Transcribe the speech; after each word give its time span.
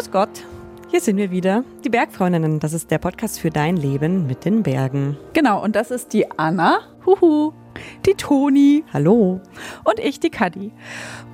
Grüß 0.00 0.12
Gott, 0.12 0.46
hier 0.88 1.02
sind 1.02 1.18
wir 1.18 1.30
wieder, 1.30 1.62
die 1.84 1.90
Bergfreundinnen. 1.90 2.58
Das 2.58 2.72
ist 2.72 2.90
der 2.90 2.96
Podcast 2.96 3.38
für 3.38 3.50
dein 3.50 3.76
Leben 3.76 4.26
mit 4.26 4.46
den 4.46 4.62
Bergen. 4.62 5.18
Genau, 5.34 5.62
und 5.62 5.76
das 5.76 5.90
ist 5.90 6.14
die 6.14 6.24
Anna. 6.38 6.78
Huhu 7.04 7.52
die 8.06 8.14
Toni. 8.14 8.84
Hallo. 8.92 9.40
Und 9.84 9.98
ich, 9.98 10.20
die 10.20 10.30
Kadi. 10.30 10.72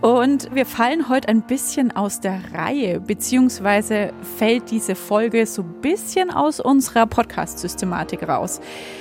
Und 0.00 0.54
wir 0.54 0.66
fallen 0.66 1.08
heute 1.08 1.28
ein 1.28 1.42
bisschen 1.42 1.94
aus 1.94 2.20
der 2.20 2.40
Reihe, 2.52 3.00
beziehungsweise 3.00 4.12
fällt 4.36 4.70
diese 4.70 4.94
Folge 4.94 5.46
so 5.46 5.62
ein 5.62 5.80
bisschen 5.80 6.30
aus 6.30 6.60
unserer 6.60 7.06
Podcast-Systematik 7.06 8.28
raus. 8.28 8.60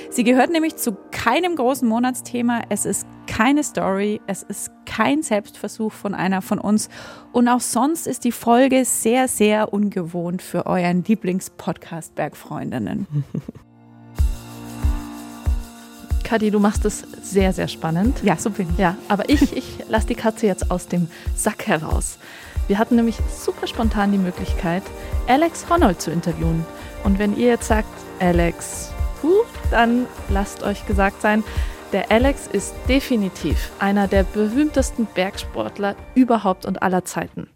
Sie 0.10 0.24
gehört 0.24 0.52
nämlich 0.52 0.76
zu 0.78 0.96
keinem 1.12 1.56
großen 1.56 1.88
Monatsthema. 1.88 2.62
Es 2.70 2.86
ist 2.86 3.08
keine 3.36 3.64
Story. 3.64 4.22
Es 4.28 4.44
ist 4.44 4.72
kein 4.86 5.22
Selbstversuch 5.22 5.92
von 5.92 6.16
einer 6.16 6.42
von 6.42 6.58
uns. 6.58 6.88
Und 7.34 7.50
auch 7.50 7.60
sonst 7.60 8.08
ist 8.08 8.24
die 8.24 8.32
Folge 8.32 8.86
sehr, 8.86 9.28
sehr 9.28 9.74
ungewohnt 9.74 10.42
für 10.42 10.66
euren 10.66 11.04
Lieblingspodcast 11.04 12.16
Bergfreundinnen. 12.16 13.08
Kadi, 16.24 16.50
du 16.50 16.60
machst 16.60 16.86
es 16.86 17.06
sehr, 17.24 17.52
sehr 17.52 17.68
spannend. 17.68 18.24
Ja, 18.24 18.38
so 18.38 18.50
bin 18.50 18.70
ich. 18.72 18.78
Ja, 18.78 18.96
aber 19.10 19.28
ich, 19.30 19.56
ich 19.56 19.80
lasse 19.90 20.08
die 20.08 20.16
Katze 20.16 20.48
jetzt 20.48 20.72
aus 20.72 20.88
dem 20.88 21.10
Sack 21.36 21.68
heraus. 21.68 22.18
Wir 22.68 22.80
hatten 22.80 22.96
nämlich 22.96 23.18
super 23.38 23.68
spontan 23.68 24.14
die 24.14 24.18
Möglichkeit, 24.18 24.84
Alex 25.28 25.70
Honnold 25.70 26.02
zu 26.02 26.10
interviewen. 26.10 26.66
Und 27.04 27.20
wenn 27.20 27.36
ihr 27.36 27.48
jetzt 27.48 27.68
sagt, 27.68 27.90
Alex, 28.20 28.92
puh, 29.20 29.44
dann 29.72 30.08
lasst 30.30 30.64
euch 30.64 30.88
gesagt 30.88 31.22
sein, 31.22 31.44
der 31.96 32.12
Alex 32.12 32.48
ist 32.48 32.76
definitiv 32.90 33.72
einer 33.80 34.10
der 34.10 34.24
berühmtesten 34.24 35.06
Bergsportler 35.06 35.96
überhaupt 36.14 36.66
und 36.66 36.84
aller 36.84 37.06
Zeiten. 37.06 37.48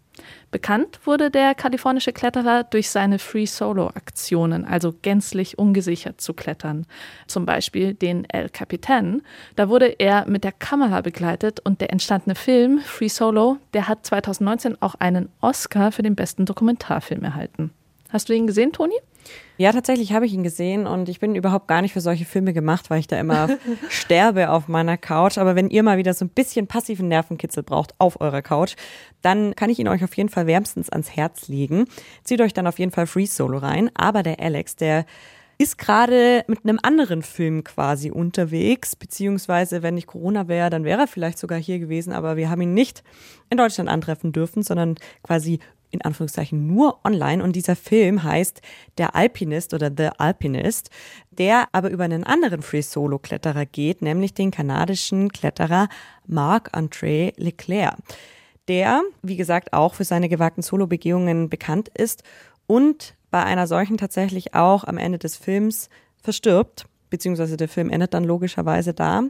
Bekannt 0.50 0.98
wurde 1.04 1.30
der 1.30 1.54
kalifornische 1.54 2.14
Kletterer 2.14 2.64
durch 2.64 2.88
seine 2.88 3.18
Free-Solo-Aktionen, 3.18 4.64
also 4.64 4.94
gänzlich 5.02 5.58
ungesichert 5.58 6.22
zu 6.22 6.32
klettern. 6.32 6.86
Zum 7.26 7.44
Beispiel 7.44 7.92
den 7.92 8.24
El 8.30 8.48
Capitan. 8.48 9.20
Da 9.56 9.68
wurde 9.68 9.94
er 9.98 10.26
mit 10.26 10.42
der 10.42 10.52
Kamera 10.52 11.02
begleitet 11.02 11.60
und 11.60 11.82
der 11.82 11.92
entstandene 11.92 12.34
Film 12.34 12.78
Free 12.78 13.08
Solo, 13.08 13.58
der 13.74 13.88
hat 13.88 14.06
2019 14.06 14.80
auch 14.80 14.94
einen 14.94 15.28
Oscar 15.42 15.92
für 15.92 16.02
den 16.02 16.14
besten 16.14 16.46
Dokumentarfilm 16.46 17.24
erhalten. 17.24 17.72
Hast 18.08 18.30
du 18.30 18.32
ihn 18.32 18.46
gesehen, 18.46 18.72
Toni? 18.72 18.94
Ja, 19.60 19.72
tatsächlich 19.72 20.14
habe 20.14 20.24
ich 20.24 20.32
ihn 20.32 20.42
gesehen 20.42 20.86
und 20.86 21.10
ich 21.10 21.20
bin 21.20 21.34
überhaupt 21.34 21.68
gar 21.68 21.82
nicht 21.82 21.92
für 21.92 22.00
solche 22.00 22.24
Filme 22.24 22.54
gemacht, 22.54 22.88
weil 22.88 22.98
ich 22.98 23.08
da 23.08 23.20
immer 23.20 23.46
sterbe 23.90 24.48
auf 24.48 24.68
meiner 24.68 24.96
Couch. 24.96 25.36
Aber 25.36 25.54
wenn 25.54 25.68
ihr 25.68 25.82
mal 25.82 25.98
wieder 25.98 26.14
so 26.14 26.24
ein 26.24 26.30
bisschen 26.30 26.66
passiven 26.66 27.08
Nervenkitzel 27.08 27.62
braucht 27.62 27.92
auf 27.98 28.22
eurer 28.22 28.40
Couch, 28.40 28.74
dann 29.20 29.54
kann 29.54 29.68
ich 29.68 29.78
ihn 29.78 29.88
euch 29.88 30.02
auf 30.02 30.16
jeden 30.16 30.30
Fall 30.30 30.46
wärmstens 30.46 30.88
ans 30.88 31.14
Herz 31.14 31.48
legen. 31.48 31.84
Zieht 32.24 32.40
euch 32.40 32.54
dann 32.54 32.66
auf 32.66 32.78
jeden 32.78 32.90
Fall 32.90 33.06
Free 33.06 33.26
Solo 33.26 33.58
rein. 33.58 33.90
Aber 33.92 34.22
der 34.22 34.40
Alex, 34.40 34.76
der 34.76 35.04
ist 35.58 35.76
gerade 35.76 36.42
mit 36.46 36.64
einem 36.64 36.78
anderen 36.82 37.20
Film 37.20 37.62
quasi 37.62 38.10
unterwegs, 38.10 38.96
beziehungsweise 38.96 39.82
wenn 39.82 39.96
nicht 39.96 40.06
Corona 40.06 40.48
wäre, 40.48 40.70
dann 40.70 40.84
wäre 40.84 41.02
er 41.02 41.06
vielleicht 41.06 41.38
sogar 41.38 41.58
hier 41.58 41.78
gewesen, 41.78 42.14
aber 42.14 42.38
wir 42.38 42.48
haben 42.48 42.62
ihn 42.62 42.72
nicht 42.72 43.04
in 43.50 43.58
Deutschland 43.58 43.90
antreffen 43.90 44.32
dürfen, 44.32 44.62
sondern 44.62 44.94
quasi 45.22 45.58
in 45.90 46.02
Anführungszeichen 46.02 46.66
nur 46.66 47.00
online 47.04 47.42
und 47.42 47.56
dieser 47.56 47.76
Film 47.76 48.22
heißt 48.22 48.60
Der 48.98 49.14
Alpinist 49.14 49.74
oder 49.74 49.90
The 49.96 50.10
Alpinist, 50.18 50.90
der 51.30 51.68
aber 51.72 51.90
über 51.90 52.04
einen 52.04 52.24
anderen 52.24 52.62
Free-Solo-Kletterer 52.62 53.66
geht, 53.66 54.02
nämlich 54.02 54.34
den 54.34 54.50
kanadischen 54.50 55.30
Kletterer 55.30 55.88
Marc-André 56.26 57.32
Leclerc, 57.36 57.96
der, 58.68 59.02
wie 59.22 59.36
gesagt, 59.36 59.72
auch 59.72 59.94
für 59.94 60.04
seine 60.04 60.28
gewagten 60.28 60.62
Solo-Begehungen 60.62 61.48
bekannt 61.48 61.88
ist 61.88 62.22
und 62.66 63.14
bei 63.30 63.42
einer 63.42 63.66
solchen 63.66 63.96
tatsächlich 63.96 64.54
auch 64.54 64.84
am 64.84 64.98
Ende 64.98 65.18
des 65.18 65.36
Films 65.36 65.88
verstirbt, 66.22 66.86
beziehungsweise 67.10 67.56
der 67.56 67.68
Film 67.68 67.90
endet 67.90 68.14
dann 68.14 68.24
logischerweise 68.24 68.94
da. 68.94 69.22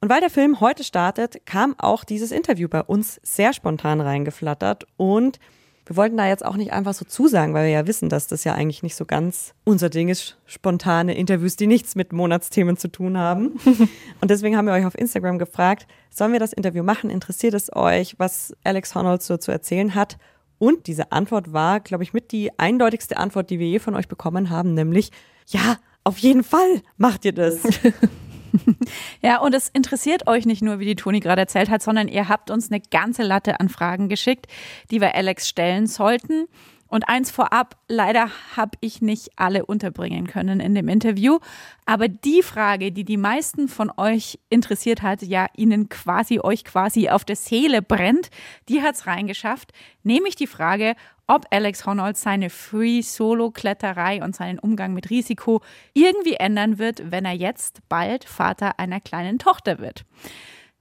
Und 0.00 0.10
weil 0.10 0.20
der 0.20 0.30
Film 0.30 0.60
heute 0.60 0.84
startet, 0.84 1.46
kam 1.46 1.74
auch 1.78 2.04
dieses 2.04 2.30
Interview 2.30 2.68
bei 2.68 2.82
uns 2.82 3.20
sehr 3.22 3.52
spontan 3.52 4.00
reingeflattert 4.00 4.86
und 4.96 5.38
wir 5.86 5.96
wollten 5.96 6.16
da 6.16 6.26
jetzt 6.26 6.44
auch 6.44 6.56
nicht 6.56 6.72
einfach 6.72 6.94
so 6.94 7.04
zusagen, 7.04 7.52
weil 7.52 7.66
wir 7.66 7.72
ja 7.72 7.86
wissen, 7.86 8.08
dass 8.08 8.26
das 8.26 8.44
ja 8.44 8.54
eigentlich 8.54 8.82
nicht 8.82 8.96
so 8.96 9.04
ganz 9.04 9.52
unser 9.64 9.90
Ding 9.90 10.08
ist, 10.08 10.38
spontane 10.46 11.14
Interviews, 11.14 11.56
die 11.56 11.66
nichts 11.66 11.94
mit 11.94 12.12
Monatsthemen 12.12 12.76
zu 12.76 12.88
tun 12.88 13.18
haben. 13.18 13.58
Und 14.20 14.30
deswegen 14.30 14.56
haben 14.56 14.66
wir 14.66 14.72
euch 14.72 14.86
auf 14.86 14.96
Instagram 14.96 15.38
gefragt, 15.38 15.86
sollen 16.10 16.32
wir 16.32 16.40
das 16.40 16.54
Interview 16.54 16.82
machen? 16.82 17.10
Interessiert 17.10 17.54
es 17.54 17.74
euch, 17.74 18.18
was 18.18 18.54
Alex 18.64 18.94
Honnold 18.94 19.22
so 19.22 19.36
zu 19.36 19.52
erzählen 19.52 19.94
hat? 19.94 20.16
Und 20.58 20.86
diese 20.86 21.12
Antwort 21.12 21.52
war, 21.52 21.80
glaube 21.80 22.04
ich, 22.04 22.14
mit 22.14 22.32
die 22.32 22.58
eindeutigste 22.58 23.18
Antwort, 23.18 23.50
die 23.50 23.58
wir 23.58 23.66
je 23.66 23.78
von 23.78 23.94
euch 23.94 24.08
bekommen 24.08 24.48
haben, 24.48 24.72
nämlich, 24.72 25.10
ja, 25.48 25.76
auf 26.04 26.18
jeden 26.18 26.44
Fall 26.44 26.80
macht 26.96 27.24
ihr 27.24 27.32
das. 27.32 27.58
ja, 29.22 29.38
und 29.38 29.54
es 29.54 29.68
interessiert 29.68 30.26
euch 30.26 30.46
nicht 30.46 30.62
nur, 30.62 30.78
wie 30.78 30.84
die 30.84 30.96
Toni 30.96 31.20
gerade 31.20 31.42
erzählt 31.42 31.70
hat, 31.70 31.82
sondern 31.82 32.08
ihr 32.08 32.28
habt 32.28 32.50
uns 32.50 32.70
eine 32.70 32.80
ganze 32.80 33.22
Latte 33.22 33.60
an 33.60 33.68
Fragen 33.68 34.08
geschickt, 34.08 34.46
die 34.90 35.00
wir 35.00 35.14
Alex 35.14 35.48
stellen 35.48 35.86
sollten. 35.86 36.46
Und 36.94 37.08
eins 37.08 37.32
vorab, 37.32 37.76
leider 37.88 38.30
habe 38.56 38.78
ich 38.78 39.02
nicht 39.02 39.30
alle 39.34 39.66
unterbringen 39.66 40.28
können 40.28 40.60
in 40.60 40.76
dem 40.76 40.86
Interview. 40.86 41.40
Aber 41.86 42.06
die 42.06 42.40
Frage, 42.40 42.92
die 42.92 43.02
die 43.02 43.16
meisten 43.16 43.66
von 43.66 43.90
euch 43.96 44.38
interessiert 44.48 45.02
hat, 45.02 45.20
ja 45.22 45.48
Ihnen 45.56 45.88
quasi, 45.88 46.38
euch 46.38 46.62
quasi 46.62 47.08
auf 47.08 47.24
der 47.24 47.34
Seele 47.34 47.82
brennt, 47.82 48.30
die 48.68 48.80
hat 48.80 48.94
es 48.94 49.08
reingeschafft. 49.08 49.72
Nämlich 50.04 50.36
die 50.36 50.46
Frage, 50.46 50.94
ob 51.26 51.46
Alex 51.50 51.84
Honnold 51.84 52.16
seine 52.16 52.48
Free-Solo-Kletterei 52.48 54.22
und 54.22 54.36
seinen 54.36 54.60
Umgang 54.60 54.94
mit 54.94 55.10
Risiko 55.10 55.62
irgendwie 55.94 56.34
ändern 56.34 56.78
wird, 56.78 57.10
wenn 57.10 57.24
er 57.24 57.34
jetzt 57.34 57.80
bald 57.88 58.22
Vater 58.22 58.78
einer 58.78 59.00
kleinen 59.00 59.40
Tochter 59.40 59.80
wird. 59.80 60.04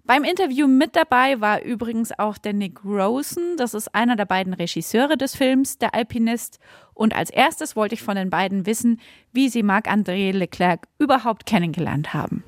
Beim 0.05 0.25
Interview 0.25 0.67
mit 0.67 0.97
dabei 0.97 1.39
war 1.39 1.61
übrigens 1.61 2.11
auch 2.19 2.37
der 2.37 2.51
Nick 2.51 2.83
Rosen. 2.83 3.55
Das 3.55 3.73
ist 3.73 3.95
einer 3.95 4.17
der 4.17 4.25
beiden 4.25 4.53
Regisseure 4.53 5.15
des 5.15 5.33
Films, 5.33 5.77
der 5.77 5.95
Alpinist. 5.95 6.59
Und 6.93 7.15
als 7.15 7.29
erstes 7.29 7.77
wollte 7.77 7.95
ich 7.95 8.01
von 8.01 8.17
den 8.17 8.29
beiden 8.29 8.65
wissen, 8.65 8.99
wie 9.31 9.47
sie 9.47 9.63
Marc-André 9.63 10.33
Leclerc 10.33 10.89
überhaupt 10.99 11.45
kennengelernt 11.45 12.13
haben. 12.13 12.43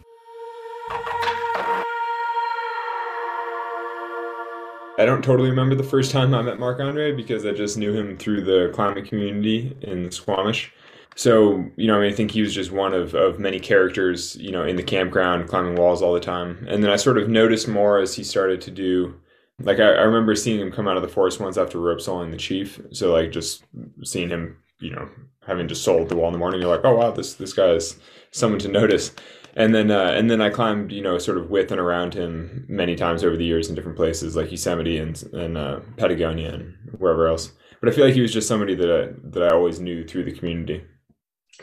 I 4.97 5.03
don't 5.03 5.21
totally 5.21 5.49
remember 5.49 5.77
the 5.77 5.89
first 5.89 6.11
time 6.11 6.33
I 6.33 6.43
met 6.43 6.59
Marc 6.59 6.81
Andre 6.81 7.13
because 7.13 7.45
I 7.45 7.53
just 7.53 7.77
knew 7.77 7.93
him 7.93 8.17
through 8.17 8.43
the 8.43 8.69
climbing 8.73 9.05
community 9.05 9.77
in 9.79 10.11
Squamish. 10.11 10.73
So, 11.17 11.65
you 11.77 11.87
know, 11.87 11.97
I, 11.97 12.01
mean, 12.01 12.11
I 12.11 12.15
think 12.15 12.31
he 12.31 12.41
was 12.41 12.53
just 12.53 12.73
one 12.73 12.93
of, 12.93 13.15
of 13.15 13.39
many 13.39 13.57
characters, 13.57 14.35
you 14.35 14.51
know, 14.51 14.65
in 14.65 14.75
the 14.75 14.83
campground, 14.83 15.47
climbing 15.47 15.75
walls 15.75 16.01
all 16.01 16.13
the 16.13 16.19
time. 16.19 16.65
And 16.69 16.83
then 16.83 16.91
I 16.91 16.97
sort 16.97 17.17
of 17.17 17.29
noticed 17.29 17.69
more 17.69 17.99
as 17.99 18.13
he 18.13 18.23
started 18.23 18.59
to 18.61 18.71
do, 18.71 19.15
like, 19.61 19.79
I, 19.79 19.93
I 19.93 20.01
remember 20.01 20.35
seeing 20.35 20.59
him 20.59 20.73
come 20.73 20.89
out 20.89 20.97
of 20.97 21.01
the 21.01 21.07
forest 21.07 21.39
once 21.39 21.57
after 21.57 21.79
rope 21.79 21.99
soloing 21.99 22.31
the 22.31 22.37
chief. 22.37 22.81
So, 22.91 23.13
like, 23.13 23.31
just 23.31 23.63
seeing 24.03 24.29
him, 24.29 24.57
you 24.81 24.91
know, 24.91 25.07
having 25.47 25.69
just 25.69 25.87
soloed 25.87 26.09
the 26.09 26.17
wall 26.17 26.27
in 26.27 26.33
the 26.33 26.39
morning, 26.39 26.59
you're 26.59 26.75
like, 26.75 26.83
oh, 26.83 26.95
wow, 26.95 27.11
this, 27.11 27.35
this 27.35 27.53
guy 27.53 27.69
is 27.69 27.97
someone 28.31 28.59
to 28.59 28.67
notice. 28.67 29.13
And 29.55 29.73
then, 29.73 29.91
uh, 29.91 30.11
and 30.17 30.29
then 30.29 30.41
I 30.41 30.49
climbed, 30.49 30.91
you 30.91 31.01
know, 31.01 31.17
sort 31.17 31.37
of 31.37 31.49
with 31.49 31.71
and 31.71 31.79
around 31.79 32.13
him 32.13 32.65
many 32.67 32.97
times 32.97 33.23
over 33.23 33.37
the 33.37 33.45
years 33.45 33.69
in 33.69 33.75
different 33.75 33.95
places 33.95 34.35
like 34.35 34.51
Yosemite 34.51 34.97
and, 34.97 35.23
and 35.31 35.57
uh, 35.57 35.79
Patagonia 35.95 36.53
and 36.55 36.75
wherever 36.97 37.29
else. 37.29 37.53
But 37.79 37.87
I 37.87 37.93
feel 37.93 38.03
like 38.03 38.15
he 38.15 38.21
was 38.21 38.33
just 38.33 38.49
somebody 38.49 38.75
that 38.75 38.91
I, 38.91 39.13
that 39.29 39.43
I 39.43 39.55
always 39.55 39.79
knew 39.79 40.05
through 40.05 40.25
the 40.25 40.33
community 40.33 40.83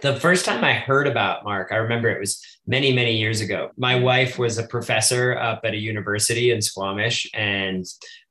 the 0.00 0.19
first 0.19 0.44
time 0.44 0.64
I 0.64 0.72
heard 0.72 1.06
about 1.06 1.44
Marc, 1.44 1.70
I 1.72 1.76
remember 1.76 2.08
it 2.08 2.20
was 2.20 2.41
many, 2.66 2.92
many 2.92 3.16
years 3.16 3.41
ago. 3.41 3.70
My 3.76 3.97
wife 3.97 4.38
was 4.38 4.58
a 4.58 4.66
professor 4.66 5.37
up 5.37 5.61
at 5.64 5.75
a 5.75 5.78
university 5.78 6.50
in 6.50 6.62
Squamish, 6.62 7.28
and 7.34 7.84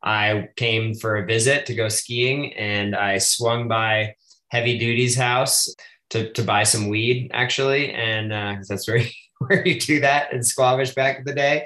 I 0.04 0.50
came 0.56 0.96
for 0.96 1.18
a 1.18 1.26
visit 1.26 1.66
to 1.68 1.76
go 1.76 1.90
skiing, 1.90 2.54
and 2.54 2.96
I 2.96 3.20
swung 3.20 3.68
by 3.68 4.16
Heavy 4.50 4.78
Duty's 4.78 5.16
house 5.16 5.74
to, 6.10 6.32
to 6.34 6.44
buy 6.44 6.64
some 6.64 6.90
weed, 6.90 7.30
actually, 7.34 7.92
and 7.92 8.34
uh, 8.34 8.56
that's 8.68 8.88
where 8.88 9.02
where 9.40 9.68
you 9.68 9.80
do 9.80 10.00
that 10.02 10.32
in 10.34 10.44
Squamish 10.44 10.94
back 10.94 11.20
in 11.20 11.24
the 11.26 11.34
day, 11.34 11.66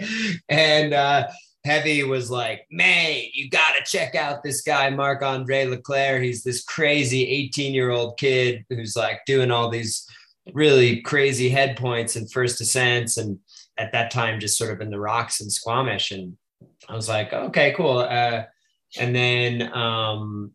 and. 0.50 0.94
Uh, 0.94 1.28
Heavy 1.66 2.04
was 2.04 2.30
like, 2.30 2.68
May, 2.70 3.32
you 3.34 3.50
got 3.50 3.74
to 3.76 3.84
check 3.84 4.14
out 4.14 4.44
this 4.44 4.62
guy, 4.62 4.90
Marc 4.92 5.24
Andre 5.24 5.66
Leclerc. 5.66 6.22
He's 6.22 6.44
this 6.44 6.64
crazy 6.64 7.28
18 7.28 7.74
year 7.74 7.90
old 7.90 8.18
kid 8.18 8.64
who's 8.70 8.96
like 8.96 9.22
doing 9.26 9.50
all 9.50 9.70
these 9.70 10.08
really 10.54 11.02
crazy 11.02 11.50
head 11.50 11.76
points 11.76 12.16
and 12.16 12.32
first 12.32 12.62
ascents. 12.62 13.18
And 13.18 13.40
at 13.78 13.92
that 13.94 14.12
time, 14.12 14.40
just 14.40 14.58
sort 14.58 14.72
of 14.72 14.80
in 14.80 14.92
the 14.92 15.00
rocks 15.00 15.42
and 15.42 15.52
Squamish. 15.52 16.12
And 16.12 16.38
I 16.88 16.94
was 16.94 17.10
like, 17.10 17.34
okay, 17.34 17.74
cool. 17.76 17.98
Uh, 17.98 18.44
and 18.98 19.16
then 19.16 19.74
um, 19.74 20.52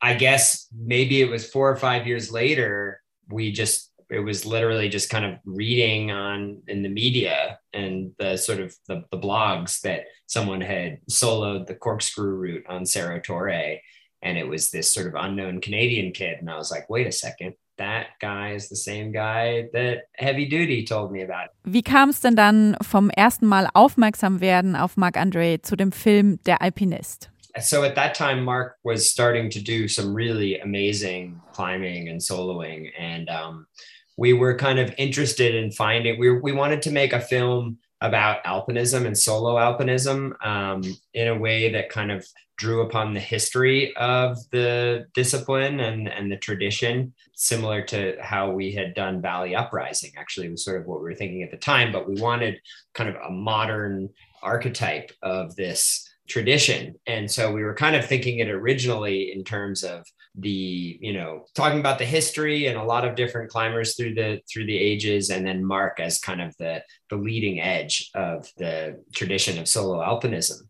I 0.00 0.14
guess 0.14 0.68
maybe 0.74 1.20
it 1.20 1.30
was 1.30 1.50
four 1.50 1.70
or 1.70 1.76
five 1.76 2.06
years 2.06 2.32
later, 2.32 3.02
we 3.28 3.52
just 3.52 3.90
it 4.10 4.20
was 4.20 4.46
literally 4.46 4.88
just 4.88 5.10
kind 5.10 5.24
of 5.24 5.38
reading 5.44 6.10
on 6.10 6.62
in 6.68 6.82
the 6.82 6.88
media 6.88 7.58
and 7.72 8.12
the 8.18 8.36
sort 8.36 8.60
of 8.60 8.74
the, 8.88 9.04
the 9.10 9.18
blogs 9.18 9.80
that 9.80 10.04
someone 10.26 10.60
had 10.60 11.00
soloed 11.10 11.66
the 11.66 11.74
corkscrew 11.74 12.34
route 12.34 12.64
on 12.68 12.86
Cerro 12.86 13.20
Torre. 13.20 13.80
and 14.22 14.38
it 14.38 14.48
was 14.48 14.70
this 14.70 14.92
sort 14.92 15.06
of 15.06 15.14
unknown 15.14 15.60
Canadian 15.60 16.12
kid. 16.12 16.38
And 16.40 16.50
I 16.50 16.56
was 16.56 16.70
like, 16.70 16.88
wait 16.88 17.06
a 17.06 17.12
second, 17.12 17.54
that 17.78 18.06
guy 18.20 18.52
is 18.52 18.68
the 18.68 18.76
same 18.76 19.12
guy 19.12 19.68
that 19.72 20.04
Heavy 20.16 20.46
Duty 20.46 20.84
told 20.84 21.12
me 21.12 21.22
about. 21.22 21.50
Wie 21.64 21.82
kam 21.82 22.10
es 22.10 22.20
denn 22.20 22.34
dann 22.36 22.76
vom 22.82 23.10
ersten 23.10 23.46
Mal 23.46 23.68
aufmerksam 23.74 24.40
werden 24.40 24.74
auf 24.74 24.96
Marc 24.96 25.16
Andre 25.16 25.60
zu 25.62 25.76
dem 25.76 25.92
Film 25.92 26.38
Der 26.44 26.60
Alpinist? 26.62 27.30
So 27.60 27.84
at 27.84 27.94
that 27.94 28.14
time, 28.14 28.44
Marc 28.44 28.76
was 28.84 29.10
starting 29.10 29.48
to 29.50 29.60
do 29.60 29.88
some 29.88 30.14
really 30.14 30.60
amazing 30.60 31.40
climbing 31.54 32.10
and 32.10 32.20
soloing, 32.20 32.90
and 32.98 33.30
um, 33.30 33.66
we 34.16 34.32
were 34.32 34.56
kind 34.56 34.78
of 34.78 34.92
interested 34.98 35.54
in 35.54 35.70
finding. 35.70 36.18
We 36.18 36.38
we 36.38 36.52
wanted 36.52 36.82
to 36.82 36.90
make 36.90 37.12
a 37.12 37.20
film 37.20 37.78
about 38.00 38.44
alpinism 38.44 39.06
and 39.06 39.16
solo 39.16 39.56
alpinism 39.56 40.32
um, 40.44 40.82
in 41.14 41.28
a 41.28 41.38
way 41.38 41.72
that 41.72 41.88
kind 41.88 42.12
of 42.12 42.26
drew 42.58 42.82
upon 42.82 43.12
the 43.12 43.20
history 43.20 43.94
of 43.96 44.38
the 44.50 45.06
discipline 45.14 45.80
and, 45.80 46.08
and 46.08 46.32
the 46.32 46.36
tradition, 46.36 47.12
similar 47.34 47.82
to 47.82 48.16
how 48.20 48.50
we 48.50 48.72
had 48.72 48.94
done 48.94 49.20
Valley 49.20 49.54
Uprising, 49.54 50.12
actually, 50.16 50.48
was 50.48 50.64
sort 50.64 50.80
of 50.80 50.86
what 50.86 51.00
we 51.00 51.04
were 51.04 51.14
thinking 51.14 51.42
at 51.42 51.50
the 51.50 51.56
time. 51.56 51.92
But 51.92 52.08
we 52.08 52.20
wanted 52.20 52.58
kind 52.94 53.10
of 53.10 53.16
a 53.16 53.30
modern 53.30 54.08
archetype 54.42 55.10
of 55.22 55.54
this 55.56 56.05
tradition. 56.26 56.94
And 57.06 57.30
so 57.30 57.52
we 57.52 57.62
were 57.62 57.74
kind 57.74 57.96
of 57.96 58.04
thinking 58.04 58.38
it 58.38 58.48
originally 58.48 59.32
in 59.32 59.44
terms 59.44 59.84
of 59.84 60.04
the 60.38 60.98
you 61.00 61.12
know 61.12 61.44
talking 61.54 61.80
about 61.80 61.98
the 61.98 62.04
history 62.04 62.66
and 62.66 62.76
a 62.76 62.84
lot 62.84 63.06
of 63.06 63.14
different 63.14 63.50
climbers 63.50 63.96
through 63.96 64.14
the 64.14 64.40
through 64.50 64.66
the 64.66 64.76
ages 64.76 65.30
and 65.30 65.46
then 65.46 65.64
marc 65.64 65.98
as 65.98 66.20
kind 66.20 66.42
of 66.42 66.54
the 66.58 66.82
the 67.08 67.16
leading 67.16 67.60
edge 67.60 68.10
of 68.14 68.50
the 68.58 69.02
tradition 69.14 69.58
of 69.58 69.66
solo 69.66 69.98
alpinism 69.98 70.60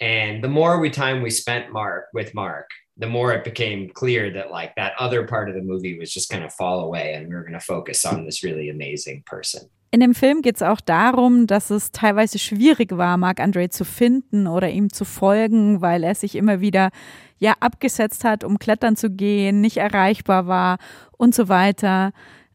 and 0.00 0.42
the 0.42 0.48
more 0.48 0.80
we 0.80 0.88
time 0.88 1.20
we 1.20 1.30
spent 1.30 1.72
marc 1.72 2.06
with 2.14 2.34
marc 2.34 2.68
the 2.96 3.06
more 3.06 3.32
it 3.32 3.44
became 3.44 3.88
clear 3.90 4.30
that 4.30 4.50
like 4.50 4.74
that 4.76 4.94
other 4.98 5.26
part 5.26 5.48
of 5.48 5.54
the 5.54 5.62
movie 5.62 5.98
was 5.98 6.12
just 6.12 6.30
going 6.30 6.42
to 6.42 6.50
fall 6.50 6.80
away 6.80 7.12
and 7.12 7.28
we 7.28 7.34
were 7.34 7.42
going 7.42 7.52
to 7.52 7.60
focus 7.60 8.04
on 8.06 8.24
this 8.24 8.42
really 8.42 8.70
amazing 8.70 9.22
person 9.26 9.68
In 9.94 10.00
dem 10.00 10.14
Film 10.14 10.40
geht 10.40 10.56
es 10.56 10.62
auch 10.62 10.80
darum, 10.80 11.46
dass 11.46 11.68
es 11.68 11.92
teilweise 11.92 12.38
schwierig 12.38 12.96
war, 12.96 13.18
Marc 13.18 13.40
Andre 13.40 13.68
zu 13.68 13.84
finden 13.84 14.46
oder 14.46 14.70
ihm 14.70 14.90
zu 14.90 15.04
folgen, 15.04 15.82
weil 15.82 16.02
er 16.02 16.14
sich 16.14 16.34
immer 16.34 16.62
wieder 16.62 16.88
ja 17.36 17.56
abgesetzt 17.60 18.24
hat, 18.24 18.42
um 18.42 18.58
klettern 18.58 18.96
zu 18.96 19.10
gehen, 19.10 19.60
nicht 19.60 19.76
erreichbar 19.76 20.46
war 20.46 20.78
und 21.18 21.34
so 21.34 21.50
weiter. 21.50 22.12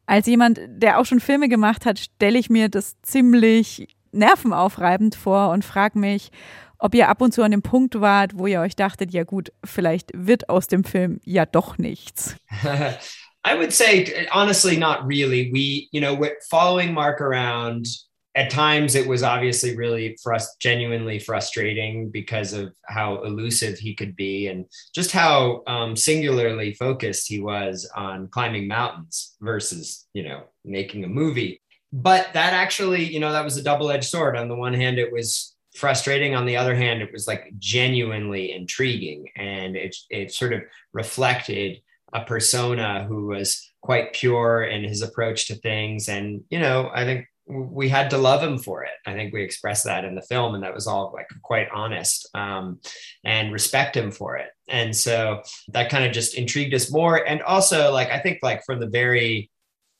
Als 0.08 0.26
jemand, 0.26 0.60
der 0.68 0.98
auch 0.98 1.06
schon 1.06 1.20
Filme 1.20 1.48
gemacht 1.48 1.86
hat, 1.86 2.00
stelle 2.00 2.40
ich 2.40 2.50
mir 2.50 2.70
das 2.70 3.00
ziemlich 3.04 3.96
nervenaufreibend 4.12 5.14
vor 5.14 5.52
und 5.52 5.64
frage 5.64 6.00
mich, 6.00 6.32
ob 6.80 6.96
ihr 6.96 7.08
ab 7.08 7.22
und 7.22 7.36
zu 7.36 7.44
an 7.44 7.52
dem 7.52 7.62
Punkt 7.62 8.02
wart, 8.02 8.40
wo 8.40 8.48
ihr 8.48 8.62
euch 8.62 8.76
dachtet, 8.76 9.14
ja 9.14 9.24
gut, 9.24 9.52
vielleicht 9.64 10.10
wird 10.16 10.50
aus 10.50 10.66
dem 10.66 10.84
Film 10.84 11.20
ja 11.24 11.46
doch 11.46 11.78
nichts. 11.78 12.36
I 13.48 13.56
would 13.56 13.72
say, 13.72 14.28
honestly, 14.34 14.76
not 14.76 15.08
really. 15.08 15.50
We, 15.54 15.88
you 15.94 16.02
know, 16.02 16.22
following 16.50 16.94
Marc 16.94 17.22
around, 17.22 17.86
at 18.36 18.52
times 18.52 18.94
it 18.94 19.08
was 19.08 19.24
obviously 19.24 19.78
really 19.78 20.18
frust- 20.26 20.60
genuinely 20.60 21.18
frustrating 21.18 22.10
because 22.10 22.52
of 22.52 22.76
how 22.88 23.24
elusive 23.24 23.80
he 23.80 23.96
could 23.96 24.18
be 24.18 24.48
and 24.48 24.66
just 24.94 25.14
how 25.14 25.64
um, 25.66 25.96
singularly 25.96 26.74
focused 26.74 27.30
he 27.30 27.40
was 27.40 27.90
on 27.96 28.28
climbing 28.28 28.68
mountains 28.68 29.38
versus, 29.40 30.06
you 30.14 30.24
know, 30.24 30.44
making 30.66 31.06
a 31.06 31.08
movie. 31.08 31.62
But 31.94 32.34
that 32.34 32.52
actually, 32.52 33.06
you 33.06 33.22
know, 33.22 33.32
that 33.32 33.46
was 33.46 33.56
a 33.56 33.64
double 33.64 33.90
edged 33.90 34.10
sword. 34.10 34.36
On 34.36 34.50
the 34.50 34.56
one 34.56 34.74
hand, 34.74 35.00
it 35.00 35.14
was 35.14 35.56
frustrating. 35.74 36.36
On 36.36 36.46
the 36.46 36.58
other 36.58 36.76
hand, 36.76 37.02
it 37.02 37.14
was 37.14 37.28
like 37.28 37.54
genuinely 37.60 38.52
intriguing 38.52 39.30
and 39.38 39.78
it, 39.78 39.96
it 40.10 40.34
sort 40.34 40.52
of 40.52 40.64
reflected 40.92 41.80
a 42.14 42.24
persona 42.24 43.06
who 43.08 43.28
was 43.28 43.72
quite 43.82 44.14
pure 44.14 44.64
in 44.64 44.84
his 44.84 45.02
approach 45.02 45.48
to 45.48 45.56
things. 45.56 46.10
And, 46.10 46.44
you 46.50 46.60
know, 46.60 46.90
I 46.94 47.04
think 47.06 47.26
we 47.50 47.88
had 47.88 48.10
to 48.10 48.18
love 48.18 48.44
him 48.44 48.58
for 48.58 48.84
it. 48.84 48.92
I 49.06 49.14
think 49.14 49.34
we 49.34 49.42
expressed 49.42 49.86
that 49.86 50.04
in 50.04 50.16
the 50.16 50.22
film, 50.22 50.54
and 50.54 50.64
that 50.64 50.74
was 50.74 50.86
all 50.86 51.12
like 51.14 51.28
quite 51.44 51.70
honest 51.74 52.30
um, 52.36 52.80
and 53.24 53.54
respect 53.54 53.96
him 53.96 54.12
for 54.12 54.36
it. 54.36 54.50
And 54.68 54.94
so 54.94 55.44
that 55.70 55.90
kind 55.90 56.04
of 56.04 56.12
just 56.12 56.36
intrigued 56.36 56.74
us 56.74 56.92
more. 56.92 57.26
And 57.26 57.42
also, 57.44 57.94
like, 57.94 58.10
I 58.10 58.20
think, 58.20 58.40
like, 58.42 58.66
from 58.66 58.82
the 58.82 58.90
very 58.90 59.50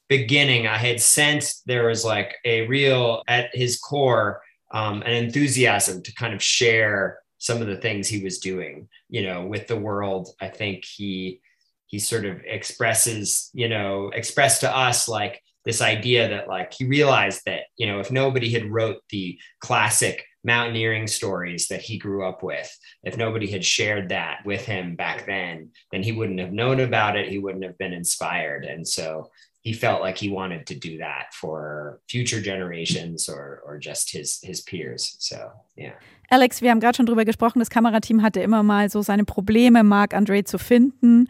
beginning, 0.10 0.68
I 0.68 0.78
had 0.78 1.00
sensed 1.00 1.64
there 1.66 1.88
was 1.88 2.04
like 2.04 2.36
a 2.44 2.68
real, 2.68 3.24
at 3.28 3.56
his 3.56 3.80
core, 3.80 4.42
um, 4.72 5.02
an 5.04 5.14
enthusiasm 5.14 6.04
to 6.04 6.14
kind 6.16 6.34
of 6.34 6.44
share 6.44 7.20
some 7.38 7.62
of 7.62 7.68
the 7.68 7.78
things 7.78 8.10
he 8.10 8.24
was 8.24 8.40
doing, 8.40 8.90
you 9.10 9.24
know, 9.24 9.46
with 9.46 9.68
the 9.68 9.78
world. 9.78 10.30
I 10.42 10.50
think 10.50 10.84
he, 10.84 11.40
he 11.88 12.00
sort 12.00 12.26
of 12.26 12.42
expresses, 12.46 13.50
you 13.54 13.68
know, 13.68 14.12
expressed 14.14 14.62
to 14.62 14.76
us 14.76 15.08
like 15.08 15.42
this 15.66 15.82
idea 15.82 16.30
that 16.30 16.48
like 16.48 16.74
he 16.74 16.86
realized 16.86 17.42
that, 17.46 17.62
you 17.76 17.88
know, 17.88 18.00
if 18.00 18.12
nobody 18.12 18.52
had 18.52 18.72
wrote 18.72 19.02
the 19.10 19.38
classic 19.60 20.26
mountaineering 20.44 21.08
stories 21.08 21.68
that 21.68 21.82
he 21.82 21.98
grew 21.98 22.26
up 22.26 22.44
with, 22.44 22.70
if 23.04 23.18
nobody 23.18 23.52
had 23.52 23.66
shared 23.66 24.10
that 24.10 24.40
with 24.46 24.66
him 24.66 24.96
back 24.96 25.26
then, 25.26 25.72
then 25.92 26.04
he 26.04 26.14
wouldn't 26.14 26.40
have 26.40 26.54
known 26.54 26.80
about 26.80 27.18
it. 27.18 27.28
He 27.30 27.40
wouldn't 27.40 27.66
have 27.66 27.78
been 27.78 27.94
inspired. 27.94 28.64
And 28.64 28.88
so 28.88 29.30
he 29.68 29.74
felt 29.74 30.02
like 30.02 30.18
he 30.18 30.30
wanted 30.30 30.66
to 30.66 30.74
do 30.74 30.98
that 30.98 31.34
for 31.34 32.00
future 32.08 32.42
generations 32.42 33.28
or, 33.28 33.62
or 33.66 33.78
just 33.78 34.10
his, 34.10 34.40
his 34.42 34.62
peers. 34.62 35.18
So, 35.20 35.36
yeah. 35.76 35.92
Alex, 36.30 36.62
wir 36.62 36.72
haben 36.72 36.80
gerade 36.80 36.96
schon 36.96 37.06
drüber 37.06 37.26
gesprochen, 37.26 37.60
das 37.60 37.70
Kamerateam 37.70 38.22
hatte 38.22 38.40
immer 38.40 38.64
mal 38.64 38.90
so 38.90 39.02
seine 39.02 39.26
Probleme, 39.26 39.84
Marc 39.84 40.14
Andre 40.14 40.46
zu 40.46 40.58
finden, 40.58 41.28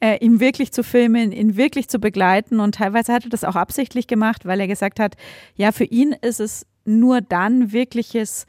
äh, 0.00 0.24
ihm 0.24 0.38
wirklich 0.38 0.72
zu 0.72 0.84
filmen, 0.84 1.32
ihn 1.32 1.56
wirklich 1.56 1.88
zu 1.88 1.98
begleiten. 1.98 2.60
Und 2.60 2.76
teilweise 2.76 3.12
hat 3.12 3.24
er 3.24 3.30
das 3.30 3.42
auch 3.42 3.56
absichtlich 3.56 4.06
gemacht, 4.06 4.44
weil 4.44 4.60
er 4.60 4.68
gesagt 4.68 5.00
hat, 5.00 5.16
ja, 5.56 5.72
für 5.72 5.84
ihn 5.84 6.14
ist 6.20 6.38
es 6.38 6.66
nur 6.84 7.20
dann 7.20 7.72
wirkliches 7.72 8.46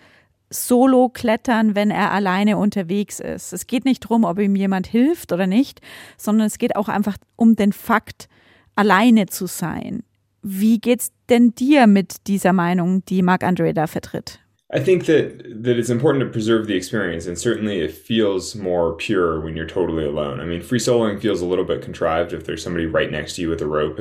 Solo-Klettern, 0.52 1.74
wenn 1.74 1.90
er 1.90 2.12
alleine 2.12 2.58
unterwegs 2.58 3.20
ist. 3.20 3.54
Es 3.54 3.66
geht 3.66 3.86
nicht 3.86 4.04
darum, 4.04 4.24
ob 4.24 4.38
ihm 4.38 4.56
jemand 4.56 4.86
hilft 4.86 5.32
oder 5.32 5.48
nicht, 5.48 5.82
sondern 6.18 6.46
es 6.46 6.60
geht 6.60 6.76
auch 6.76 6.90
einfach 6.90 7.18
um 7.38 7.56
den 7.56 7.74
Fakt, 7.74 8.28
alleine 8.76 9.28
zu 9.28 9.48
sein. 9.48 10.04
Wie 10.44 10.80
geht's 10.80 11.12
denn 11.30 11.54
dir 11.54 11.88
mit 11.88 12.28
dieser 12.28 12.54
Meinung, 12.54 13.06
die 13.06 13.22
Marc 13.22 13.44
Andre 13.44 13.74
da 13.74 13.86
vertritt? 13.88 14.40
I 14.74 14.80
think 14.80 15.06
that 15.06 15.64
that 15.64 15.78
it's 15.78 15.90
important 15.90 16.24
to 16.24 16.32
preserve 16.32 16.66
the 16.66 16.76
experience, 16.76 17.28
and 17.28 17.38
certainly 17.38 17.82
it 17.82 17.92
feels 17.92 18.56
more 18.56 18.96
pure 18.96 19.42
when 19.42 19.56
you're 19.56 19.68
totally 19.68 20.06
alone. 20.06 20.40
I 20.40 20.46
mean, 20.46 20.62
free 20.62 20.80
soloing 20.80 21.20
feels 21.20 21.42
a 21.42 21.46
little 21.46 21.66
bit 21.66 21.82
contrived 21.82 22.32
if 22.32 22.46
there's 22.46 22.64
somebody 22.64 22.86
right 22.86 23.12
next 23.12 23.36
to 23.36 23.42
you 23.42 23.50
with 23.50 23.62
a 23.62 23.68
rope. 23.68 24.00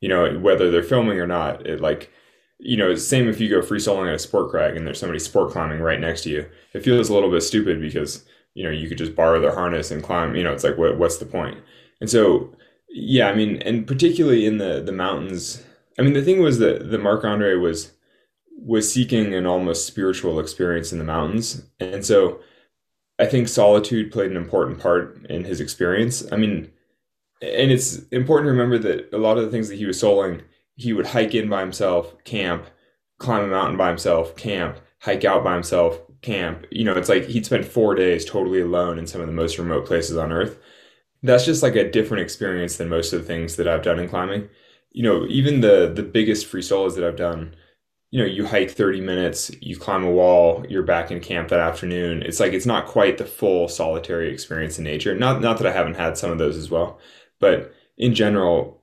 You 0.00 0.08
know, 0.08 0.38
whether 0.38 0.70
they're 0.70 0.82
filming 0.82 1.20
or 1.20 1.26
not, 1.26 1.66
it 1.66 1.80
like 1.80 2.10
you 2.58 2.76
know, 2.76 2.94
same 2.96 3.28
if 3.28 3.40
you 3.40 3.48
go 3.48 3.62
free 3.62 3.78
soloing 3.78 4.08
at 4.08 4.16
a 4.16 4.18
sport 4.18 4.50
crag 4.50 4.76
and 4.76 4.84
there's 4.84 4.98
somebody 4.98 5.20
sport 5.20 5.52
climbing 5.52 5.80
right 5.80 6.00
next 6.00 6.22
to 6.22 6.30
you. 6.30 6.46
It 6.74 6.82
feels 6.82 7.08
a 7.08 7.14
little 7.14 7.30
bit 7.30 7.42
stupid 7.42 7.80
because 7.80 8.24
you 8.54 8.64
know 8.64 8.70
you 8.70 8.88
could 8.88 8.98
just 8.98 9.14
borrow 9.14 9.40
their 9.40 9.54
harness 9.54 9.92
and 9.92 10.02
climb. 10.02 10.34
You 10.34 10.42
know, 10.42 10.52
it's 10.52 10.64
like 10.64 10.76
what 10.76 10.98
what's 10.98 11.18
the 11.18 11.26
point? 11.26 11.58
And 12.00 12.10
so, 12.10 12.52
yeah, 12.88 13.28
I 13.28 13.34
mean, 13.34 13.56
and 13.62 13.86
particularly 13.86 14.46
in 14.46 14.58
the 14.58 14.82
the 14.84 14.92
mountains. 14.92 15.62
I 15.98 16.02
mean, 16.02 16.14
the 16.14 16.22
thing 16.22 16.40
was 16.40 16.58
that 16.58 16.90
the 16.90 16.98
Marc 16.98 17.24
Andre 17.24 17.54
was 17.54 17.92
was 18.58 18.92
seeking 18.92 19.34
an 19.34 19.46
almost 19.46 19.86
spiritual 19.86 20.40
experience 20.40 20.92
in 20.92 20.98
the 20.98 21.04
mountains. 21.04 21.62
And 21.80 22.04
so 22.04 22.40
I 23.18 23.26
think 23.26 23.48
solitude 23.48 24.12
played 24.12 24.30
an 24.30 24.36
important 24.36 24.80
part 24.80 25.24
in 25.28 25.44
his 25.44 25.60
experience. 25.60 26.24
I 26.32 26.36
mean, 26.36 26.70
and 27.40 27.70
it's 27.70 27.98
important 28.08 28.48
to 28.48 28.52
remember 28.52 28.78
that 28.78 29.12
a 29.12 29.18
lot 29.18 29.38
of 29.38 29.44
the 29.44 29.50
things 29.50 29.68
that 29.68 29.76
he 29.76 29.86
was 29.86 30.00
soloing, 30.00 30.42
he 30.74 30.92
would 30.92 31.06
hike 31.06 31.34
in 31.34 31.48
by 31.48 31.60
himself, 31.60 32.16
camp, 32.24 32.66
climb 33.18 33.44
a 33.44 33.48
mountain 33.48 33.76
by 33.76 33.88
himself, 33.88 34.36
camp, 34.36 34.78
hike 35.00 35.24
out 35.24 35.44
by 35.44 35.54
himself, 35.54 36.00
camp. 36.22 36.66
You 36.70 36.84
know, 36.84 36.94
it's 36.94 37.08
like 37.08 37.26
he'd 37.26 37.46
spend 37.46 37.64
four 37.64 37.94
days 37.94 38.24
totally 38.24 38.60
alone 38.60 38.98
in 38.98 39.06
some 39.06 39.20
of 39.20 39.26
the 39.26 39.32
most 39.32 39.58
remote 39.58 39.86
places 39.86 40.16
on 40.16 40.32
earth. 40.32 40.58
That's 41.22 41.44
just 41.44 41.62
like 41.62 41.76
a 41.76 41.90
different 41.90 42.22
experience 42.22 42.76
than 42.76 42.88
most 42.88 43.12
of 43.12 43.20
the 43.20 43.26
things 43.26 43.56
that 43.56 43.68
I've 43.68 43.82
done 43.82 43.98
in 43.98 44.08
climbing. 44.08 44.48
You 44.92 45.02
know, 45.02 45.26
even 45.28 45.60
the 45.60 45.92
the 45.94 46.02
biggest 46.02 46.46
free 46.46 46.62
solos 46.62 46.94
that 46.96 47.04
I've 47.04 47.16
done, 47.16 47.54
you 48.10 48.20
know, 48.20 48.26
you 48.26 48.46
hike 48.46 48.70
30 48.70 49.00
minutes, 49.00 49.50
you 49.60 49.76
climb 49.76 50.04
a 50.04 50.10
wall, 50.10 50.64
you're 50.68 50.82
back 50.82 51.10
in 51.10 51.20
camp 51.20 51.48
that 51.48 51.60
afternoon. 51.60 52.22
It's 52.22 52.40
like 52.40 52.52
it's 52.52 52.66
not 52.66 52.86
quite 52.86 53.18
the 53.18 53.24
full 53.26 53.68
solitary 53.68 54.32
experience 54.32 54.78
in 54.78 54.84
nature. 54.84 55.16
Not 55.16 55.40
not 55.40 55.58
that 55.58 55.66
I 55.66 55.72
haven't 55.72 55.96
had 55.96 56.16
some 56.16 56.30
of 56.30 56.38
those 56.38 56.56
as 56.56 56.70
well, 56.70 56.98
but 57.40 57.72
in 57.96 58.14
general, 58.14 58.82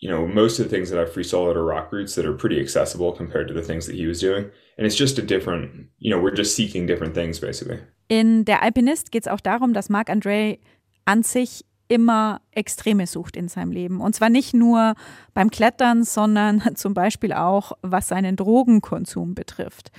you 0.00 0.08
know, 0.08 0.26
most 0.26 0.58
of 0.58 0.64
the 0.64 0.70
things 0.70 0.90
that 0.90 1.00
I've 1.00 1.12
free 1.12 1.24
soloed 1.24 1.56
are 1.56 1.64
rock 1.64 1.90
routes 1.92 2.14
that 2.14 2.26
are 2.26 2.34
pretty 2.34 2.60
accessible 2.60 3.12
compared 3.12 3.48
to 3.48 3.54
the 3.54 3.62
things 3.62 3.86
that 3.86 3.96
he 3.96 4.06
was 4.06 4.20
doing. 4.20 4.50
And 4.76 4.86
it's 4.86 4.96
just 4.96 5.18
a 5.18 5.22
different, 5.22 5.86
you 5.98 6.10
know, 6.10 6.20
we're 6.20 6.34
just 6.34 6.54
seeking 6.54 6.86
different 6.86 7.14
things 7.14 7.38
basically. 7.38 7.80
In 8.08 8.44
Der 8.44 8.62
Alpinist 8.62 9.10
geht 9.10 9.22
es 9.22 9.28
auch 9.28 9.40
darum, 9.40 9.72
dass 9.72 9.88
Marc 9.88 10.10
Andre 10.10 10.58
an 11.04 11.22
sich 11.22 11.64
immer 11.88 12.40
Extreme 12.52 13.06
sucht 13.06 13.36
in 13.36 13.48
seinem 13.48 13.70
Leben. 13.70 14.00
Und 14.00 14.14
zwar 14.14 14.30
nicht 14.30 14.54
nur 14.54 14.94
beim 15.34 15.50
Klettern, 15.50 16.04
sondern 16.04 16.62
zum 16.74 16.94
Beispiel 16.94 17.32
auch, 17.32 17.72
was 17.82 18.08
seinen 18.08 18.36
Drogenkonsum 18.36 19.34
betrifft. 19.34 19.90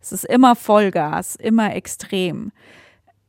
Es 0.00 0.12
ist 0.12 0.24
immer 0.24 0.56
Vollgas, 0.56 1.36
immer 1.36 1.74
extrem. 1.74 2.52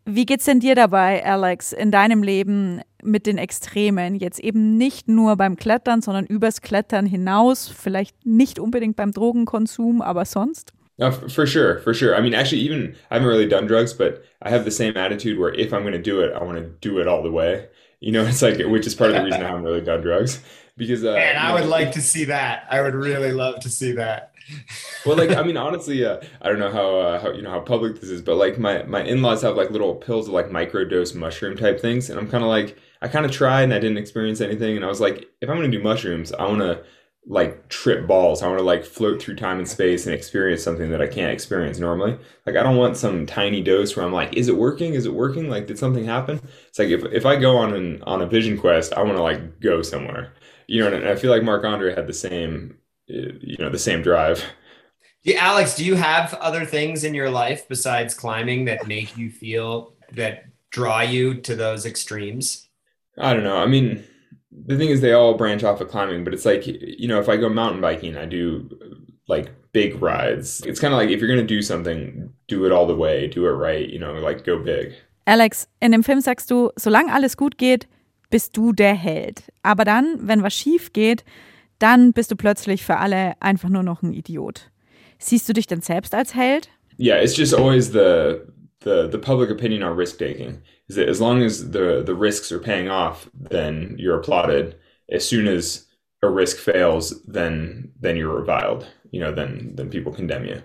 Wie 0.05 0.25
geht's 0.25 0.45
denn 0.45 0.59
dir 0.59 0.75
dabei, 0.75 1.25
Alex, 1.25 1.71
in 1.71 1.89
deinem 1.89 2.23
Leben 2.23 2.81
mit 3.01 3.25
den 3.25 3.37
Extremen? 3.37 4.15
Jetzt 4.15 4.39
eben 4.39 4.77
nicht 4.77 5.07
nur 5.07 5.37
beim 5.37 5.55
Klettern, 5.55 6.01
sondern 6.01 6.25
übers 6.25 6.61
Klettern 6.61 7.05
hinaus, 7.05 7.69
vielleicht 7.69 8.25
nicht 8.25 8.59
unbedingt 8.59 8.97
beim 8.97 9.11
Drogenkonsum, 9.11 10.01
aber 10.01 10.25
sonst? 10.25 10.73
No, 10.99 11.11
for 11.11 11.47
sure, 11.47 11.79
for 11.79 11.93
sure. 11.93 12.15
I 12.15 12.21
mean, 12.21 12.35
actually, 12.35 12.61
even 12.61 12.95
I 13.09 13.15
haven't 13.15 13.27
really 13.27 13.47
done 13.47 13.65
drugs, 13.65 13.93
but 13.93 14.23
I 14.41 14.49
have 14.49 14.63
the 14.63 14.71
same 14.71 14.95
attitude 14.95 15.39
where 15.39 15.53
if 15.53 15.73
I'm 15.73 15.81
going 15.81 15.93
to 15.93 16.01
do 16.01 16.21
it, 16.21 16.33
I 16.33 16.43
want 16.43 16.59
to 16.59 16.65
do 16.87 16.99
it 16.99 17.07
all 17.07 17.23
the 17.23 17.31
way. 17.31 17.67
You 17.99 18.11
know, 18.11 18.25
it's 18.27 18.41
like, 18.41 18.59
which 18.59 18.85
is 18.85 18.93
part 18.93 19.09
of 19.09 19.17
the 19.17 19.23
reason 19.23 19.41
I 19.41 19.47
haven't 19.47 19.63
really 19.63 19.81
done 19.81 20.01
drugs 20.01 20.39
because. 20.77 21.03
Uh, 21.03 21.13
Man, 21.13 21.35
I 21.37 21.47
know, 21.47 21.55
would 21.55 21.69
like 21.69 21.93
to 21.93 22.01
see 22.01 22.25
that. 22.25 22.67
I 22.69 22.81
would 22.81 22.93
really 22.93 23.31
love 23.31 23.59
to 23.61 23.69
see 23.69 23.93
that. 23.93 24.33
well, 25.03 25.17
like, 25.17 25.31
I 25.31 25.41
mean, 25.41 25.57
honestly, 25.67 26.05
uh, 26.05 26.21
I 26.41 26.49
don't 26.49 26.59
know 26.59 26.71
how, 26.71 26.99
uh, 26.99 27.19
how 27.19 27.31
you 27.31 27.41
know 27.41 27.49
how 27.49 27.61
public 27.61 27.99
this 27.99 28.09
is, 28.11 28.21
but 28.21 28.35
like 28.35 28.59
my 28.59 28.83
my 28.83 29.01
in 29.01 29.23
laws 29.23 29.41
have 29.41 29.55
like 29.55 29.71
little 29.71 29.95
pills 29.95 30.27
of 30.27 30.35
like 30.35 30.49
microdose 30.49 31.15
mushroom 31.15 31.57
type 31.57 31.79
things, 31.79 32.11
and 32.11 32.19
I'm 32.19 32.29
kind 32.29 32.43
of 32.43 32.49
like, 32.49 32.77
I 33.01 33.07
kind 33.07 33.25
of 33.25 33.31
tried 33.31 33.63
and 33.63 33.73
I 33.73 33.79
didn't 33.79 33.97
experience 33.97 34.41
anything, 34.41 34.75
and 34.75 34.85
I 34.85 34.89
was 34.89 35.01
like, 35.01 35.27
if 35.41 35.49
I'm 35.49 35.57
going 35.57 35.71
to 35.71 35.75
do 35.75 35.83
mushrooms, 35.83 36.31
I 36.33 36.45
want 36.45 36.59
to 36.59 36.83
like 37.25 37.69
trip 37.69 38.05
balls. 38.05 38.41
I 38.41 38.47
want 38.47 38.59
to 38.59 38.65
like 38.65 38.83
float 38.83 39.21
through 39.21 39.35
time 39.35 39.57
and 39.57 39.67
space 39.67 40.05
and 40.05 40.13
experience 40.13 40.61
something 40.61 40.89
that 40.91 41.01
I 41.01 41.07
can't 41.07 41.31
experience 41.31 41.79
normally. 41.79 42.17
Like 42.45 42.57
I 42.57 42.63
don't 42.63 42.75
want 42.75 42.97
some 42.97 43.25
tiny 43.25 43.61
dose 43.61 43.95
where 43.95 44.05
I'm 44.05 44.11
like, 44.11 44.35
is 44.35 44.49
it 44.49 44.57
working? 44.57 44.93
Is 44.93 45.05
it 45.05 45.13
working? 45.13 45.49
Like 45.49 45.67
did 45.67 45.79
something 45.79 46.05
happen? 46.05 46.41
It's 46.67 46.79
like 46.79 46.89
if 46.89 47.03
if 47.05 47.25
I 47.25 47.37
go 47.37 47.57
on 47.57 47.73
an 47.73 48.03
on 48.03 48.21
a 48.21 48.27
vision 48.27 48.57
quest, 48.57 48.93
I 48.93 49.03
want 49.03 49.17
to 49.17 49.23
like 49.23 49.59
go 49.59 49.81
somewhere. 49.81 50.33
You 50.67 50.81
know, 50.81 50.95
and 50.95 51.07
I 51.07 51.15
feel 51.15 51.31
like 51.31 51.43
Marc 51.43 51.63
Andre 51.63 51.95
had 51.95 52.07
the 52.07 52.13
same 52.13 52.77
eh, 53.09 53.31
you 53.41 53.57
know, 53.57 53.69
the 53.69 53.79
same 53.79 54.01
drive. 54.01 54.43
Yeah, 55.23 55.45
Alex, 55.45 55.75
do 55.75 55.85
you 55.85 55.95
have 55.95 56.33
other 56.35 56.65
things 56.65 57.05
in 57.05 57.13
your 57.13 57.29
life 57.29 57.67
besides 57.69 58.13
climbing 58.13 58.65
that 58.65 58.87
make 58.87 59.15
you 59.17 59.31
feel 59.31 59.93
that 60.11 60.45
draw 60.69 60.99
you 60.99 61.35
to 61.35 61.55
those 61.55 61.85
extremes? 61.85 62.67
I 63.17 63.33
don't 63.33 63.43
know. 63.43 63.57
I 63.57 63.65
mean, 63.65 64.03
the 64.65 64.77
thing 64.77 64.89
is 64.89 65.01
they 65.01 65.13
all 65.13 65.33
branch 65.33 65.63
off 65.63 65.81
of 65.81 65.89
climbing 65.89 66.23
but 66.23 66.33
it's 66.33 66.45
like 66.45 66.65
you 66.67 67.07
know 67.07 67.19
if 67.19 67.27
i 67.27 67.35
go 67.37 67.49
mountain 67.49 67.81
biking 67.81 68.15
i 68.17 68.25
do 68.25 68.69
like 69.27 69.51
big 69.71 70.01
rides. 70.01 70.61
It's 70.65 70.79
kind 70.79 70.93
of 70.93 70.99
like 70.99 71.09
if 71.09 71.19
you're 71.19 71.27
going 71.27 71.45
to 71.45 71.55
do 71.55 71.61
something 71.61 72.31
do 72.47 72.65
it 72.65 72.71
all 72.71 72.85
the 72.85 72.95
way 72.95 73.27
do 73.27 73.45
it 73.47 73.51
right 73.51 73.89
you 73.89 73.99
know 73.99 74.13
like 74.13 74.43
go 74.43 74.57
big. 74.57 74.93
Alex 75.25 75.67
in 75.81 75.91
dem 75.91 76.03
film 76.03 76.21
sagst 76.21 76.49
du 76.51 76.71
solange 76.77 77.11
alles 77.11 77.37
gut 77.37 77.57
geht 77.57 77.87
bist 78.29 78.55
du 78.57 78.71
der 78.71 78.95
held. 78.95 79.43
Aber 79.63 79.85
dann 79.85 80.19
wenn 80.21 80.43
was 80.43 80.53
schief 80.53 80.93
geht 80.93 81.23
dann 81.79 82.13
bist 82.13 82.31
du 82.31 82.35
plötzlich 82.35 82.83
für 82.83 82.97
alle 82.97 83.33
einfach 83.41 83.69
nur 83.69 83.83
noch 83.83 84.03
ein 84.03 84.13
idiot. 84.13 84.69
Siehst 85.19 85.49
du 85.49 85.53
dich 85.53 85.67
denn 85.67 85.81
selbst 85.81 86.13
als 86.13 86.35
held? 86.35 86.69
Yeah 86.99 87.21
it's 87.21 87.35
just 87.35 87.53
always 87.53 87.91
the 87.91 88.41
the 88.83 89.07
the 89.07 89.19
public 89.19 89.49
opinion 89.49 89.83
on 89.83 89.95
risk 89.95 90.17
taking 90.17 90.61
is 90.89 90.95
that 90.95 91.09
as 91.09 91.19
long 91.21 91.41
as 91.41 91.71
the 91.71 92.03
the 92.03 92.15
risks 92.15 92.51
are 92.51 92.59
paying 92.59 92.89
off, 92.89 93.29
then 93.33 93.95
you're 93.97 94.19
applauded. 94.19 94.77
As 95.11 95.27
soon 95.27 95.47
as 95.47 95.87
a 96.21 96.29
risk 96.29 96.57
fails, 96.57 97.21
then 97.23 97.91
then 97.99 98.15
you're 98.15 98.35
reviled. 98.35 98.87
You 99.11 99.21
know, 99.21 99.33
then 99.33 99.73
then 99.75 99.89
people 99.89 100.13
condemn 100.13 100.45
you. 100.45 100.61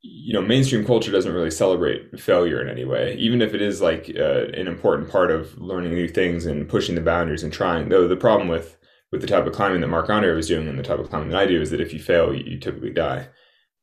You 0.00 0.32
know, 0.32 0.42
mainstream 0.42 0.84
culture 0.84 1.10
doesn't 1.10 1.32
really 1.32 1.50
celebrate 1.50 2.20
failure 2.20 2.62
in 2.62 2.68
any 2.68 2.84
way, 2.84 3.16
even 3.18 3.42
if 3.42 3.52
it 3.52 3.60
is 3.60 3.80
like 3.80 4.10
uh, 4.16 4.46
an 4.54 4.68
important 4.68 5.10
part 5.10 5.30
of 5.30 5.58
learning 5.58 5.94
new 5.94 6.08
things 6.08 6.46
and 6.46 6.68
pushing 6.68 6.94
the 6.94 7.00
boundaries 7.00 7.42
and 7.42 7.52
trying. 7.52 7.88
Though 7.88 8.08
the 8.08 8.16
problem 8.16 8.48
with 8.48 8.76
with 9.10 9.20
the 9.20 9.26
type 9.26 9.46
of 9.46 9.54
climbing 9.54 9.80
that 9.80 9.88
Marc 9.88 10.10
Andre 10.10 10.32
was 10.34 10.48
doing 10.48 10.68
and 10.68 10.78
the 10.78 10.82
type 10.82 10.98
of 10.98 11.08
climbing 11.08 11.30
that 11.30 11.40
I 11.40 11.46
do 11.46 11.60
is 11.60 11.70
that 11.70 11.80
if 11.80 11.92
you 11.92 11.98
fail, 11.98 12.34
you, 12.34 12.44
you 12.44 12.58
typically 12.60 12.90
die. 12.90 13.28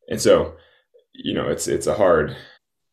And 0.10 0.22
so, 0.22 0.56
you 1.14 1.34
know, 1.34 1.48
it's 1.50 1.68
it's 1.68 1.88
a 1.88 1.96
hard 1.96 2.36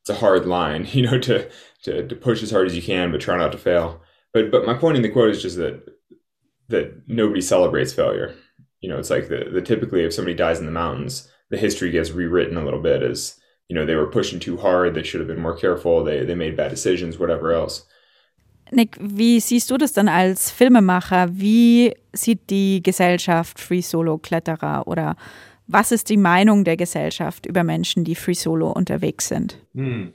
it's 0.03 0.11
a 0.11 0.15
hard 0.15 0.47
line, 0.47 0.87
you 0.93 1.03
know, 1.03 1.19
to, 1.19 1.49
to 1.85 2.07
to 2.07 2.17
push 2.17 2.43
as 2.43 2.51
hard 2.51 2.67
as 2.67 2.77
you 2.77 2.83
can, 2.83 3.11
but 3.11 3.21
try 3.21 3.37
not 3.37 3.53
to 3.53 3.59
fail. 3.59 4.03
But 4.33 4.51
but 4.51 4.67
my 4.67 4.75
point 4.75 4.97
in 4.97 5.03
the 5.03 5.11
quote 5.11 5.31
is 5.31 5.43
just 5.43 5.57
that 5.57 5.83
that 6.69 7.03
nobody 7.07 7.41
celebrates 7.41 7.93
failure. 7.93 8.35
You 8.81 8.89
know, 8.89 8.99
it's 8.99 9.11
like 9.11 9.29
the, 9.29 9.49
the 9.53 9.63
typically 9.63 10.05
if 10.05 10.13
somebody 10.13 10.35
dies 10.35 10.59
in 10.59 10.67
the 10.67 10.73
mountains, 10.73 11.29
the 11.51 11.57
history 11.57 11.91
gets 11.91 12.11
rewritten 12.11 12.57
a 12.57 12.65
little 12.65 12.81
bit 12.81 13.03
as 13.03 13.39
you 13.69 13.77
know 13.77 13.87
they 13.87 13.95
were 13.95 14.07
pushing 14.07 14.41
too 14.41 14.57
hard, 14.57 14.95
they 14.95 15.03
should 15.03 15.21
have 15.21 15.29
been 15.29 15.41
more 15.41 15.57
careful, 15.57 16.03
they 16.03 16.25
they 16.25 16.35
made 16.35 16.57
bad 16.57 16.71
decisions, 16.71 17.19
whatever 17.19 17.53
else. 17.53 17.85
Nick, 18.73 18.97
wie 18.99 19.39
siehst 19.39 19.71
du 19.71 19.77
das 19.77 19.93
dann 19.93 20.09
als 20.09 20.51
Filmemacher? 20.51 21.29
Wie 21.31 21.95
sieht 22.15 22.49
die 22.49 22.83
Gesellschaft 22.83 23.61
Free 23.61 23.83
Solo 23.83 24.17
Kletterer 24.17 24.87
oder 24.87 25.15
Was 25.67 25.93
ist 25.93 26.09
die 26.09 26.17
Meinung 26.17 26.65
der 26.65 26.77
Gesellschaft 26.77 27.47
über 27.47 27.65
Menschen, 27.65 28.05
die 28.05 28.15
Free 28.15 28.35
Solo 28.35 28.71
unterwegs 28.71 29.29
sind? 29.29 29.57
Hmm. 29.75 30.09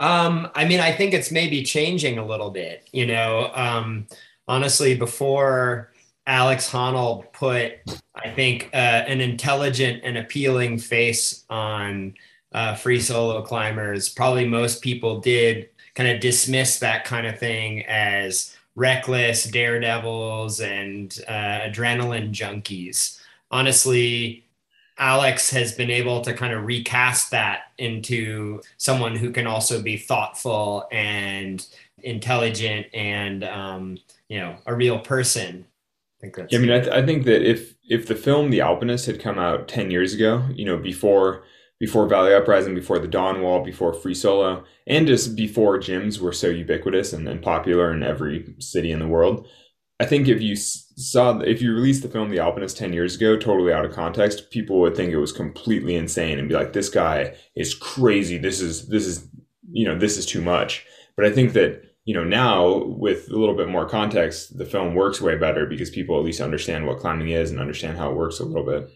Um, 0.00 0.48
I 0.54 0.64
mean, 0.64 0.80
I 0.80 0.92
think 0.92 1.12
it's 1.12 1.30
maybe 1.30 1.64
changing 1.64 2.18
a 2.18 2.24
little 2.24 2.50
bit. 2.50 2.88
You 2.92 3.06
know, 3.06 3.50
um, 3.54 4.06
honestly, 4.46 4.94
before 4.94 5.90
Alex 6.26 6.70
Honnold 6.70 7.32
put, 7.32 7.72
I 8.14 8.30
think, 8.30 8.70
uh, 8.72 9.04
an 9.08 9.20
intelligent 9.20 10.02
and 10.04 10.18
appealing 10.18 10.78
face 10.78 11.44
on 11.50 12.14
uh, 12.52 12.74
free 12.74 13.00
solo 13.00 13.42
climbers, 13.42 14.08
probably 14.08 14.46
most 14.46 14.82
people 14.82 15.20
did 15.20 15.68
kind 15.94 16.10
of 16.10 16.20
dismiss 16.20 16.78
that 16.78 17.04
kind 17.04 17.26
of 17.26 17.38
thing 17.38 17.84
as 17.86 18.56
reckless 18.76 19.44
daredevils 19.44 20.60
and 20.60 21.18
uh, 21.26 21.66
adrenaline 21.66 22.30
junkies. 22.30 23.18
Honestly, 23.50 24.44
Alex 24.98 25.50
has 25.50 25.72
been 25.72 25.90
able 25.90 26.20
to 26.22 26.34
kind 26.34 26.52
of 26.52 26.64
recast 26.64 27.30
that 27.30 27.72
into 27.78 28.60
someone 28.76 29.14
who 29.14 29.30
can 29.30 29.46
also 29.46 29.80
be 29.80 29.96
thoughtful 29.96 30.88
and 30.90 31.66
intelligent 32.02 32.86
and 32.94 33.44
um, 33.44 33.98
you 34.28 34.38
know 34.38 34.56
a 34.66 34.74
real 34.74 34.98
person. 34.98 35.64
I 36.18 36.20
think 36.20 36.36
that's. 36.36 36.52
Yeah, 36.52 36.58
I 36.58 36.62
mean, 36.62 36.72
I, 36.72 36.80
th- 36.80 36.92
I 36.92 37.06
think 37.06 37.24
that 37.24 37.48
if 37.48 37.74
if 37.88 38.06
the 38.06 38.16
film 38.16 38.50
The 38.50 38.60
Alpinist 38.60 39.06
had 39.06 39.20
come 39.20 39.38
out 39.38 39.68
ten 39.68 39.90
years 39.90 40.14
ago, 40.14 40.44
you 40.52 40.64
know, 40.64 40.76
before 40.76 41.44
before 41.78 42.08
Valley 42.08 42.34
Uprising, 42.34 42.74
before 42.74 42.98
the 42.98 43.06
Dawn 43.06 43.40
Wall, 43.40 43.62
before 43.64 43.94
Free 43.94 44.14
Solo, 44.14 44.64
and 44.86 45.06
just 45.06 45.36
before 45.36 45.78
gyms 45.78 46.18
were 46.18 46.32
so 46.32 46.48
ubiquitous 46.48 47.12
and, 47.12 47.28
and 47.28 47.40
popular 47.40 47.92
in 47.92 48.02
every 48.02 48.52
city 48.58 48.90
in 48.90 48.98
the 48.98 49.06
world, 49.06 49.46
I 50.00 50.06
think 50.06 50.28
if 50.28 50.40
you 50.40 50.54
saw 50.54 51.40
if 51.40 51.60
you 51.60 51.74
released 51.74 52.02
the 52.02 52.08
film 52.08 52.30
The 52.30 52.38
Alpinist 52.38 52.76
10 52.76 52.92
years 52.92 53.16
ago 53.16 53.36
totally 53.36 53.72
out 53.72 53.84
of 53.84 53.92
context, 53.92 54.50
people 54.50 54.78
would 54.80 54.96
think 54.96 55.12
it 55.12 55.18
was 55.18 55.32
completely 55.32 55.96
insane 55.96 56.38
and 56.38 56.48
be 56.48 56.54
like 56.54 56.72
this 56.72 56.88
guy 56.88 57.34
is 57.56 57.74
crazy. 57.74 58.38
This 58.38 58.60
is 58.60 58.88
this 58.88 59.06
is 59.06 59.28
you 59.70 59.86
know, 59.86 59.98
this 59.98 60.16
is 60.16 60.24
too 60.24 60.40
much. 60.40 60.86
But 61.16 61.26
I 61.26 61.30
think 61.30 61.52
that 61.54 61.82
you 62.04 62.14
know, 62.14 62.24
now 62.24 62.84
with 62.84 63.28
a 63.28 63.36
little 63.36 63.54
bit 63.54 63.68
more 63.68 63.86
context, 63.86 64.56
the 64.56 64.64
film 64.64 64.94
works 64.94 65.20
way 65.20 65.36
better 65.36 65.66
because 65.66 65.90
people 65.90 66.18
at 66.18 66.24
least 66.24 66.40
understand 66.40 66.86
what 66.86 67.00
climbing 67.00 67.30
is 67.30 67.50
and 67.50 67.60
understand 67.60 67.98
how 67.98 68.10
it 68.10 68.16
works 68.16 68.40
a 68.40 68.44
little 68.44 68.64
bit. 68.64 68.90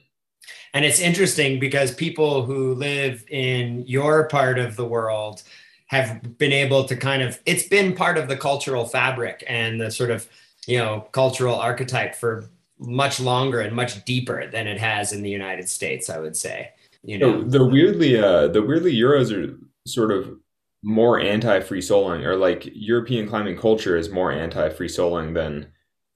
And 0.73 0.85
it's 0.85 0.99
interesting 0.99 1.61
because 1.61 1.95
people 1.95 2.47
who 2.47 2.75
live 2.75 3.25
in 3.29 3.85
your 3.87 4.29
part 4.29 4.59
of 4.59 4.77
the 4.77 4.87
world 4.87 5.43
have 5.89 6.39
been 6.39 6.53
able 6.53 6.85
to 6.85 6.97
kind 6.97 7.23
of, 7.23 7.39
it's 7.45 7.69
been 7.69 7.95
part 7.95 8.17
of 8.17 8.29
the 8.29 8.37
cultural 8.37 8.87
fabric 8.87 9.45
and 9.47 9.79
the 9.79 9.91
sort 9.91 10.11
of 10.11 10.27
you 10.67 10.79
know 10.79 11.09
cultural 11.13 11.57
archetype 11.57 12.15
for 12.15 12.49
much 12.79 13.21
longer 13.21 13.61
and 13.61 13.75
much 13.75 14.05
deeper 14.05 14.51
than 14.51 14.67
it 14.67 14.79
has 14.79 15.13
in 15.13 15.23
the 15.23 15.31
United 15.31 15.69
States. 15.69 16.11
I 16.11 16.19
would 16.19 16.37
say. 16.37 16.71
You 17.05 17.19
know, 17.19 17.43
the, 17.43 17.59
the 17.59 17.65
weirdly 17.65 18.19
uh, 18.19 18.49
the 18.49 18.63
weirdly 18.63 18.95
Euros 18.95 19.33
are 19.37 19.59
sort 19.87 20.13
of 20.13 20.39
more 20.83 21.21
anti 21.21 21.61
free 21.61 21.81
soloing, 21.81 22.25
or 22.25 22.37
like 22.37 22.69
European 22.73 23.29
climbing 23.29 23.57
culture 23.57 23.97
is 23.97 24.11
more 24.11 24.31
anti 24.31 24.69
free 24.71 24.89
soloing 24.89 25.35
than 25.35 25.73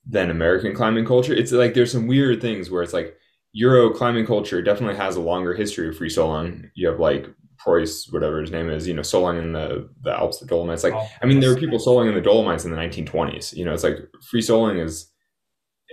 than 0.06 0.30
American 0.30 0.74
climbing 0.74 1.04
culture. 1.04 1.34
It's 1.34 1.52
like 1.52 1.74
there's 1.74 1.92
some 1.92 2.06
weird 2.06 2.40
things 2.40 2.70
where 2.70 2.82
it's 2.82 2.92
like 2.92 3.16
Euro 3.52 3.90
climbing 3.90 4.26
culture 4.26 4.62
definitely 4.62 4.96
has 4.96 5.16
a 5.16 5.20
longer 5.20 5.54
history 5.54 5.88
of 5.88 5.96
free 5.96 6.10
soloing. 6.10 6.70
You 6.74 6.88
have 6.88 7.00
like 7.00 7.26
Preuss, 7.66 8.08
whatever 8.12 8.40
his 8.40 8.52
name 8.52 8.70
is, 8.70 8.86
you 8.86 8.94
know, 8.94 9.02
soloing 9.02 9.42
in 9.42 9.52
the, 9.52 9.88
the 10.02 10.12
Alps, 10.12 10.38
the 10.38 10.46
Dolomites. 10.46 10.84
Like, 10.84 10.94
oh, 10.94 11.06
I 11.20 11.26
mean, 11.26 11.40
there 11.40 11.50
were 11.50 11.58
people 11.58 11.78
soloing 11.78 12.08
in 12.08 12.14
the 12.14 12.20
Dolomites 12.20 12.64
in 12.64 12.70
the 12.70 12.76
1920s. 12.76 13.54
You 13.56 13.64
know, 13.64 13.74
it's 13.74 13.82
like 13.82 13.98
free 14.22 14.40
soloing 14.40 14.82
is 14.82 15.10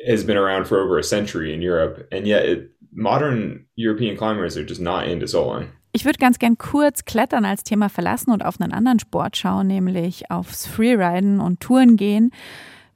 has 0.08 0.24
been 0.24 0.38
around 0.38 0.66
for 0.66 0.80
over 0.80 1.00
a 1.00 1.04
century 1.04 1.54
in 1.54 1.62
Europe, 1.62 2.08
and 2.12 2.28
yet 2.28 2.46
it, 2.46 2.72
modern 2.92 3.66
European 3.76 4.16
climbers 4.16 4.56
are 4.56 4.66
just 4.66 4.82
not 4.82 5.08
into 5.08 5.26
soloing. 5.26 5.70
Ich 5.96 6.06
würde 6.06 6.18
ganz 6.18 6.40
gern 6.40 6.58
kurz 6.58 7.06
Klettern 7.06 7.46
als 7.46 7.64
Thema 7.64 7.88
verlassen 7.88 8.32
und 8.32 8.44
auf 8.44 8.60
einen 8.60 8.74
anderen 8.74 9.00
Sport 9.00 9.38
schauen, 9.38 9.68
nämlich 9.68 10.30
aufs 10.32 10.66
Freeriden 10.68 11.40
und 11.40 11.60
Touren 11.60 11.98
gehen. 11.98 12.32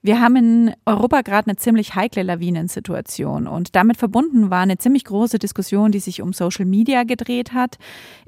Wir 0.07 0.21
haben 0.21 0.37
in 0.37 0.73
Europa 0.85 1.19
gerade 1.19 1.49
eine 1.49 1.57
ziemlich 1.57 1.93
heikle 1.93 2.23
Lawinensituation 2.23 3.45
und 3.45 3.75
damit 3.75 3.97
verbunden 3.97 4.49
war 4.49 4.61
eine 4.61 4.77
ziemlich 4.77 5.03
große 5.03 5.37
Diskussion, 5.37 5.91
die 5.91 5.99
sich 5.99 6.21
um 6.21 6.31
Social 6.31 6.63
Media 6.63 7.03
gedreht 7.03 7.51
hat, 7.51 7.77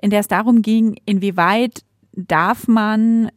in 0.01 0.09
der 0.09 0.19
es 0.19 0.27
darum 0.27 0.62
ging, 0.62 0.98
inwieweit 1.05 1.86
darf 2.12 2.67
man 2.67 3.31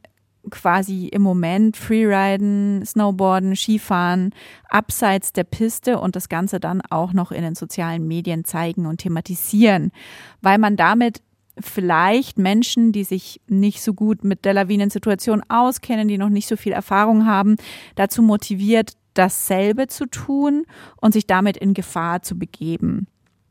quasi 0.51 1.07
im 1.07 1.23
Moment 1.23 1.77
Freeriden, 1.77 2.85
Snowboarden, 2.85 3.55
Skifahren 3.55 4.35
abseits 4.69 5.33
der 5.33 5.45
Piste 5.45 6.01
und 6.01 6.17
das 6.17 6.29
Ganze 6.29 6.59
dann 6.59 6.81
auch 6.91 7.13
noch 7.13 7.31
in 7.31 7.43
den 7.43 7.55
sozialen 7.55 8.09
Medien 8.09 8.45
zeigen 8.45 8.87
und 8.87 8.99
thematisieren, 8.99 9.93
weil 10.41 10.59
man 10.59 10.75
damit 10.75 11.23
vielleicht 11.59 12.39
Menschen, 12.39 12.93
die 12.93 13.05
sich 13.05 13.41
nicht 13.47 13.83
so 13.83 13.95
gut 13.95 14.25
mit 14.25 14.45
der 14.45 14.55
Lawinensituation 14.55 15.43
auskennen, 15.49 16.09
die 16.09 16.19
noch 16.19 16.29
nicht 16.29 16.49
so 16.49 16.57
viel 16.57 16.73
Erfahrung 16.73 17.27
haben, 17.27 17.57
dazu 17.95 18.23
motiviert, 18.23 18.93
dasselbe 19.15 19.87
zu 19.89 20.07
tun 20.07 20.65
und 21.01 21.13
sich 21.13 21.27
damit 21.27 21.57
in 21.57 21.75
Gefahr 21.75 22.23
zu 22.23 22.39
begeben. 22.39 23.07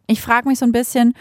Ich 0.07 0.21
frage 0.21 0.49
mich 0.49 0.59
so 0.59 0.65
ein 0.65 0.71
bisschen, 0.71 1.13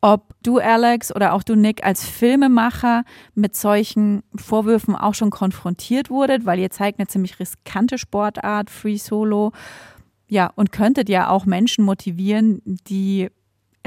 ob 0.00 0.34
du, 0.42 0.58
Alex, 0.58 1.14
oder 1.14 1.32
auch 1.32 1.42
du, 1.42 1.56
Nick, 1.56 1.84
als 1.84 2.08
Filmemacher 2.08 3.02
mit 3.34 3.56
solchen 3.56 4.22
Vorwürfen 4.36 4.94
auch 4.94 5.14
schon 5.14 5.30
konfrontiert 5.30 6.08
wurdet, 6.08 6.46
weil 6.46 6.60
ihr 6.60 6.70
zeigt 6.70 7.00
eine 7.00 7.08
ziemlich 7.08 7.40
riskante 7.40 7.98
Sportart, 7.98 8.70
Free 8.70 8.96
Solo. 8.96 9.52
Ja, 10.28 10.52
und 10.54 10.72
könntet 10.72 11.08
ja 11.08 11.30
auch 11.30 11.46
Menschen 11.46 11.84
motivieren, 11.84 12.62
die 12.64 13.28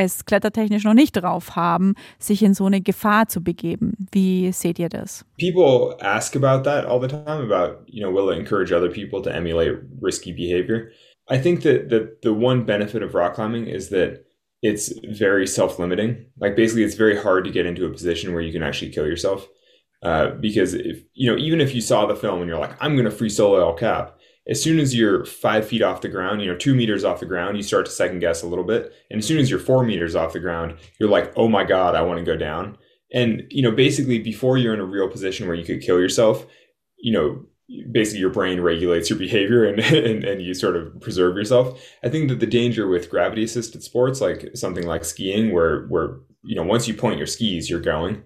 es 0.01 0.25
klettertechnisch 0.25 0.83
noch 0.83 0.93
nicht 0.93 1.13
drauf 1.13 1.55
haben, 1.55 1.95
sich 2.19 2.43
in 2.43 2.53
so 2.53 2.65
eine 2.65 2.81
Gefahr 2.81 3.27
zu 3.27 3.41
begeben. 3.41 3.93
Wie 4.11 4.51
seht 4.51 4.79
ihr 4.79 4.89
das? 4.89 5.25
People 5.39 5.95
ask 6.01 6.35
about 6.35 6.63
that 6.63 6.85
all 6.85 6.99
the 7.01 7.07
time 7.07 7.41
about, 7.41 7.83
you 7.87 8.01
know, 8.01 8.11
will 8.11 8.29
it 8.29 8.37
encourage 8.37 8.71
other 8.71 8.89
people 8.89 9.21
to 9.21 9.29
emulate 9.29 9.77
risky 10.01 10.31
behavior? 10.33 10.91
I 11.29 11.37
think 11.37 11.61
that 11.63 11.89
the 11.89 12.17
the 12.21 12.33
one 12.33 12.65
benefit 12.65 13.03
of 13.03 13.13
rock 13.13 13.35
climbing 13.35 13.67
is 13.67 13.89
that 13.89 14.25
it's 14.61 14.93
very 15.03 15.47
self-limiting. 15.47 16.25
Like 16.39 16.55
basically 16.55 16.83
it's 16.83 16.95
very 16.95 17.17
hard 17.17 17.45
to 17.45 17.51
get 17.51 17.65
into 17.65 17.85
a 17.85 17.89
position 17.89 18.33
where 18.33 18.43
you 18.43 18.51
can 18.51 18.63
actually 18.63 18.91
kill 18.91 19.07
yourself. 19.07 19.47
Uh, 20.03 20.31
because 20.31 20.73
if 20.73 21.03
you 21.13 21.31
know, 21.31 21.37
even 21.37 21.61
if 21.61 21.75
you 21.75 21.81
saw 21.81 22.05
the 22.05 22.15
film 22.15 22.41
and 22.41 22.49
you're 22.49 22.59
like, 22.59 22.75
I'm 22.81 22.95
gonna 22.95 23.11
free 23.11 23.29
solo 23.29 23.61
El 23.61 23.75
Cap, 23.75 24.17
as 24.49 24.61
soon 24.61 24.79
as 24.79 24.95
you're 24.95 25.25
five 25.25 25.67
feet 25.67 25.81
off 25.81 26.01
the 26.01 26.09
ground, 26.09 26.41
you 26.41 26.47
know, 26.47 26.57
two 26.57 26.73
meters 26.73 27.03
off 27.03 27.19
the 27.19 27.25
ground, 27.25 27.57
you 27.57 27.63
start 27.63 27.85
to 27.85 27.91
second 27.91 28.19
guess 28.19 28.41
a 28.41 28.47
little 28.47 28.63
bit. 28.63 28.91
And 29.09 29.19
as 29.19 29.27
soon 29.27 29.37
as 29.37 29.49
you're 29.49 29.59
four 29.59 29.83
meters 29.83 30.15
off 30.15 30.33
the 30.33 30.39
ground, 30.39 30.77
you're 30.99 31.09
like, 31.09 31.31
oh 31.35 31.47
my 31.47 31.63
God, 31.63 31.95
I 31.95 32.01
want 32.01 32.19
to 32.19 32.25
go 32.25 32.35
down. 32.35 32.77
And, 33.13 33.43
you 33.49 33.61
know, 33.61 33.71
basically 33.71 34.19
before 34.19 34.57
you're 34.57 34.73
in 34.73 34.79
a 34.79 34.85
real 34.85 35.09
position 35.09 35.47
where 35.47 35.55
you 35.55 35.65
could 35.65 35.81
kill 35.81 35.99
yourself, 35.99 36.45
you 36.97 37.11
know, 37.11 37.45
basically 37.91 38.19
your 38.19 38.31
brain 38.31 38.61
regulates 38.61 39.09
your 39.09 39.19
behavior 39.27 39.63
and, 39.63 39.79
and, 39.79 40.23
and 40.23 40.41
you 40.41 40.55
sort 40.55 40.75
of 40.75 40.99
preserve 41.01 41.35
yourself. 41.35 41.79
I 42.03 42.09
think 42.09 42.29
that 42.29 42.39
the 42.39 42.47
danger 42.47 42.87
with 42.87 43.11
gravity 43.11 43.43
assisted 43.43 43.83
sports, 43.83 44.21
like 44.21 44.49
something 44.55 44.87
like 44.87 45.05
skiing, 45.05 45.53
where, 45.53 45.85
where, 45.85 46.17
you 46.43 46.55
know, 46.55 46.63
once 46.63 46.87
you 46.87 46.95
point 46.95 47.19
your 47.19 47.27
skis, 47.27 47.69
you're 47.69 47.79
going, 47.79 48.23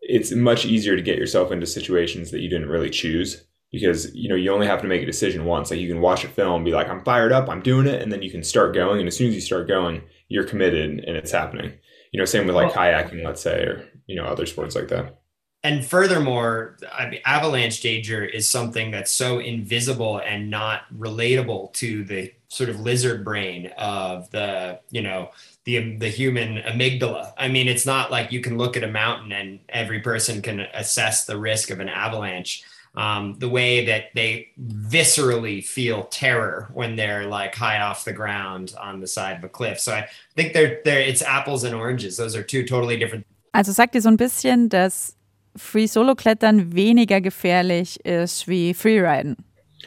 it's 0.00 0.32
much 0.32 0.66
easier 0.66 0.96
to 0.96 1.02
get 1.02 1.18
yourself 1.18 1.52
into 1.52 1.66
situations 1.66 2.32
that 2.32 2.40
you 2.40 2.48
didn't 2.48 2.68
really 2.68 2.90
choose 2.90 3.44
because 3.72 4.14
you 4.14 4.28
know 4.28 4.36
you 4.36 4.52
only 4.52 4.66
have 4.66 4.82
to 4.82 4.86
make 4.86 5.02
a 5.02 5.06
decision 5.06 5.44
once. 5.44 5.70
Like 5.70 5.80
you 5.80 5.88
can 5.88 6.00
watch 6.00 6.22
a 6.24 6.28
film 6.28 6.62
be 6.62 6.70
like 6.70 6.88
i'm 6.88 7.02
fired 7.02 7.32
up 7.32 7.48
i'm 7.48 7.62
doing 7.62 7.86
it 7.86 8.02
and 8.02 8.12
then 8.12 8.22
you 8.22 8.30
can 8.30 8.44
start 8.44 8.74
going 8.74 9.00
and 9.00 9.08
as 9.08 9.16
soon 9.16 9.28
as 9.28 9.34
you 9.34 9.40
start 9.40 9.66
going 9.66 10.02
you're 10.28 10.44
committed 10.44 11.04
and 11.04 11.16
it's 11.16 11.32
happening. 11.32 11.72
You 12.12 12.20
know 12.20 12.24
same 12.26 12.46
with 12.46 12.54
like 12.54 12.72
kayaking 12.72 13.24
let's 13.24 13.40
say 13.40 13.62
or 13.62 13.88
you 14.06 14.16
know 14.16 14.24
other 14.24 14.46
sports 14.46 14.76
like 14.76 14.88
that. 14.88 15.18
And 15.64 15.84
furthermore 15.84 16.76
I 16.92 17.08
mean, 17.08 17.20
avalanche 17.24 17.80
danger 17.80 18.24
is 18.24 18.48
something 18.48 18.90
that's 18.90 19.10
so 19.10 19.38
invisible 19.38 20.18
and 20.18 20.50
not 20.50 20.82
relatable 20.96 21.72
to 21.74 22.04
the 22.04 22.32
sort 22.48 22.68
of 22.68 22.80
lizard 22.80 23.24
brain 23.24 23.68
of 23.78 24.30
the 24.30 24.80
you 24.90 25.02
know 25.02 25.30
the 25.64 25.78
um, 25.78 25.98
the 25.98 26.08
human 26.08 26.58
amygdala. 26.58 27.32
I 27.38 27.48
mean 27.48 27.68
it's 27.68 27.86
not 27.86 28.10
like 28.10 28.32
you 28.32 28.40
can 28.40 28.58
look 28.58 28.76
at 28.76 28.84
a 28.84 28.88
mountain 28.88 29.32
and 29.32 29.60
every 29.70 30.00
person 30.00 30.42
can 30.42 30.60
assess 30.60 31.24
the 31.24 31.38
risk 31.38 31.70
of 31.70 31.80
an 31.80 31.88
avalanche 31.88 32.64
um, 32.94 33.36
the 33.38 33.48
way 33.48 33.86
that 33.86 34.06
they 34.14 34.48
viscerally 34.60 35.64
feel 35.64 36.04
terror 36.04 36.70
when 36.74 36.96
they're 36.96 37.26
like 37.26 37.54
high 37.54 37.80
off 37.80 38.04
the 38.04 38.12
ground 38.12 38.74
on 38.80 39.00
the 39.00 39.06
side 39.06 39.38
of 39.38 39.44
a 39.44 39.48
cliff. 39.48 39.80
So 39.80 39.92
I 39.92 40.08
think 40.36 40.52
they're, 40.52 40.80
they're 40.84 41.00
it's 41.00 41.22
apples 41.22 41.64
and 41.64 41.74
oranges. 41.74 42.16
Those 42.16 42.36
are 42.36 42.42
two 42.42 42.64
totally 42.64 42.96
different. 42.98 43.26
Also 43.54 43.72
sagt 43.72 43.94
ihr 43.94 44.00
so 44.00 44.08
ein 44.08 44.16
bisschen, 44.16 44.68
dass 44.68 45.14
Free 45.56 45.86
Solo 45.86 46.14
Klettern 46.14 46.72
weniger 46.74 47.20
gefährlich 47.20 48.00
ist 48.04 48.48
wie 48.48 48.72
Freeriden? 48.72 49.36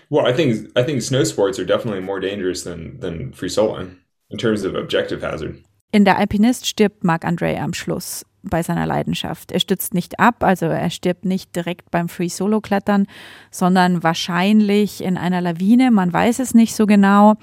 Well, 0.09 0.25
I 0.25 0.33
think 0.33 0.71
I 0.75 0.83
think 0.83 1.01
snow 1.01 1.23
sports 1.23 1.59
are 1.59 1.65
definitely 1.65 2.01
more 2.01 2.19
dangerous 2.19 2.63
than 2.63 2.99
than 2.99 3.31
free 3.33 3.49
soloing 3.49 3.97
in 4.29 4.37
terms 4.37 4.63
of 4.63 4.75
objective 4.75 5.21
hazard. 5.21 5.63
In 5.91 6.03
der 6.05 6.17
Alpinist 6.17 6.65
stirbt 6.65 7.03
Marc 7.03 7.23
Andre 7.23 7.55
am 7.55 7.73
Schluss 7.73 8.23
bei 8.49 8.63
seiner 8.63 8.85
Leidenschaft. 8.85 9.51
Er 9.51 9.59
stützt 9.59 9.93
nicht 9.93 10.19
ab, 10.19 10.43
also 10.43 10.65
er 10.65 10.89
stirbt 10.89 11.25
nicht 11.25 11.55
direkt 11.55 11.91
beim 11.91 12.09
Free 12.09 12.29
Solo 12.29 12.61
Klettern, 12.61 13.07
sondern 13.51 14.03
wahrscheinlich 14.03 15.03
in 15.03 15.17
einer 15.17 15.41
Lawine, 15.41 15.91
man 15.91 16.11
weiß 16.11 16.39
es 16.39 16.53
nicht 16.53 16.75
so 16.75 16.85
genau. 16.85 17.35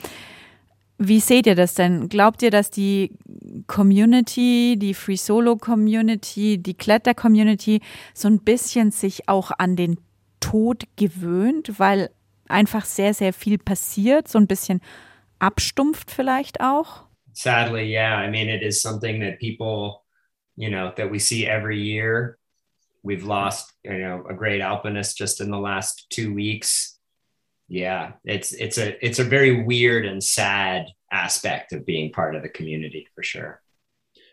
Wie 0.98 1.20
seht 1.20 1.46
ihr 1.46 1.56
das 1.56 1.74
denn? 1.74 2.08
Glaubt 2.08 2.42
ihr, 2.42 2.50
dass 2.50 2.70
die 2.70 3.12
Community, 3.66 4.76
die 4.78 4.94
Free 4.94 5.16
Solo 5.16 5.56
Community, 5.56 6.58
die 6.58 6.74
Kletter 6.74 7.14
Community 7.14 7.80
so 8.14 8.28
ein 8.28 8.38
bisschen 8.38 8.92
sich 8.92 9.28
auch 9.28 9.50
an 9.58 9.74
den 9.74 9.98
Tod 10.38 10.84
gewöhnt, 10.96 11.78
weil 11.78 12.10
einfach 12.48 12.84
sehr, 12.84 13.14
sehr 13.14 13.32
viel 13.32 13.58
passiert, 13.58 14.28
so 14.28 14.38
ein 14.38 14.46
bisschen 14.46 14.80
abstumpft 15.38 16.10
vielleicht 16.10 16.60
auch? 16.60 17.02
Sadly, 17.32 17.90
yeah. 17.90 18.22
I 18.22 18.30
mean, 18.30 18.48
it 18.48 18.62
is 18.62 18.80
something 18.80 19.20
that 19.20 19.38
people 19.40 20.01
you 20.56 20.70
know, 20.70 20.92
that 20.96 21.10
we 21.10 21.18
see 21.18 21.46
every 21.46 21.80
year. 21.80 22.38
We've 23.02 23.24
lost, 23.24 23.72
you 23.84 23.98
know, 23.98 24.24
a 24.28 24.34
great 24.34 24.60
alpinist 24.60 25.16
just 25.16 25.40
in 25.40 25.50
the 25.50 25.58
last 25.58 26.06
two 26.10 26.32
weeks. 26.32 26.98
Yeah, 27.68 28.12
it's 28.24 28.52
it's 28.52 28.78
a 28.78 29.04
it's 29.04 29.18
a 29.18 29.24
very 29.24 29.64
weird 29.64 30.04
and 30.06 30.22
sad 30.22 30.86
aspect 31.10 31.72
of 31.72 31.86
being 31.86 32.12
part 32.12 32.36
of 32.36 32.42
the 32.42 32.48
community 32.48 33.08
for 33.14 33.22
sure. 33.22 33.60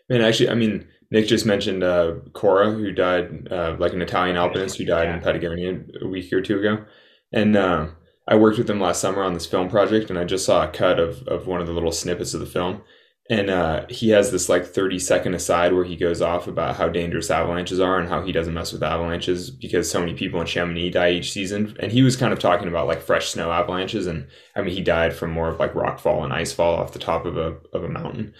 And 0.08 0.22
actually, 0.22 0.50
I 0.50 0.54
mean, 0.54 0.88
Nick 1.10 1.26
just 1.26 1.46
mentioned 1.46 1.82
uh, 1.82 2.16
Cora, 2.32 2.70
who 2.70 2.92
died, 2.92 3.48
uh, 3.50 3.76
like 3.78 3.92
an 3.92 4.02
Italian 4.02 4.36
alpinist 4.36 4.76
who 4.76 4.84
died 4.84 5.04
yeah. 5.04 5.14
in 5.14 5.20
Patagonia 5.20 5.80
a 6.02 6.06
week 6.06 6.32
or 6.32 6.42
two 6.42 6.58
ago, 6.58 6.84
and 7.32 7.56
uh, 7.56 7.88
I 8.28 8.36
worked 8.36 8.58
with 8.58 8.68
him 8.68 8.80
last 8.80 9.00
summer 9.00 9.22
on 9.22 9.34
this 9.34 9.46
film 9.46 9.68
project, 9.68 10.10
and 10.10 10.18
I 10.18 10.24
just 10.24 10.44
saw 10.44 10.64
a 10.64 10.68
cut 10.68 11.00
of 11.00 11.26
of 11.26 11.46
one 11.46 11.60
of 11.60 11.66
the 11.66 11.72
little 11.72 11.92
snippets 11.92 12.34
of 12.34 12.40
the 12.40 12.46
film, 12.46 12.82
and 13.30 13.48
uh, 13.48 13.86
he 13.88 14.10
has 14.10 14.32
this 14.32 14.48
like 14.48 14.66
30 14.66 14.98
second 14.98 15.34
aside 15.34 15.72
where 15.72 15.84
he 15.84 15.94
goes 15.94 16.20
off 16.20 16.48
about 16.48 16.74
how 16.74 16.88
dangerous 16.88 17.30
avalanches 17.30 17.78
are 17.78 17.96
and 17.96 18.08
how 18.08 18.22
he 18.22 18.32
doesn't 18.32 18.54
mess 18.54 18.72
with 18.72 18.82
avalanches 18.82 19.52
because 19.52 19.88
so 19.88 20.00
many 20.00 20.14
people 20.14 20.40
in 20.40 20.48
Chamonix 20.48 20.90
die 20.90 21.12
each 21.12 21.30
season. 21.30 21.76
And 21.78 21.92
he 21.92 22.02
was 22.02 22.16
kind 22.16 22.32
of 22.32 22.40
talking 22.40 22.66
about 22.66 22.88
like 22.88 23.00
fresh 23.00 23.28
snow 23.28 23.52
avalanches, 23.52 24.08
and 24.08 24.26
I 24.56 24.62
mean 24.62 24.74
he 24.74 24.82
died 24.82 25.14
from 25.14 25.30
more 25.30 25.48
of 25.48 25.60
like 25.60 25.74
rockfall 25.74 26.24
and 26.24 26.32
icefall 26.32 26.78
off 26.78 26.92
the 26.92 26.98
top 26.98 27.24
of 27.24 27.36
a 27.36 27.56
of 27.72 27.84
a 27.84 27.88
mountain. 27.88 28.34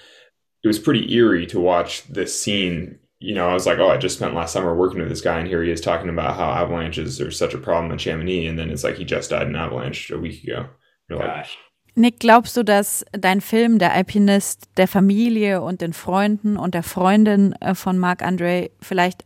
It 0.64 0.66
was 0.66 0.80
pretty 0.80 1.14
eerie 1.14 1.46
to 1.46 1.60
watch 1.60 2.08
this 2.08 2.38
scene. 2.38 2.98
You 3.20 3.34
know, 3.34 3.48
I 3.48 3.54
was 3.54 3.66
like, 3.66 3.78
oh, 3.78 3.90
I 3.90 3.96
just 3.96 4.16
spent 4.16 4.34
last 4.34 4.52
summer 4.52 4.74
working 4.74 4.98
with 4.98 5.08
this 5.08 5.20
guy, 5.20 5.38
and 5.38 5.46
here 5.46 5.62
he 5.62 5.70
is 5.70 5.80
talking 5.80 6.08
about 6.08 6.34
how 6.34 6.50
avalanches 6.50 7.20
are 7.20 7.30
such 7.30 7.54
a 7.54 7.58
problem 7.58 7.92
in 7.92 7.98
Chamonix, 7.98 8.46
and 8.46 8.58
then 8.58 8.70
it's 8.70 8.82
like 8.82 8.96
he 8.96 9.04
just 9.04 9.30
died 9.30 9.42
in 9.42 9.50
an 9.50 9.56
avalanche 9.56 10.10
a 10.10 10.18
week 10.18 10.42
ago. 10.42 10.68
You're 11.08 11.20
Gosh. 11.20 11.56
Like, 11.56 11.69
Nick, 11.94 12.20
glaubst 12.20 12.56
du, 12.56 12.62
dass 12.62 13.04
dein 13.12 13.40
Film, 13.40 13.78
der 13.78 13.92
Alpinist, 13.92 14.68
der 14.76 14.88
Familie 14.88 15.60
und 15.60 15.80
den 15.80 15.92
Freunden 15.92 16.56
und 16.56 16.74
der 16.74 16.82
Freundin 16.82 17.52
äh, 17.60 17.74
von 17.74 17.98
Marc 17.98 18.22
Andre 18.22 18.70
vielleicht 18.80 19.24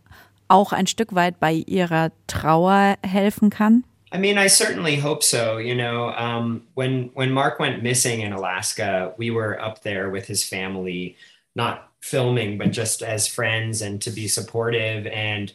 auch 0.48 0.72
ein 0.72 0.86
Stück 0.86 1.14
weit 1.14 1.40
bei 1.40 1.52
ihrer 1.52 2.10
Trauer 2.26 2.96
helfen 3.02 3.50
kann? 3.50 3.84
I 4.14 4.18
mean, 4.18 4.38
I 4.38 4.48
certainly 4.48 4.96
hope 4.96 5.24
so. 5.24 5.58
You 5.58 5.74
know, 5.74 6.14
um, 6.16 6.62
when 6.74 7.10
when 7.14 7.32
Mark 7.32 7.58
went 7.58 7.82
missing 7.82 8.20
in 8.20 8.32
Alaska, 8.32 9.12
we 9.18 9.30
were 9.30 9.60
up 9.60 9.82
there 9.82 10.08
with 10.08 10.26
his 10.26 10.44
family, 10.44 11.16
not 11.56 11.90
filming, 12.00 12.56
but 12.56 12.70
just 12.70 13.02
as 13.02 13.26
friends 13.26 13.82
and 13.82 14.00
to 14.02 14.10
be 14.10 14.28
supportive. 14.28 15.08
And 15.08 15.52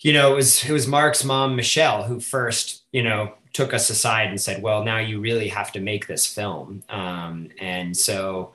you 0.00 0.12
know, 0.12 0.32
it 0.32 0.36
was 0.36 0.64
it 0.64 0.72
was 0.72 0.86
Mark's 0.86 1.24
mom, 1.24 1.56
Michelle, 1.56 2.04
who 2.04 2.20
first, 2.20 2.84
you 2.92 3.02
know, 3.02 3.32
took 3.52 3.74
us 3.74 3.90
aside 3.90 4.28
and 4.28 4.40
said, 4.40 4.62
well, 4.62 4.84
now 4.84 4.98
you 4.98 5.20
really 5.20 5.48
have 5.48 5.72
to 5.72 5.80
make 5.80 6.06
this 6.06 6.26
film. 6.26 6.82
Um, 6.88 7.48
and 7.58 7.96
so 7.96 8.52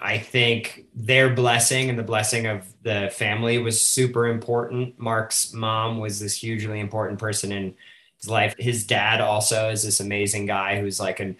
I 0.00 0.18
think 0.18 0.86
their 0.94 1.30
blessing 1.30 1.90
and 1.90 1.98
the 1.98 2.02
blessing 2.02 2.46
of 2.46 2.66
the 2.82 3.10
family 3.12 3.58
was 3.58 3.80
super 3.80 4.26
important. 4.26 4.98
Marc's 4.98 5.52
mom 5.52 5.98
was 5.98 6.20
this 6.20 6.36
hugely 6.36 6.80
important 6.80 7.18
person 7.18 7.52
in 7.52 7.74
his 8.20 8.28
life. 8.28 8.54
His 8.58 8.86
dad 8.86 9.20
also 9.20 9.70
is 9.70 9.82
this 9.82 10.00
amazing 10.00 10.46
guy 10.46 10.80
who's 10.80 11.00
like 11.00 11.20
an 11.20 11.36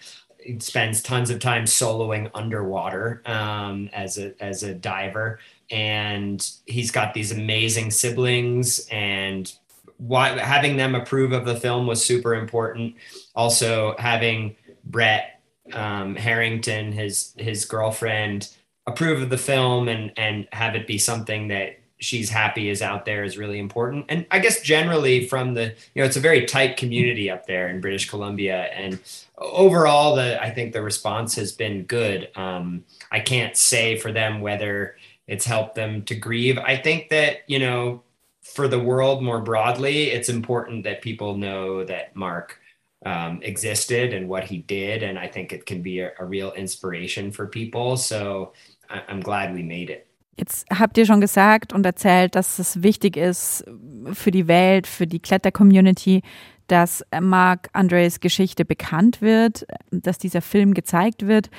spends 0.59 1.03
tons 1.03 1.29
of 1.29 1.39
time 1.39 1.65
soloing 1.65 2.31
underwater 2.33 3.21
um, 3.25 3.89
as 3.93 4.17
a 4.17 4.33
as 4.41 4.63
a 4.63 4.73
diver, 4.73 5.39
and 5.69 6.49
he's 6.65 6.91
got 6.91 7.13
these 7.13 7.31
amazing 7.31 7.91
siblings 7.91 8.87
and 8.89 9.53
why 9.99 10.29
having 10.39 10.77
them 10.77 10.95
approve 10.95 11.31
of 11.31 11.45
the 11.45 11.59
film 11.59 11.85
was 11.85 12.03
super 12.03 12.33
important. 12.33 12.95
Also, 13.35 13.95
having 13.99 14.55
Brette 14.85 15.41
um, 15.73 16.15
Harrington, 16.15 16.91
his 16.91 17.33
his 17.37 17.65
girlfriend, 17.65 18.49
approve 18.87 19.21
of 19.21 19.29
the 19.29 19.37
film 19.37 19.87
and 19.87 20.11
and 20.17 20.47
have 20.51 20.75
it 20.75 20.87
be 20.87 20.97
something 20.97 21.49
that 21.49 21.79
she's 22.01 22.29
happy 22.29 22.69
is 22.69 22.81
out 22.81 23.03
there 23.03 23.25
is 23.25 23.37
really 23.37 23.59
important. 23.59 24.05
And 24.07 24.25
I 24.31 24.39
guess 24.39 24.61
generally 24.61 25.27
from 25.27 25.53
the 25.53 25.75
you 25.93 26.01
know 26.01 26.05
it's 26.05 26.17
a 26.17 26.21
very 26.21 26.45
tight 26.45 26.77
community 26.77 27.29
up 27.29 27.45
there 27.45 27.67
in 27.67 27.81
British 27.81 28.09
Columbia, 28.09 28.63
and 28.73 28.99
overall 29.37 30.15
the 30.15 30.41
I 30.41 30.49
think 30.49 30.73
the 30.73 30.81
response 30.81 31.35
has 31.35 31.51
been 31.51 31.83
good. 31.83 32.29
Um, 32.35 32.85
I 33.11 33.19
can't 33.19 33.55
say 33.55 33.97
for 33.97 34.11
them 34.11 34.41
whether 34.41 34.95
it's 35.29 35.45
helped 35.45 35.75
them 35.75 36.01
to 36.05 36.15
grieve. 36.15 36.57
I 36.57 36.75
think 36.75 37.09
that, 37.09 37.41
you 37.45 37.59
know, 37.59 38.01
for 38.53 38.67
the 38.67 38.79
world 38.79 39.21
more 39.21 39.41
broadly, 39.41 40.11
it's 40.11 40.29
important 40.29 40.83
that 40.83 41.01
people 41.01 41.35
know 41.35 41.83
that 41.85 42.15
Mark 42.15 42.59
um, 43.05 43.39
existed 43.43 44.13
and 44.13 44.27
what 44.27 44.43
he 44.43 44.57
did. 44.57 45.03
And 45.03 45.17
I 45.17 45.27
think 45.27 45.53
it 45.53 45.65
can 45.65 45.81
be 45.81 45.99
a, 45.99 46.11
a 46.19 46.25
real 46.25 46.51
inspiration 46.53 47.31
for 47.31 47.47
people. 47.47 47.97
So 47.97 48.53
I, 48.89 49.01
I'm 49.07 49.21
glad 49.21 49.53
we 49.53 49.63
made 49.63 49.89
it. 49.89 50.05
Jetzt 50.37 50.65
habt 50.71 50.97
ihr 50.97 51.05
schon 51.05 51.19
gesagt 51.19 51.73
und 51.73 51.85
erzählt, 51.85 52.33
dass 52.33 52.59
es 52.59 52.81
wichtig 52.81 53.17
ist 53.17 53.65
für 54.13 54.31
die 54.31 54.47
Welt, 54.47 54.87
für 54.87 55.05
die 55.05 55.19
Kletter-Community, 55.19 56.21
dass 56.67 57.03
Mark 57.19 57.67
Andres 57.73 58.21
Geschichte 58.21 58.63
bekannt 58.63 59.21
wird, 59.21 59.65
dass 59.91 60.17
dieser 60.17 60.41
Film 60.41 60.73
gezeigt 60.73 61.27
wird. 61.27 61.49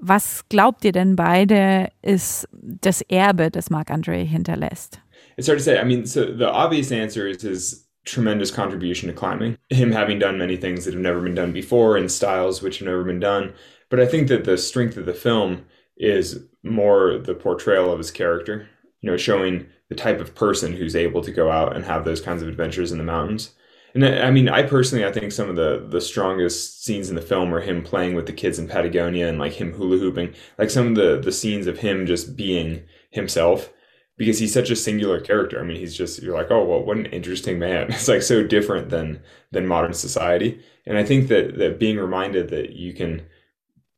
Was 0.00 0.48
glaubt 0.48 0.84
ihr 0.84 0.92
denn 0.92 1.14
beide 1.14 1.90
ist 2.00 2.48
das 2.52 3.02
Erbe, 3.02 3.50
das 3.50 3.68
Mark 3.68 3.90
Andre 3.90 4.16
hinterlässt? 4.16 5.02
It's 5.36 5.46
hard 5.46 5.58
to 5.58 5.64
say. 5.64 5.78
I 5.78 5.84
mean, 5.84 6.06
so 6.06 6.26
the 6.26 6.50
obvious 6.50 6.92
answer 6.92 7.26
is 7.26 7.42
his 7.42 7.86
tremendous 8.04 8.50
contribution 8.50 9.08
to 9.08 9.14
climbing. 9.14 9.56
Him 9.70 9.92
having 9.92 10.18
done 10.18 10.38
many 10.38 10.56
things 10.56 10.84
that 10.84 10.94
have 10.94 11.02
never 11.02 11.20
been 11.20 11.34
done 11.34 11.52
before 11.52 11.96
in 11.96 12.08
styles 12.08 12.62
which 12.62 12.78
have 12.78 12.86
never 12.86 13.04
been 13.04 13.20
done. 13.20 13.54
But 13.90 14.00
I 14.00 14.06
think 14.06 14.28
that 14.28 14.44
the 14.44 14.58
strength 14.58 14.96
of 14.96 15.06
the 15.06 15.14
film 15.14 15.64
is 15.96 16.44
more 16.62 17.18
the 17.18 17.34
portrayal 17.34 17.92
of 17.92 17.98
his 17.98 18.10
character, 18.10 18.68
you 19.00 19.10
know, 19.10 19.16
showing 19.16 19.66
the 19.88 19.94
type 19.94 20.20
of 20.20 20.34
person 20.34 20.72
who's 20.72 20.96
able 20.96 21.22
to 21.22 21.30
go 21.30 21.50
out 21.50 21.76
and 21.76 21.84
have 21.84 22.04
those 22.04 22.20
kinds 22.20 22.42
of 22.42 22.48
adventures 22.48 22.92
in 22.92 22.98
the 22.98 23.04
mountains. 23.04 23.54
And 23.94 24.04
I 24.06 24.30
mean, 24.30 24.48
I 24.48 24.62
personally, 24.62 25.04
I 25.04 25.12
think 25.12 25.32
some 25.32 25.50
of 25.50 25.56
the 25.56 25.86
the 25.86 26.00
strongest 26.00 26.82
scenes 26.82 27.10
in 27.10 27.14
the 27.14 27.20
film 27.20 27.54
are 27.54 27.60
him 27.60 27.82
playing 27.82 28.14
with 28.14 28.24
the 28.24 28.32
kids 28.32 28.58
in 28.58 28.66
Patagonia 28.66 29.28
and 29.28 29.38
like 29.38 29.52
him 29.52 29.72
hula 29.74 29.98
hooping, 29.98 30.34
like 30.58 30.70
some 30.70 30.88
of 30.88 30.94
the 30.94 31.20
the 31.20 31.32
scenes 31.32 31.66
of 31.66 31.78
him 31.78 32.06
just 32.06 32.34
being 32.34 32.84
himself 33.10 33.70
because 34.16 34.38
he's 34.38 34.52
such 34.52 34.70
a 34.70 34.76
singular 34.76 35.20
character. 35.20 35.60
I 35.60 35.64
mean, 35.64 35.76
he's 35.78 35.96
just 35.96 36.22
you're 36.22 36.36
like, 36.36 36.50
oh 36.50 36.64
well, 36.64 36.82
what 36.84 36.96
an 36.98 37.06
interesting 37.06 37.58
man. 37.58 37.86
It's 37.92 38.08
like 38.08 38.22
so 38.22 38.42
different 38.42 38.90
than 38.90 39.22
than 39.52 39.66
modern 39.66 39.94
society. 39.94 40.60
And 40.86 40.98
I 40.98 41.04
think 41.04 41.28
that 41.28 41.58
that 41.58 41.78
being 41.78 41.98
reminded 41.98 42.50
that 42.50 42.70
you 42.74 42.92
can 42.94 43.22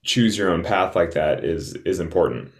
choose 0.05 0.37
your 0.38 0.50
own 0.50 0.62
path 0.64 0.96
like 0.96 1.12
that 1.12 1.44
is 1.44 1.74
is 1.87 2.00
important. 2.00 2.53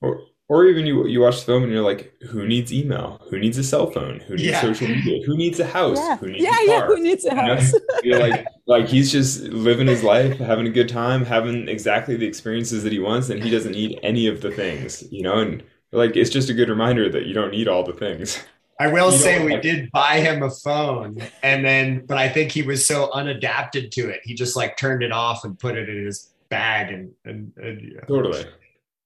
Or 0.00 0.20
or 0.48 0.66
even 0.66 0.86
you 0.86 1.06
you 1.06 1.20
watch 1.20 1.40
the 1.40 1.46
film 1.46 1.62
and 1.64 1.72
you're 1.72 1.82
like, 1.82 2.12
who 2.30 2.46
needs 2.46 2.72
email? 2.72 3.20
Who 3.30 3.38
needs 3.38 3.58
a 3.58 3.64
cell 3.64 3.90
phone? 3.90 4.20
Who 4.20 4.38
needs 4.40 4.44
Yeah. 4.44 4.60
social 4.60 4.88
media? 4.88 5.22
Who 5.26 5.36
needs 5.36 5.60
a 5.60 5.66
house? 5.66 5.98
Yeah, 5.98 6.16
Who 6.16 6.28
needs 6.28 6.44
yeah, 6.44 6.58
a 6.60 6.66
yeah. 6.66 6.80
car? 6.80 6.86
Who 6.86 7.00
needs 7.02 7.24
a 7.26 7.34
You 7.34 7.42
know? 7.44 7.56
house? 7.56 7.74
You're 8.02 8.18
like 8.20 8.46
like 8.66 8.88
he's 8.88 9.12
just 9.12 9.42
living 9.44 9.86
his 9.88 10.02
life, 10.02 10.38
having 10.38 10.66
a 10.66 10.70
good 10.70 10.88
time, 10.88 11.24
having 11.24 11.68
exactly 11.68 12.16
the 12.16 12.26
experiences 12.26 12.82
that 12.84 12.92
he 12.92 12.98
wants, 12.98 13.28
and 13.30 13.42
he 13.42 13.50
doesn't 13.50 13.72
need 13.72 13.98
any 14.02 14.26
of 14.26 14.40
the 14.40 14.50
things, 14.50 15.04
you 15.10 15.22
know. 15.22 15.38
And 15.38 15.62
like 15.92 16.16
it's 16.16 16.30
just 16.30 16.50
a 16.50 16.54
good 16.54 16.68
reminder 16.68 17.08
that 17.08 17.26
you 17.26 17.34
don't 17.34 17.50
need 17.50 17.68
all 17.68 17.82
the 17.84 17.92
things. 17.92 18.38
I 18.80 18.86
will 18.88 19.10
You 19.10 19.18
say 19.18 19.44
we 19.44 19.52
have- 19.52 19.62
did 19.62 19.90
buy 19.90 20.20
him 20.20 20.42
a 20.42 20.50
phone 20.50 21.20
and 21.42 21.64
then 21.64 22.04
but 22.06 22.16
I 22.18 22.28
think 22.28 22.52
he 22.52 22.62
was 22.62 22.86
so 22.86 23.10
unadapted 23.12 23.90
to 23.92 24.08
it. 24.08 24.20
He 24.22 24.34
just 24.34 24.54
like 24.56 24.76
turned 24.76 25.02
it 25.02 25.10
off 25.12 25.44
and 25.44 25.58
put 25.58 25.76
it 25.76 25.88
in 25.88 26.04
his 26.06 26.30
bag 26.48 26.92
and 26.92 27.10
and, 27.24 27.52
and 27.56 27.92
yeah. 27.92 28.00
Totally. 28.06 28.44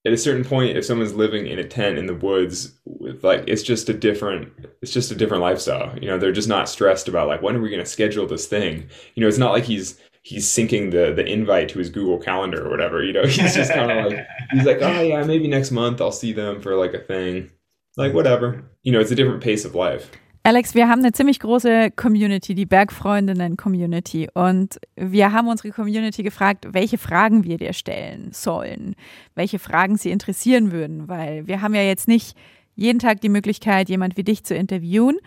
At 0.04 0.12
a 0.12 0.16
certain 0.18 0.44
point, 0.44 0.76
if 0.76 0.84
someone's 0.84 1.14
living 1.14 1.46
in 1.46 1.60
a 1.60 1.64
tent 1.64 1.96
in 1.96 2.06
the 2.06 2.14
woods 2.14 2.72
with 2.84 3.22
like 3.22 3.44
it's 3.46 3.62
just 3.62 3.88
a 3.88 3.94
different 3.94 4.52
it's 4.82 4.92
just 4.92 5.10
a 5.12 5.14
different 5.14 5.42
lifestyle. 5.42 5.96
You 5.98 6.08
know, 6.08 6.18
they're 6.18 6.32
just 6.32 6.48
not 6.48 6.68
stressed 6.68 7.06
about 7.08 7.28
like 7.28 7.40
when 7.40 7.56
are 7.56 7.60
we 7.60 7.70
gonna 7.70 7.86
schedule 7.86 8.26
this 8.26 8.46
thing? 8.46 8.88
You 9.14 9.22
know, 9.22 9.28
it's 9.28 9.38
not 9.38 9.52
like 9.52 9.64
he's 9.64 9.98
he's 10.22 10.46
syncing 10.46 10.90
the 10.90 11.12
the 11.12 11.24
invite 11.24 11.68
to 11.70 11.78
his 11.78 11.90
Google 11.90 12.18
calendar 12.18 12.64
or 12.66 12.70
whatever, 12.70 13.02
you 13.02 13.12
know. 13.12 13.22
He's 13.26 13.54
just 13.54 13.72
kind 13.72 13.90
of 13.90 14.12
like 14.12 14.26
he's 14.50 14.64
like, 14.64 14.78
Oh 14.80 15.00
yeah, 15.02 15.22
maybe 15.24 15.48
next 15.48 15.70
month 15.70 16.00
I'll 16.00 16.12
see 16.12 16.32
them 16.32 16.60
for 16.60 16.76
like 16.76 16.94
a 16.94 17.00
thing. 17.00 17.50
Like 17.96 18.14
whatever. 18.14 18.64
You 18.82 18.92
know, 18.92 19.00
it's 19.00 19.10
a 19.10 19.14
different 19.14 19.42
pace 19.42 19.64
of 19.64 19.74
life. 19.74 20.10
Alex, 20.44 20.74
wir 20.74 20.88
haben 20.88 21.00
eine 21.02 21.12
ziemlich 21.12 21.38
große 21.38 21.92
Community, 21.92 22.56
die 22.56 22.66
Bergfreundinnen-Community. 22.66 24.28
Und 24.34 24.80
wir 24.96 25.30
haben 25.30 25.46
unsere 25.46 25.70
Community 25.70 26.24
gefragt, 26.24 26.66
welche 26.72 26.98
Fragen 26.98 27.44
wir 27.44 27.58
dir 27.58 27.72
stellen 27.72 28.32
sollen, 28.32 28.96
welche 29.36 29.60
Fragen 29.60 29.96
sie 29.96 30.10
interessieren 30.10 30.72
würden, 30.72 31.06
weil 31.06 31.46
wir 31.46 31.62
haben 31.62 31.76
ja 31.76 31.82
jetzt 31.82 32.08
nicht 32.08 32.36
jeden 32.74 32.98
Tag 32.98 33.20
die 33.20 33.28
Möglichkeit, 33.28 33.88
jemand 33.88 34.16
wie 34.16 34.24
dich 34.24 34.42
zu 34.42 34.56
interviewen. 34.56 35.18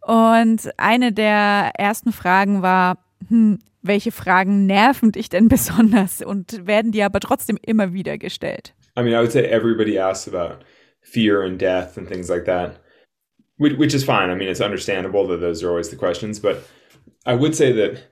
Und 0.00 0.70
eine 0.76 1.12
der 1.12 1.72
ersten 1.76 2.12
Fragen 2.12 2.62
war, 2.62 2.98
hm, 3.28 3.58
welche 3.82 4.12
Fragen 4.12 4.66
nerven 4.66 5.12
dich 5.12 5.28
denn 5.28 5.48
besonders 5.50 6.22
und 6.22 6.66
werden 6.66 6.92
dir 6.92 7.06
aber 7.06 7.20
trotzdem 7.20 7.58
immer 7.62 7.92
wieder 7.92 8.18
gestellt? 8.18 8.74
I 8.96 9.02
mean, 9.02 9.14
I 9.14 9.20
would 9.20 9.32
say 9.32 9.44
everybody 9.44 9.98
asks 9.98 10.26
about 10.28 10.64
fear 11.00 11.42
and 11.42 11.58
death 11.58 11.96
and 11.96 12.08
things 12.08 12.28
like 12.28 12.44
that, 12.44 12.80
which, 13.56 13.78
which 13.78 13.94
is 13.94 14.04
fine. 14.04 14.30
I 14.30 14.34
mean, 14.34 14.48
it's 14.48 14.60
understandable 14.60 15.26
that 15.28 15.40
those 15.40 15.62
are 15.62 15.70
always 15.70 15.90
the 15.90 15.96
questions, 15.96 16.40
but 16.40 16.66
I 17.24 17.34
would 17.34 17.54
say 17.54 17.72
that 17.72 18.10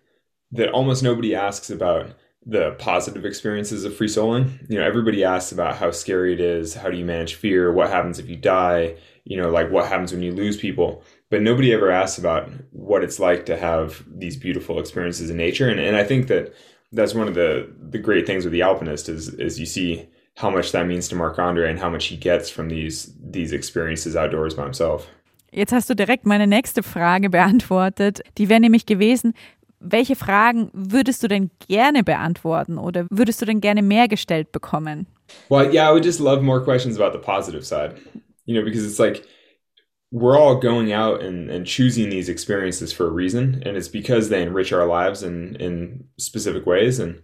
that 0.53 0.71
almost 0.71 1.03
nobody 1.03 1.35
asks 1.35 1.69
about 1.69 2.15
the 2.47 2.75
positive 2.79 3.27
experiences 3.27 3.85
of 3.85 3.95
free 3.95 4.09
soloing. 4.09 4.71
You 4.71 4.79
know, 4.79 4.85
everybody 4.85 5.23
asks 5.23 5.53
about 5.53 5.77
how 5.77 5.91
scary 5.91 6.33
it 6.33 6.41
is, 6.41 6.75
how 6.75 6.89
do 6.89 6.97
you 6.97 7.05
manage 7.05 7.35
fear, 7.35 7.71
what 7.73 7.91
happens 7.91 8.19
if 8.19 8.29
you 8.29 8.37
die, 8.37 8.97
you 9.25 9.37
know, 9.37 9.51
like 9.51 9.71
what 9.71 9.89
happens 9.89 10.13
when 10.13 10.23
you 10.23 10.33
lose 10.33 10.57
people. 10.57 11.03
But 11.31 11.43
nobody 11.43 11.73
ever 11.75 11.91
asks 11.91 12.19
about 12.19 12.49
what 12.73 13.05
it's 13.05 13.19
like 13.19 13.45
to 13.47 13.57
have 13.57 14.03
these 14.07 14.37
beautiful 14.37 14.79
experiences 14.79 15.31
in 15.31 15.37
nature. 15.37 15.69
And 15.69 15.81
and 15.81 15.97
I 15.97 16.05
think 16.05 16.29
that 16.29 16.55
that's 16.93 17.14
one 17.14 17.29
of 17.29 17.35
the 17.35 17.69
the 17.91 17.99
great 17.99 18.27
things 18.27 18.45
with 18.45 18.53
the 18.53 18.62
alpinist 18.62 19.09
is 19.09 19.29
is 19.35 19.59
you 19.59 19.67
see 19.67 20.09
how 20.37 20.51
much 20.51 20.73
that 20.73 20.87
means 20.87 21.09
to 21.09 21.17
Marc 21.17 21.38
Andre 21.38 21.69
and 21.69 21.79
how 21.79 21.91
much 21.91 22.07
he 22.07 22.17
gets 22.17 22.49
from 22.49 22.69
these 22.69 23.12
these 23.21 23.53
experiences 23.53 24.17
outdoors 24.17 24.55
by 24.55 24.64
himself. 24.64 25.07
Jetzt 25.53 25.73
hast 25.73 25.88
du 25.88 25.95
direkt 25.95 26.27
meine 26.27 26.47
nächste 26.47 26.83
Frage 26.83 27.31
beantwortet. 27.31 28.21
Die 28.37 28.49
wäre 28.49 28.61
nämlich 28.61 28.85
gewesen, 28.85 29.33
welche 29.81 30.14
Fragen 30.17 30.71
würdest 30.73 31.23
du 31.23 31.29
denn 31.29 31.51
gerne 31.67 32.05
beantworten 32.05 32.79
oder 32.79 33.07
würdest 33.11 33.41
du 33.41 33.47
denn 33.47 33.61
gerne 33.61 33.83
mehr 33.83 34.09
gestellt 34.09 34.53
bekommen? 34.53 35.07
Well, 35.49 35.73
yeah, 35.73 35.88
I 35.88 35.93
would 35.93 36.05
just 36.05 36.21
love 36.21 36.43
more 36.43 36.62
questions 36.62 36.99
about 36.99 37.12
the 37.12 37.25
positive 37.25 37.64
side. 37.64 37.95
You 38.45 38.55
know, 38.55 38.64
because 38.64 38.85
it's 38.85 38.99
like 38.99 39.25
we're 40.11 40.38
all 40.38 40.57
going 40.57 40.92
out 40.92 41.23
and, 41.23 41.51
and 41.51 41.66
choosing 41.66 42.09
these 42.09 42.29
experiences 42.29 42.92
for 42.92 43.07
a 43.07 43.11
reason, 43.11 43.62
and 43.66 43.77
it's 43.77 43.88
because 43.88 44.29
they 44.29 44.42
enrich 44.42 44.73
our 44.73 44.87
lives 44.87 45.23
in 45.23 45.57
in 45.57 46.05
specific 46.18 46.66
ways, 46.66 46.99
and 46.99 47.23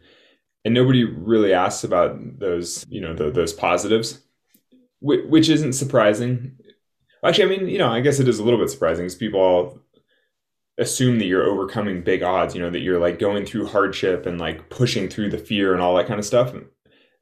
and 0.64 0.74
nobody 0.74 1.04
really 1.04 1.52
asks 1.52 1.84
about 1.84 2.38
those, 2.38 2.84
you 2.88 3.00
know, 3.00 3.14
tho- 3.14 3.30
those 3.30 3.52
positives, 3.52 4.20
which, 5.00 5.24
which 5.26 5.48
isn't 5.48 5.74
surprising. 5.74 6.58
Actually, 7.24 7.44
I 7.44 7.58
mean, 7.58 7.68
you 7.68 7.78
know, 7.78 7.90
I 7.90 8.00
guess 8.00 8.20
it 8.20 8.28
is 8.28 8.38
a 8.38 8.44
little 8.44 8.58
bit 8.58 8.70
surprising 8.70 9.04
because 9.04 9.14
people 9.14 9.40
all 9.40 9.78
assume 10.78 11.18
that 11.18 11.26
you're 11.26 11.44
overcoming 11.44 12.02
big 12.02 12.22
odds, 12.22 12.54
you 12.54 12.60
know, 12.60 12.70
that 12.70 12.80
you're 12.80 12.98
like 12.98 13.18
going 13.18 13.46
through 13.46 13.66
hardship 13.66 14.26
and 14.26 14.38
like 14.38 14.70
pushing 14.70 15.08
through 15.08 15.30
the 15.30 15.38
fear 15.38 15.72
and 15.72 15.80
all 15.80 15.94
that 15.96 16.06
kind 16.06 16.18
of 16.18 16.26
stuff. 16.26 16.54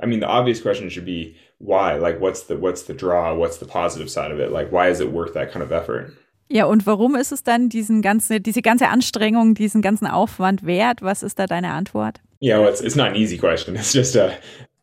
I 0.03 0.07
mean, 0.07 0.21
the 0.21 0.27
obvious 0.27 0.61
question 0.61 0.89
should 0.91 1.05
be 1.05 1.37
why? 1.59 1.95
Like, 1.95 2.21
what's 2.21 2.45
the 2.45 2.57
what's 2.57 2.83
the 2.83 2.95
draw? 2.95 3.35
What's 3.35 3.59
the 3.59 3.67
positive 3.67 4.11
side 4.11 4.33
of 4.33 4.41
it? 4.41 4.51
Like, 4.51 4.73
why 4.73 4.89
is 4.89 5.01
it 5.01 5.13
worth 5.13 5.35
that 5.35 5.53
kind 5.53 5.63
of 5.63 5.71
effort? 5.73 6.13
Ja, 6.49 6.67
und 6.67 6.85
warum 6.87 7.15
ist 7.17 7.33
es 7.33 7.43
dann 7.43 7.71
diesen 7.71 8.03
ganze, 8.03 8.39
diese 8.39 8.61
ganze 8.61 8.89
Anstrengung, 8.89 9.55
diesen 9.55 9.81
ganzen 9.81 10.07
Aufwand 10.07 10.67
wert? 10.67 11.01
Was 11.01 11.23
ist 11.23 11.39
da 11.39 11.47
deine 11.47 11.73
Antwort? 11.73 12.21
Yeah, 12.41 12.59
well, 12.59 12.69
it's 12.69 12.81
it's 12.81 12.97
not 12.97 13.11
an 13.11 13.17
easy 13.17 13.39
question. 13.39 13.75
It's 13.79 13.93
just 13.93 14.17
a, 14.17 14.37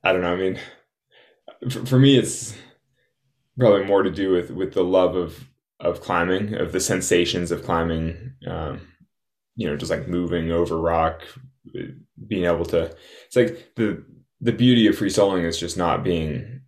I 0.04 0.14
don't 0.14 0.22
know. 0.22 0.34
I 0.34 0.38
mean, 0.38 0.58
for, 1.70 1.86
for 1.86 2.00
me, 2.00 2.18
it's 2.18 2.56
probably 3.60 3.84
more 3.84 4.04
to 4.04 4.10
do 4.10 4.32
with 4.32 4.50
with 4.50 4.74
the 4.74 4.84
love 4.84 5.16
of 5.16 5.50
of 5.80 6.02
climbing, 6.02 6.56
of 6.56 6.72
the 6.72 6.80
sensations 6.80 7.52
of 7.52 7.64
climbing. 7.64 8.34
Um, 8.48 8.88
you 9.56 9.70
know, 9.70 9.76
just 9.76 9.92
like 9.92 10.08
moving 10.08 10.52
over 10.52 10.80
rock, 10.80 11.22
being 12.28 12.46
able 12.46 12.66
to. 12.68 12.96
It's 13.28 13.36
like 13.36 13.76
the 13.76 14.04
the 14.42 14.52
beauty 14.52 14.88
of 14.88 14.98
free 14.98 15.10
soloing 15.10 15.44
is 15.44 15.60
just 15.60 15.78
not 15.78 16.04
being 16.04 16.62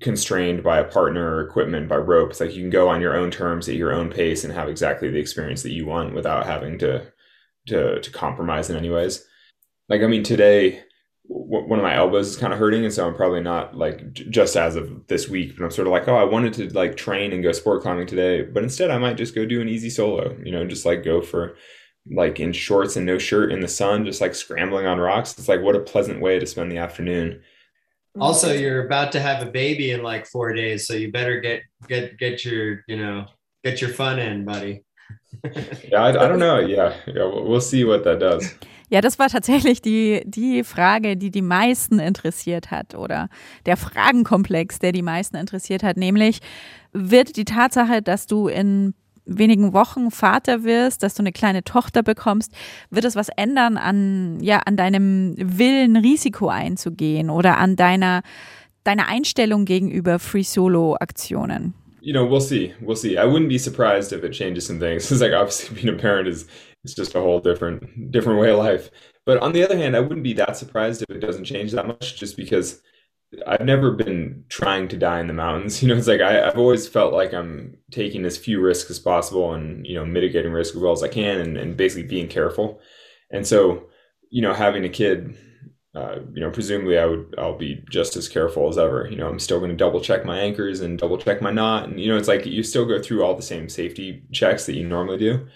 constrained 0.00 0.62
by 0.62 0.78
a 0.78 0.84
partner 0.84 1.36
or 1.36 1.40
equipment 1.42 1.88
by 1.88 1.96
ropes 1.96 2.40
like 2.40 2.52
you 2.54 2.60
can 2.60 2.70
go 2.70 2.88
on 2.88 3.00
your 3.00 3.16
own 3.16 3.30
terms 3.30 3.68
at 3.68 3.76
your 3.76 3.92
own 3.92 4.10
pace 4.10 4.42
and 4.42 4.52
have 4.52 4.68
exactly 4.68 5.08
the 5.08 5.18
experience 5.18 5.62
that 5.62 5.72
you 5.72 5.86
want 5.86 6.14
without 6.14 6.44
having 6.44 6.78
to 6.78 7.12
to 7.66 8.00
to 8.00 8.10
compromise 8.10 8.70
in 8.70 8.76
any 8.76 8.90
ways. 8.90 9.24
Like 9.88 10.02
I 10.02 10.06
mean, 10.06 10.22
today 10.22 10.82
one 11.24 11.78
of 11.78 11.84
my 11.84 11.94
elbows 11.94 12.28
is 12.28 12.36
kind 12.36 12.52
of 12.52 12.58
hurting, 12.58 12.84
and 12.84 12.92
so 12.92 13.06
I'm 13.06 13.14
probably 13.14 13.40
not 13.40 13.76
like 13.76 14.12
just 14.12 14.56
as 14.56 14.76
of 14.76 15.06
this 15.06 15.28
week, 15.28 15.56
but 15.56 15.64
I'm 15.64 15.70
sort 15.70 15.86
of 15.86 15.92
like, 15.92 16.08
oh, 16.08 16.16
I 16.16 16.24
wanted 16.24 16.52
to 16.54 16.68
like 16.70 16.96
train 16.96 17.32
and 17.32 17.42
go 17.42 17.52
sport 17.52 17.82
climbing 17.82 18.06
today, 18.06 18.42
but 18.42 18.62
instead 18.62 18.90
I 18.90 18.98
might 18.98 19.16
just 19.16 19.34
go 19.34 19.46
do 19.46 19.60
an 19.60 19.68
easy 19.68 19.88
solo. 19.88 20.36
You 20.42 20.52
know, 20.52 20.66
just 20.66 20.84
like 20.84 21.04
go 21.04 21.22
for 21.22 21.56
like 22.10 22.40
in 22.40 22.52
shorts 22.52 22.96
and 22.96 23.06
no 23.06 23.18
shirt 23.18 23.52
in 23.52 23.60
the 23.60 23.68
sun, 23.68 24.04
just 24.04 24.20
like 24.20 24.34
scrambling 24.34 24.86
on 24.86 24.98
rocks. 24.98 25.38
It's 25.38 25.48
like 25.48 25.62
what 25.62 25.76
a 25.76 25.80
pleasant 25.80 26.20
way 26.20 26.38
to 26.38 26.46
spend 26.46 26.70
the 26.70 26.78
afternoon. 26.78 27.42
Also, 28.20 28.52
you're 28.52 28.84
about 28.84 29.12
to 29.12 29.20
have 29.20 29.42
a 29.42 29.50
baby 29.50 29.92
in 29.92 30.02
like 30.02 30.26
four 30.26 30.52
days, 30.52 30.86
so 30.86 30.94
you 30.94 31.10
better 31.10 31.40
get 31.40 31.62
get 31.88 32.18
get 32.18 32.44
your 32.44 32.84
you 32.86 32.96
know 32.96 33.26
get 33.64 33.80
your 33.80 33.90
fun 33.90 34.18
in, 34.18 34.44
buddy. 34.44 34.84
yeah, 35.90 36.02
I, 36.02 36.08
I, 36.08 36.28
don't 36.28 36.38
know. 36.38 36.58
Yeah, 36.58 36.94
yeah, 37.06 37.24
we'll 37.24 37.60
see 37.60 37.84
what 37.84 38.04
that 38.04 38.18
does. 38.20 38.54
Ja, 38.92 39.00
das 39.00 39.18
war 39.18 39.30
tatsächlich 39.30 39.80
die, 39.80 40.20
die 40.26 40.64
Frage, 40.64 41.16
die 41.16 41.30
die 41.30 41.40
meisten 41.40 41.98
interessiert 41.98 42.70
hat 42.70 42.94
oder 42.94 43.30
der 43.64 43.78
Fragenkomplex, 43.78 44.80
der 44.80 44.92
die 44.92 45.00
meisten 45.00 45.36
interessiert 45.36 45.82
hat, 45.82 45.96
nämlich 45.96 46.40
wird 46.92 47.36
die 47.36 47.46
Tatsache, 47.46 48.02
dass 48.02 48.26
du 48.26 48.48
in 48.48 48.92
wenigen 49.24 49.72
Wochen 49.72 50.10
Vater 50.10 50.64
wirst, 50.64 51.02
dass 51.02 51.14
du 51.14 51.22
eine 51.22 51.32
kleine 51.32 51.64
Tochter 51.64 52.02
bekommst, 52.02 52.52
wird 52.90 53.04
es 53.04 53.16
was 53.16 53.28
ändern 53.36 53.76
an, 53.76 54.40
ja, 54.40 54.58
an 54.64 54.76
deinem 54.76 55.34
Willen, 55.38 55.96
Risiko 55.96 56.48
einzugehen 56.48 57.30
oder 57.30 57.58
an 57.58 57.76
deiner, 57.76 58.22
deiner 58.84 59.08
Einstellung 59.08 59.64
gegenüber 59.64 60.18
Free 60.18 60.42
Solo 60.42 60.96
Aktionen? 60.98 61.74
You 62.00 62.12
know, 62.12 62.28
we'll 62.28 62.40
see. 62.40 62.74
We'll 62.80 62.96
see. 62.96 63.16
I 63.16 63.24
wouldn't 63.24 63.48
be 63.48 63.58
surprised 63.58 64.12
if 64.12 64.24
it 64.24 64.32
changes 64.32 64.66
some 64.66 64.80
things. 64.80 65.08
It's 65.10 65.20
like 65.20 65.32
obviously 65.32 65.80
being 65.80 65.94
a 65.94 65.96
parent 65.96 66.26
is 66.26 66.46
it's 66.82 66.94
just 66.94 67.14
a 67.14 67.20
whole 67.20 67.40
different 67.40 68.10
different 68.10 68.40
way 68.40 68.50
of 68.50 68.58
life. 68.58 68.90
But 69.24 69.40
on 69.40 69.52
the 69.52 69.62
other 69.62 69.76
hand, 69.76 69.94
I 69.94 70.00
wouldn't 70.00 70.24
be 70.24 70.32
that 70.34 70.56
surprised 70.56 71.02
if 71.02 71.14
it 71.14 71.20
doesn't 71.20 71.44
change 71.44 71.70
that 71.72 71.86
much, 71.86 72.18
just 72.18 72.36
because 72.36 72.82
I've 73.46 73.64
never 73.64 73.92
been 73.92 74.44
trying 74.48 74.88
to 74.88 74.96
die 74.96 75.20
in 75.20 75.26
the 75.26 75.32
mountains. 75.32 75.82
You 75.82 75.88
know, 75.88 75.96
it's 75.96 76.06
like 76.06 76.20
I, 76.20 76.32
have 76.32 76.58
always 76.58 76.86
felt 76.86 77.12
like 77.12 77.32
I'm 77.32 77.78
taking 77.90 78.24
as 78.24 78.36
few 78.36 78.60
risks 78.60 78.90
as 78.90 78.98
possible 78.98 79.54
and 79.54 79.86
you 79.86 79.94
know 79.94 80.04
mitigating 80.04 80.52
risk 80.52 80.74
as 80.74 80.80
well 80.80 80.92
as 80.92 81.02
I 81.02 81.08
can, 81.08 81.40
and, 81.40 81.56
and 81.56 81.76
basically 81.76 82.08
being 82.08 82.28
careful. 82.28 82.80
And 83.30 83.46
so, 83.46 83.88
you 84.30 84.42
know, 84.42 84.52
having 84.52 84.84
a 84.84 84.90
kid, 84.90 85.34
uh, 85.94 86.16
you 86.34 86.40
know, 86.40 86.50
presumably 86.50 86.98
I 86.98 87.06
would 87.06 87.34
I'll 87.38 87.56
be 87.56 87.82
just 87.90 88.16
as 88.16 88.28
careful 88.28 88.68
as 88.68 88.76
ever. 88.78 89.08
You 89.10 89.16
know, 89.16 89.28
I'm 89.28 89.38
still 89.38 89.58
going 89.58 89.70
to 89.70 89.76
double 89.76 90.00
check 90.00 90.24
my 90.24 90.38
anchors 90.38 90.80
and 90.80 90.98
double 90.98 91.18
check 91.18 91.40
my 91.40 91.50
knot, 91.50 91.88
and 91.88 91.98
you 91.98 92.08
know, 92.08 92.18
it's 92.18 92.28
like 92.28 92.44
you 92.46 92.62
still 92.62 92.84
go 92.84 93.00
through 93.00 93.24
all 93.24 93.34
the 93.34 93.42
same 93.42 93.68
safety 93.68 94.24
checks 94.32 94.66
that 94.66 94.76
you 94.76 94.86
normally 94.86 95.18
do. 95.18 95.46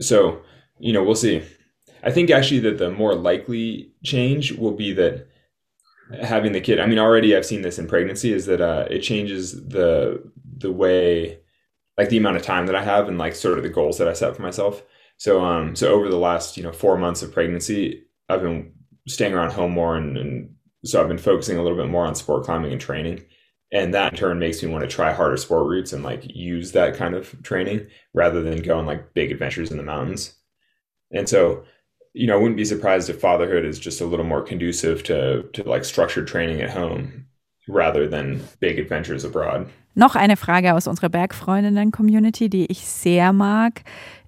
So, 0.00 0.42
you 0.78 0.92
know, 0.92 1.02
we'll 1.02 1.14
see. 1.14 1.42
I 2.02 2.10
think 2.10 2.30
actually 2.30 2.60
that 2.60 2.78
the 2.78 2.90
more 2.90 3.14
likely 3.14 3.92
change 4.04 4.52
will 4.52 4.72
be 4.72 4.92
that 4.92 5.26
having 6.22 6.52
the 6.52 6.60
kid. 6.60 6.80
I 6.80 6.86
mean, 6.86 6.98
already 6.98 7.36
I've 7.36 7.46
seen 7.46 7.62
this 7.62 7.78
in 7.78 7.86
pregnancy 7.86 8.32
is 8.32 8.46
that 8.46 8.60
uh, 8.60 8.86
it 8.90 9.00
changes 9.00 9.66
the 9.68 10.22
the 10.58 10.72
way, 10.72 11.38
like 11.98 12.08
the 12.08 12.18
amount 12.18 12.36
of 12.36 12.42
time 12.42 12.66
that 12.66 12.76
I 12.76 12.84
have 12.84 13.08
and 13.08 13.18
like 13.18 13.34
sort 13.34 13.58
of 13.58 13.64
the 13.64 13.70
goals 13.70 13.98
that 13.98 14.08
I 14.08 14.12
set 14.12 14.36
for 14.36 14.42
myself. 14.42 14.82
So, 15.18 15.44
um, 15.44 15.74
so 15.74 15.92
over 15.92 16.08
the 16.08 16.18
last 16.18 16.56
you 16.56 16.62
know 16.62 16.72
four 16.72 16.96
months 16.96 17.22
of 17.22 17.32
pregnancy, 17.32 18.04
I've 18.28 18.42
been 18.42 18.72
staying 19.08 19.34
around 19.34 19.52
home 19.52 19.72
more, 19.72 19.96
and, 19.96 20.16
and 20.16 20.54
so 20.84 21.00
I've 21.00 21.08
been 21.08 21.18
focusing 21.18 21.58
a 21.58 21.62
little 21.62 21.78
bit 21.78 21.88
more 21.88 22.06
on 22.06 22.14
sport 22.14 22.44
climbing 22.44 22.72
and 22.72 22.80
training 22.80 23.24
and 23.72 23.92
that 23.94 24.12
in 24.12 24.18
turn 24.18 24.38
makes 24.38 24.62
me 24.62 24.70
want 24.70 24.82
to 24.82 24.88
try 24.88 25.12
harder 25.12 25.36
sport 25.36 25.66
routes 25.66 25.92
and 25.92 26.04
like 26.04 26.22
use 26.34 26.72
that 26.72 26.94
kind 26.94 27.14
of 27.14 27.42
training 27.42 27.86
rather 28.14 28.42
than 28.42 28.62
go 28.62 28.78
on 28.78 28.86
like 28.86 29.12
big 29.14 29.32
adventures 29.32 29.70
in 29.70 29.76
the 29.76 29.82
mountains 29.82 30.34
and 31.12 31.28
so 31.28 31.64
you 32.16 32.26
know 32.26 32.34
i 32.34 32.40
wouldn't 32.40 32.56
be 32.56 32.64
surprised 32.64 33.08
if 33.10 33.20
fatherhood 33.20 33.64
is 33.64 33.78
just 33.78 34.00
a 34.00 34.04
little 34.04 34.24
more 34.24 34.42
conducive 34.42 35.02
to 35.02 35.42
to 35.52 35.62
like 35.62 35.84
structured 35.84 36.26
training 36.26 36.62
at 36.62 36.70
home 36.70 37.26
rather 37.68 38.08
than 38.08 38.40
big 38.60 38.78
adventures 38.78 39.24
abroad 39.24 39.68
noch 39.94 40.16
eine 40.16 40.36
frage 40.36 40.74
aus 40.74 40.86
unserer 40.86 41.10
bergfreundinnen 41.10 41.90
community 41.92 42.48
die 42.48 42.66
ich 42.66 42.86
sehr 42.86 43.32
mag 43.32 43.82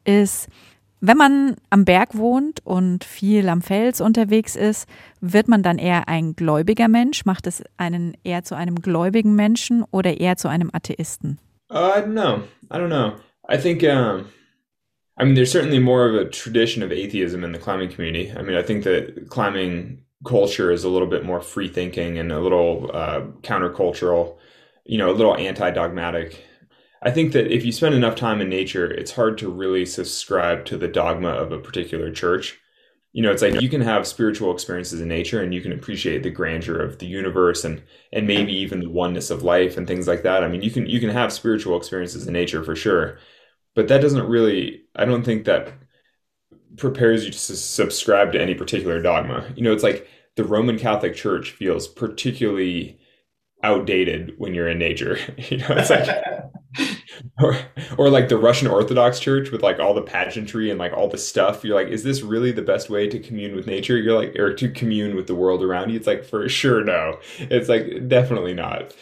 ist 0.05 0.49
Wenn 1.01 1.17
man 1.17 1.57
am 1.71 1.85
Berg 1.85 2.17
wohnt 2.17 2.59
und 2.65 3.05
viel 3.05 3.49
am 3.49 3.63
Fels 3.63 4.01
unterwegs 4.01 4.57
ist, 4.57 4.89
wird 5.21 5.47
man 5.47 5.63
dann 5.63 5.79
eher 5.79 6.09
ein 6.09 6.35
gläubiger 6.35 6.89
Mensch? 6.89 7.25
Macht 7.25 7.47
es 7.47 7.63
einen 7.77 8.17
eher 8.25 8.43
zu 8.43 8.57
einem 8.57 8.83
gläubigen 8.83 9.37
Menschen 9.37 9.85
oder 9.93 10.19
eher 10.19 10.37
zu 10.37 10.49
einem 10.49 10.71
Atheisten? 10.73 11.39
Uh, 11.71 11.93
I 11.97 12.01
don't 12.01 12.15
know. 12.15 12.43
I 12.73 12.79
don't 12.79 12.89
know. 12.89 13.13
I 13.49 13.57
think, 13.59 13.85
um, 13.85 14.25
I 15.19 15.25
mean, 15.25 15.35
there's 15.35 15.51
certainly 15.51 15.81
more 15.81 16.09
of 16.09 16.15
a 16.15 16.31
tradition 16.31 16.83
of 16.83 16.93
atheism 16.93 17.43
in 17.43 17.51
the 17.53 17.59
climbing 17.59 17.91
community. 17.91 18.33
I 18.33 18.43
mean, 18.43 18.57
I 18.57 18.63
think 18.63 18.85
that 18.85 19.29
climbing 19.29 20.05
culture 20.25 20.71
is 20.71 20.85
a 20.85 20.89
little 20.89 21.09
bit 21.09 21.25
more 21.25 21.41
free 21.41 21.69
thinking 21.69 22.19
and 22.19 22.31
a 22.31 22.41
little 22.41 22.91
uh, 22.95 23.23
countercultural, 23.43 24.37
you 24.85 24.97
know, 24.97 25.11
a 25.11 25.15
little 25.15 25.37
anti 25.37 25.71
dogmatic. 25.71 26.45
I 27.03 27.11
think 27.11 27.33
that 27.33 27.53
if 27.53 27.65
you 27.65 27.73
spend 27.73 27.95
enough 27.95 28.15
time 28.17 28.41
in 28.41 28.49
nature, 28.49 28.89
it's 28.91 29.13
hard 29.13 29.39
to 29.39 29.51
really 29.51 29.87
subscribe 29.87 30.65
to 30.67 30.77
the 30.77 30.89
dogma 30.89 31.29
of 31.29 31.53
a 31.53 31.59
particular 31.59 32.11
church. 32.13 32.59
You 33.13 33.23
know, 33.23 33.33
it's 33.33 33.43
like 33.43 33.61
you 33.61 33.69
can 33.69 33.81
have 33.81 34.07
spiritual 34.07 34.53
experiences 34.53 35.01
in 35.01 35.09
nature 35.09 35.43
and 35.43 35.55
you 35.55 35.61
can 35.61 35.73
appreciate 35.73 36.23
the 36.23 36.31
grandeur 36.31 36.81
of 36.81 36.99
the 36.99 37.07
universe 37.07 37.65
and 37.65 37.83
and 38.13 38.27
maybe 38.27 38.53
even 38.53 38.81
the 38.81 38.91
oneness 38.91 39.31
of 39.31 39.43
life 39.43 39.77
and 39.77 39.87
things 39.87 40.07
like 40.07 40.23
that. 40.23 40.45
I 40.45 40.49
mean, 40.49 40.63
you 40.63 40.71
can 40.71 40.87
you 40.87 41.01
can 41.01 41.11
have 41.11 41.33
spiritual 41.33 41.77
experiences 41.77 42.27
in 42.27 42.33
nature 42.33 42.63
for 42.63 42.77
sure. 42.77 43.19
But 43.79 43.87
that 43.87 44.01
doesn't 44.01 44.29
really 44.29 44.83
I 44.97 45.05
don't 45.05 45.23
think 45.23 45.45
that 45.45 45.73
prepares 46.77 47.25
you 47.25 47.31
to 47.31 47.39
subscribe 47.39 48.33
to 48.33 48.43
any 48.43 48.53
particular 48.53 49.01
dogma. 49.01 49.53
You 49.55 49.63
know, 49.63 49.73
it's 49.73 49.85
like 49.85 50.09
the 50.35 50.43
Roman 50.43 50.81
Catholic 50.81 51.15
Church 51.15 51.53
feels 51.53 51.87
particularly 51.87 52.99
outdated 53.63 54.35
when 54.37 54.53
you're 54.53 54.67
in 54.67 54.81
nature. 54.81 55.17
you 55.49 55.59
know, 55.59 55.69
it's 55.71 55.91
like 55.91 56.09
or, 57.41 57.57
or 57.97 58.11
like 58.11 58.29
the 58.29 58.37
Russian 58.37 58.67
Orthodox 58.67 59.21
Church 59.21 59.53
with 59.53 59.63
like 59.63 59.79
all 59.79 59.95
the 59.95 60.03
pageantry 60.03 60.71
and 60.71 60.79
like 60.81 60.93
all 60.93 61.07
the 61.07 61.17
stuff. 61.17 61.63
You're 61.63 61.77
like, 61.77 61.87
is 61.87 62.03
this 62.03 62.23
really 62.23 62.51
the 62.51 62.63
best 62.63 62.91
way 62.91 63.07
to 63.07 63.21
commune 63.21 63.55
with 63.55 63.69
nature? 63.69 63.97
You're 63.97 64.19
like, 64.19 64.35
or 64.35 64.55
to 64.55 64.69
commune 64.73 65.15
with 65.15 65.29
the 65.29 65.37
world 65.37 65.63
around 65.63 65.91
you? 65.91 65.97
It's 65.97 66.09
like, 66.09 66.25
for 66.25 66.49
sure, 66.49 66.83
no. 66.83 67.21
It's 67.39 67.69
like, 67.69 68.09
definitely 68.09 68.55
not. 68.55 68.93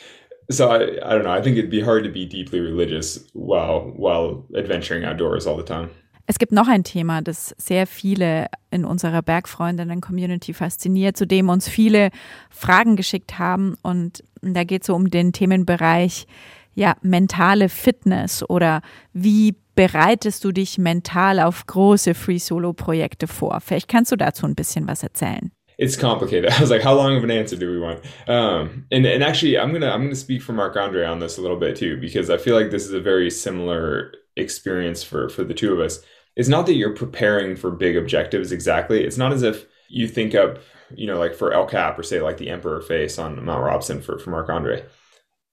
So 0.48 0.68
I, 0.68 0.98
I 1.02 1.14
don't 1.14 1.24
know. 1.24 1.32
I 1.32 1.42
think 1.42 1.56
it'd 1.56 1.70
be 1.70 1.84
hard 1.84 2.04
to 2.04 2.10
be 2.10 2.26
deeply 2.26 2.60
religious 2.60 3.28
while 3.32 3.92
while 3.96 4.44
adventuring 4.56 5.04
outdoors 5.04 5.46
all 5.46 5.56
the 5.56 5.64
time. 5.64 5.90
Es 6.28 6.38
gibt 6.38 6.50
noch 6.52 6.66
ein 6.66 6.82
Thema, 6.82 7.22
das 7.22 7.54
sehr 7.56 7.86
viele 7.86 8.46
in 8.72 8.84
unserer 8.84 9.22
Bergfreundinnen-Community 9.22 10.54
fasziniert, 10.54 11.16
zu 11.16 11.24
dem 11.24 11.48
uns 11.48 11.68
viele 11.68 12.10
Fragen 12.50 12.96
geschickt 12.96 13.38
haben. 13.38 13.76
Und 13.82 14.24
da 14.42 14.64
geht 14.64 14.82
es 14.82 14.88
so 14.88 14.94
um 14.96 15.08
den 15.08 15.32
Themenbereich 15.32 16.26
ja, 16.74 16.96
mentale 17.00 17.68
Fitness 17.68 18.48
oder 18.48 18.82
wie 19.12 19.56
bereitest 19.74 20.44
du 20.44 20.52
dich 20.52 20.78
mental 20.78 21.40
auf 21.40 21.66
große 21.66 22.14
Free-Solo-Projekte 22.14 23.28
vor? 23.28 23.60
Vielleicht 23.60 23.88
kannst 23.88 24.12
du 24.12 24.16
dazu 24.16 24.46
ein 24.46 24.54
bisschen 24.54 24.86
was 24.86 25.02
erzählen. 25.02 25.52
It's 25.78 25.96
complicated. 25.96 26.50
I 26.52 26.60
was 26.60 26.70
like, 26.70 26.82
how 26.82 26.94
long 26.94 27.16
of 27.16 27.24
an 27.24 27.30
answer 27.30 27.56
do 27.56 27.70
we 27.70 27.78
want? 27.78 28.00
Um, 28.28 28.86
and 28.90 29.06
and 29.06 29.22
actually, 29.22 29.58
I'm 29.58 29.72
gonna 29.72 29.90
I'm 29.90 30.02
gonna 30.02 30.14
speak 30.14 30.42
for 30.42 30.52
Marc 30.52 30.76
Andre 30.76 31.04
on 31.04 31.18
this 31.18 31.38
a 31.38 31.42
little 31.42 31.58
bit 31.58 31.76
too 31.76 32.00
because 32.00 32.30
I 32.30 32.38
feel 32.38 32.54
like 32.54 32.70
this 32.70 32.84
is 32.84 32.92
a 32.92 33.00
very 33.00 33.30
similar 33.30 34.12
experience 34.36 35.02
for 35.02 35.28
for 35.28 35.44
the 35.44 35.54
two 35.54 35.72
of 35.72 35.80
us. 35.80 36.00
It's 36.36 36.48
not 36.48 36.66
that 36.66 36.74
you're 36.74 36.94
preparing 36.94 37.56
for 37.56 37.70
big 37.70 37.96
objectives 37.96 38.52
exactly. 38.52 39.02
It's 39.04 39.16
not 39.16 39.32
as 39.32 39.42
if 39.42 39.66
you 39.88 40.06
think 40.06 40.34
up, 40.34 40.58
you 40.94 41.06
know, 41.06 41.18
like 41.18 41.34
for 41.34 41.52
El 41.52 41.66
Cap 41.66 41.98
or 41.98 42.02
say 42.02 42.20
like 42.20 42.36
the 42.36 42.50
Emperor 42.50 42.80
face 42.82 43.18
on 43.18 43.42
Mount 43.44 43.64
Robson 43.64 44.02
for 44.02 44.18
for 44.18 44.30
Marc 44.30 44.48
Andre 44.50 44.84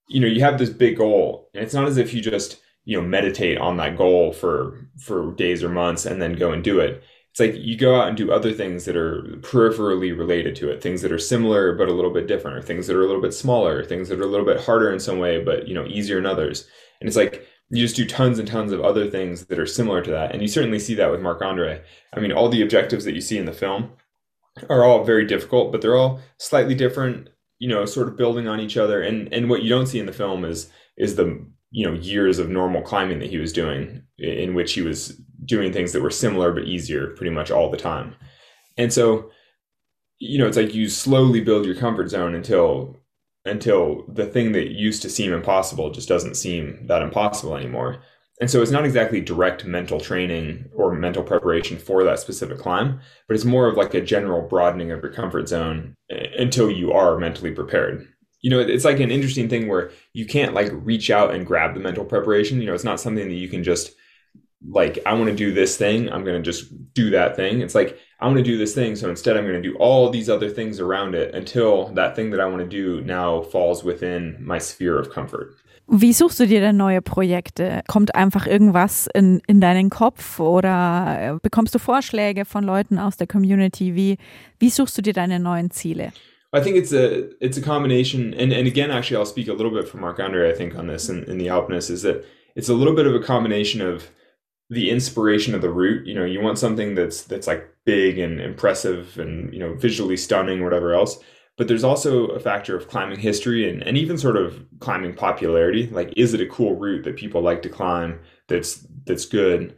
you 0.08 0.20
know 0.20 0.28
you 0.28 0.42
have 0.42 0.58
this 0.58 0.70
big 0.70 0.98
goal 0.98 1.50
and 1.54 1.64
it's 1.64 1.74
not 1.74 1.88
as 1.88 1.98
if 1.98 2.14
you 2.14 2.22
just 2.22 2.60
you 2.86 3.00
know 3.00 3.06
meditate 3.06 3.58
on 3.58 3.78
that 3.78 3.98
goal 3.98 4.32
for 4.34 4.88
for 5.00 5.34
days 5.34 5.64
or 5.64 5.70
months 5.70 6.06
and 6.06 6.22
then 6.22 6.34
go 6.34 6.52
and 6.52 6.64
do 6.64 6.80
it 6.80 7.04
it's 7.34 7.40
like 7.40 7.56
you 7.56 7.76
go 7.76 8.00
out 8.00 8.08
and 8.08 8.16
do 8.16 8.32
other 8.32 8.54
things 8.54 8.86
that 8.86 8.96
are 8.96 9.24
peripherally 9.40 10.16
related 10.16 10.56
to 10.56 10.70
it 10.70 10.84
things 10.84 11.02
that 11.02 11.12
are 11.12 11.18
similar 11.18 11.74
but 11.74 11.88
a 11.88 11.94
little 11.94 12.14
bit 12.14 12.28
different 12.28 12.58
or 12.58 12.62
things 12.62 12.86
that 12.86 12.96
are 12.96 13.02
a 13.02 13.08
little 13.08 13.24
bit 13.24 13.34
smaller 13.34 13.84
things 13.84 14.08
that 14.08 14.20
are 14.20 14.24
a 14.24 14.28
little 14.28 14.46
bit 14.46 14.62
harder 14.62 14.94
in 14.94 15.00
some 15.00 15.18
way 15.18 15.44
but 15.44 15.68
you 15.68 15.74
know 15.74 15.86
easier 15.88 16.20
in 16.20 16.28
others. 16.28 16.68
And 17.02 17.08
it's 17.08 17.18
like 17.18 17.48
you 17.72 17.82
just 17.82 17.96
do 17.96 18.06
tons 18.06 18.38
and 18.38 18.48
tons 18.48 18.72
of 18.72 18.82
other 18.82 19.10
things 19.10 19.46
that 19.48 19.58
are 19.58 19.66
similar 19.66 20.04
to 20.04 20.12
that. 20.12 20.32
And 20.32 20.44
you 20.44 20.48
certainly 20.48 20.78
see 20.78 20.94
that 20.94 21.10
with 21.10 21.22
marc 21.22 21.42
andre. 21.42 21.82
I 22.16 22.20
mean 22.20 22.32
all 22.32 22.50
the 22.50 22.62
objectives 22.62 23.04
that 23.06 23.16
you 23.16 23.22
see 23.22 23.40
in 23.40 23.46
the 23.46 23.52
film 23.52 23.94
are 24.70 24.84
all 24.84 25.04
very 25.04 25.26
difficult 25.26 25.72
but 25.72 25.82
they're 25.82 25.98
all 25.98 26.20
slightly 26.38 26.76
different 26.76 27.30
you 27.58 27.68
know 27.68 27.86
sort 27.86 28.10
of 28.10 28.16
building 28.16 28.48
on 28.48 28.60
each 28.60 28.78
other. 28.78 29.02
And 29.02 29.34
and 29.34 29.50
what 29.50 29.64
you 29.64 29.70
don't 29.70 29.88
see 29.88 30.00
in 30.00 30.06
the 30.06 30.14
film 30.14 30.46
is 30.46 30.70
is 30.98 31.16
the 31.16 31.44
you 31.72 31.84
know 31.84 31.94
years 31.94 32.38
of 32.38 32.50
normal 32.50 32.84
climbing 32.84 33.18
that 33.18 33.32
he 33.32 33.40
was 33.40 33.52
doing 33.52 34.04
in 34.20 34.54
which 34.54 34.74
he 34.74 34.84
was 34.84 35.20
doing 35.46 35.72
things 35.72 35.92
that 35.92 36.02
were 36.02 36.10
similar 36.10 36.52
but 36.52 36.66
easier 36.66 37.08
pretty 37.08 37.32
much 37.32 37.52
all 37.52 37.70
the 37.70 37.78
time 37.78 38.16
and 38.78 38.92
so 38.92 39.30
you 40.20 40.38
know 40.38 40.48
it's 40.48 40.58
like 40.58 40.74
you 40.74 40.90
slowly 40.90 41.42
build 41.42 41.66
your 41.66 41.76
comfort 41.76 42.10
zone 42.10 42.36
until 42.36 42.98
until 43.46 44.06
the 44.08 44.26
thing 44.26 44.54
that 44.54 44.72
used 44.72 45.02
to 45.02 45.10
seem 45.10 45.34
impossible 45.34 45.92
just 45.92 46.08
doesn't 46.08 46.36
seem 46.36 46.86
that 46.88 47.02
impossible 47.02 47.56
anymore 47.56 48.02
and 48.42 48.50
so 48.50 48.62
it's 48.62 48.72
not 48.72 48.86
exactly 48.86 49.22
direct 49.22 49.64
mental 49.64 50.00
training 50.00 50.66
or 50.76 50.94
mental 50.94 51.24
preparation 51.24 51.78
for 51.78 52.04
that 52.04 52.20
specific 52.20 52.58
climb, 52.58 53.00
but 53.28 53.36
it's 53.36 53.46
more 53.46 53.68
of 53.68 53.78
like 53.78 53.94
a 53.94 54.02
general 54.02 54.42
broadening 54.42 54.92
of 54.92 55.02
your 55.02 55.14
comfort 55.14 55.48
zone 55.48 55.96
until 56.38 56.70
you 56.70 56.92
are 56.92 57.18
mentally 57.18 57.52
prepared. 57.52 58.08
You 58.42 58.50
know, 58.50 58.60
it's 58.60 58.86
like 58.86 59.00
an 59.00 59.12
interesting 59.12 59.48
thing 59.48 59.68
where 59.68 59.92
you 60.14 60.26
can't 60.26 60.54
like 60.54 60.70
reach 60.74 61.10
out 61.10 61.34
and 61.34 61.46
grab 61.46 61.74
the 61.74 61.80
mental 61.80 62.04
preparation. 62.04 62.60
You 62.60 62.68
know, 62.68 62.74
it's 62.74 62.84
not 62.84 63.00
something 63.00 63.30
that 63.30 63.36
you 63.36 63.48
can 63.48 63.64
just 63.64 63.96
like, 64.68 65.00
I 65.06 65.14
want 65.14 65.30
to 65.30 65.36
do 65.36 65.52
this 65.52 65.78
thing. 65.78 66.10
I'm 66.12 66.24
going 66.24 66.42
to 66.42 66.42
just 66.42 66.94
do 66.94 67.10
that 67.12 67.36
thing. 67.36 67.62
It's 67.62 67.76
like, 67.76 68.00
I 68.20 68.26
want 68.26 68.38
to 68.38 68.44
do 68.44 68.58
this 68.58 68.74
thing. 68.74 68.96
So 68.96 69.10
instead, 69.10 69.36
I'm 69.38 69.44
going 69.44 69.62
to 69.62 69.70
do 69.70 69.76
all 69.78 70.10
these 70.10 70.30
other 70.30 70.50
things 70.50 70.80
around 70.80 71.16
it 71.16 71.34
until 71.36 71.88
that 71.96 72.16
thing 72.16 72.32
that 72.32 72.40
I 72.40 72.46
want 72.46 72.60
to 72.60 72.68
do 72.68 73.02
now 73.02 73.42
falls 73.42 73.84
within 73.84 74.38
my 74.40 74.60
sphere 74.60 74.98
of 74.98 75.10
comfort. 75.10 75.56
Wie 75.86 76.14
suchst 76.14 76.40
du 76.40 76.48
dir 76.48 76.62
denn 76.62 76.78
neue 76.78 77.02
Projekte? 77.02 77.82
Kommt 77.88 78.16
einfach 78.16 78.48
irgendwas 78.48 79.08
in, 79.14 79.42
in 79.48 79.60
deinen 79.60 79.90
Kopf 79.90 80.40
oder 80.40 81.18
äh, 81.20 81.40
bekommst 81.42 81.76
du 81.76 81.80
Vorschläge 81.80 82.46
von 82.46 82.64
Leuten 82.64 82.98
aus 82.98 83.18
der 83.18 83.28
Community? 83.28 83.94
Wie, 83.94 84.18
wie 84.60 84.70
suchst 84.70 84.98
du 84.98 85.02
dir 85.02 85.12
deine 85.12 85.42
neuen 85.42 85.72
Ziele? 85.72 86.14
I 86.56 86.62
think 86.62 86.78
it's 86.78 86.94
a 86.94 87.30
it's 87.42 87.58
a 87.58 87.62
combination, 87.62 88.34
and 88.36 88.54
and 88.54 88.68
again, 88.68 88.92
actually, 88.92 89.18
I'll 89.18 89.26
speak 89.26 89.50
a 89.50 89.54
little 89.54 89.72
bit 89.72 89.90
for 89.90 89.98
Marc 89.98 90.20
Andre. 90.20 90.52
I 90.52 90.54
think 90.56 90.76
on 90.76 90.88
this 90.88 91.10
in, 91.10 91.24
in 91.24 91.40
the 91.40 91.50
Alpinist 91.50 91.90
is 91.90 92.04
that 92.04 92.24
it's 92.56 92.70
a 92.70 92.76
little 92.76 92.94
bit 92.94 93.08
of 93.08 93.16
a 93.16 93.20
combination 93.20 93.82
of 93.82 94.12
the 94.74 94.90
inspiration 94.90 95.56
of 95.56 95.62
the 95.62 95.70
route. 95.70 96.08
You 96.08 96.16
know, 96.16 96.26
you 96.26 96.42
want 96.42 96.60
something 96.60 96.96
that's 96.96 97.24
that's 97.24 97.48
like 97.48 97.70
big 97.86 98.20
and 98.20 98.40
impressive 98.42 99.18
and 99.20 99.54
you 99.54 99.60
know 99.60 99.74
visually 99.76 100.18
stunning, 100.18 100.64
whatever 100.64 100.94
else. 100.94 101.20
But 101.56 101.68
there's 101.68 101.84
also 101.84 102.28
a 102.28 102.40
factor 102.40 102.76
of 102.76 102.88
climbing 102.88 103.20
history 103.20 103.70
and, 103.70 103.84
and 103.84 103.96
even 103.96 104.18
sort 104.18 104.38
of 104.38 104.66
climbing 104.80 105.14
popularity. 105.14 105.88
Like, 105.88 106.12
is 106.18 106.34
it 106.34 106.42
a 106.42 106.48
cool 106.48 106.76
route 106.76 107.04
that 107.04 107.16
people 107.16 107.42
like 107.42 107.62
to 107.62 107.70
climb? 107.70 108.20
That's 108.48 108.88
that's 109.06 109.26
good. 109.26 109.76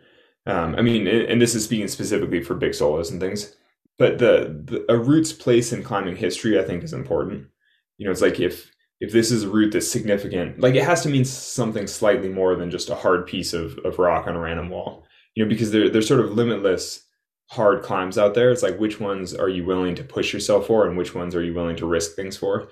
Um, 0.48 0.76
I 0.76 0.82
mean, 0.82 1.08
and 1.08 1.42
this 1.42 1.56
is 1.56 1.64
speaking 1.66 1.88
specifically 1.88 2.42
for 2.44 2.56
big 2.56 2.74
solos 2.74 3.12
and 3.12 3.20
things 3.20 3.56
but 3.98 4.18
the, 4.18 4.62
the 4.66 4.92
a 4.92 4.98
route's 4.98 5.34
place 5.34 5.72
in 5.72 5.84
climbing 5.84 6.16
history, 6.18 6.60
I 6.60 6.64
think, 6.64 6.84
is 6.84 6.94
important. 6.94 7.48
You 7.98 8.06
know, 8.06 8.12
it's 8.12 8.22
like 8.22 8.40
if 8.40 8.72
if 9.00 9.12
this 9.12 9.32
is 9.32 9.44
a 9.44 9.50
route 9.50 9.74
that's 9.74 9.90
significant, 9.90 10.60
like 10.60 10.76
it 10.76 10.84
has 10.84 11.04
to 11.04 11.10
mean 11.10 11.26
something 11.26 11.88
slightly 11.88 12.30
more 12.30 12.56
than 12.56 12.72
just 12.72 12.90
a 12.90 12.96
hard 12.96 13.28
piece 13.28 13.54
of, 13.54 13.78
of 13.80 14.00
rock 14.00 14.28
on 14.28 14.36
a 14.36 14.40
random 14.40 14.70
wall. 14.70 15.06
You 15.36 15.44
know, 15.44 15.50
because 15.50 15.72
there 15.72 15.90
there's 15.90 16.08
sort 16.08 16.22
of 16.22 16.32
limitless 16.32 17.06
hard 17.52 17.84
climbs 17.84 18.18
out 18.18 18.34
there. 18.34 18.52
It's 18.52 18.64
like 18.64 18.80
which 18.80 19.00
ones 19.00 19.34
are 19.34 19.50
you 19.50 19.66
willing 19.66 19.96
to 19.96 20.04
push 20.04 20.34
yourself 20.34 20.68
for, 20.68 20.88
and 20.88 20.98
which 20.98 21.14
ones 21.14 21.36
are 21.36 21.44
you 21.44 21.54
willing 21.54 21.76
to 21.78 21.86
risk 21.86 22.16
things 22.16 22.38
for? 22.38 22.70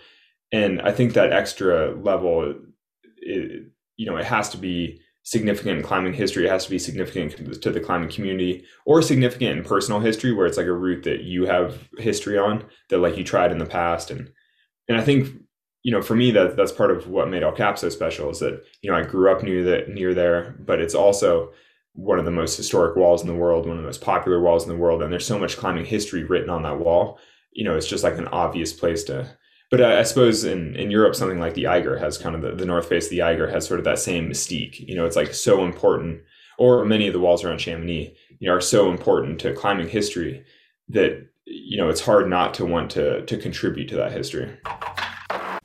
And 0.52 0.82
I 0.82 0.92
think 0.92 1.14
that 1.14 1.34
extra 1.34 1.94
level, 1.96 2.56
it, 3.18 3.66
you 3.98 4.06
know, 4.06 4.18
it 4.18 4.26
has 4.26 4.50
to 4.50 4.58
be 4.58 5.02
significant 5.24 5.78
in 5.78 5.84
climbing 5.84 6.14
history. 6.14 6.46
It 6.46 6.52
has 6.52 6.66
to 6.66 6.70
be 6.70 6.80
significant 6.80 7.62
to 7.62 7.72
the 7.72 7.80
climbing 7.80 8.10
community 8.10 8.66
or 8.86 9.02
significant 9.02 9.58
in 9.58 9.64
personal 9.64 10.00
history 10.00 10.32
where 10.32 10.46
it's 10.46 10.58
like 10.58 10.68
a 10.68 10.74
route 10.74 11.04
that 11.04 11.24
you 11.24 11.46
have 11.46 11.88
history 11.98 12.38
on 12.38 12.66
that 12.90 13.00
like 13.00 13.18
you 13.18 13.24
tried 13.24 13.52
in 13.52 13.58
the 13.58 13.66
past. 13.66 14.12
And, 14.12 14.32
and 14.88 14.98
I 14.98 15.02
think, 15.02 15.30
you 15.84 15.92
know, 15.92 16.02
for 16.02 16.16
me, 16.16 16.32
that 16.32 16.56
that's 16.56 16.72
part 16.72 16.92
of 16.92 17.08
what 17.08 17.30
made 17.30 17.44
El 17.44 17.52
Cap 17.52 17.78
so 17.78 17.90
special 17.90 18.30
is 18.30 18.40
that, 18.40 18.64
you 18.82 18.90
know, 18.90 18.98
I 18.98 19.04
grew 19.04 19.32
up 19.32 19.44
near 19.44 19.64
that 19.64 19.90
near 19.90 20.14
there, 20.14 20.56
but 20.60 20.80
it's 20.80 20.96
also 20.96 21.52
one 21.94 22.18
of 22.18 22.26
the 22.26 22.32
most 22.32 22.58
historic 22.58 22.96
walls 22.96 23.22
in 23.22 23.28
the 23.28 23.36
world, 23.36 23.68
one 23.68 23.78
of 23.78 23.84
the 23.84 23.88
most 23.88 24.02
popular 24.02 24.42
walls 24.42 24.64
in 24.64 24.70
the 24.70 24.76
world. 24.76 25.04
And 25.04 25.12
there's 25.12 25.28
so 25.28 25.38
much 25.38 25.58
climbing 25.58 25.86
history 25.86 26.24
written 26.24 26.50
on 26.50 26.64
that 26.64 26.80
wall. 26.80 27.20
You 27.52 27.64
know, 27.66 27.76
it's 27.76 27.88
just 27.88 28.04
like 28.04 28.18
an 28.18 28.28
obvious 28.30 28.74
place 28.74 29.04
to 29.04 29.38
but 29.74 29.82
I, 29.82 30.02
I, 30.02 30.04
suppose 30.04 30.44
in, 30.44 30.76
in 30.76 30.92
Europe, 30.92 31.16
something 31.16 31.40
like 31.40 31.56
the 31.56 31.66
Eiger 31.66 31.98
has 31.98 32.20
kind 32.20 32.36
of 32.36 32.44
the, 32.44 32.52
the 32.52 32.66
north 32.68 32.88
face 32.88 33.06
of 33.06 33.10
the 33.10 33.24
Eiger 33.24 33.50
has 33.50 33.66
sort 33.66 33.80
of 33.80 33.86
that 33.86 33.98
same 33.98 34.30
mystique. 34.30 34.80
You 34.88 34.94
know, 34.94 35.08
it's 35.08 35.16
like 35.16 35.34
so 35.34 35.66
important, 35.66 36.22
or 36.60 36.86
many 36.86 37.08
of 37.08 37.14
the 37.14 37.20
walls 37.20 37.44
around 37.44 37.58
Chamonix, 37.58 38.16
you 38.38 38.48
know, 38.48 38.54
are 38.54 38.62
so 38.62 38.92
important 38.92 39.40
to 39.40 39.56
climbing 39.56 39.90
history 39.90 40.46
that, 40.90 41.28
you 41.46 41.78
know, 41.78 41.90
it's 41.90 42.02
hard 42.02 42.30
not 42.30 42.54
to 42.54 42.68
want 42.68 42.92
to, 42.92 43.26
to 43.26 43.36
contribute 43.36 43.90
to 43.90 43.96
that 43.96 44.12
history. 44.12 44.56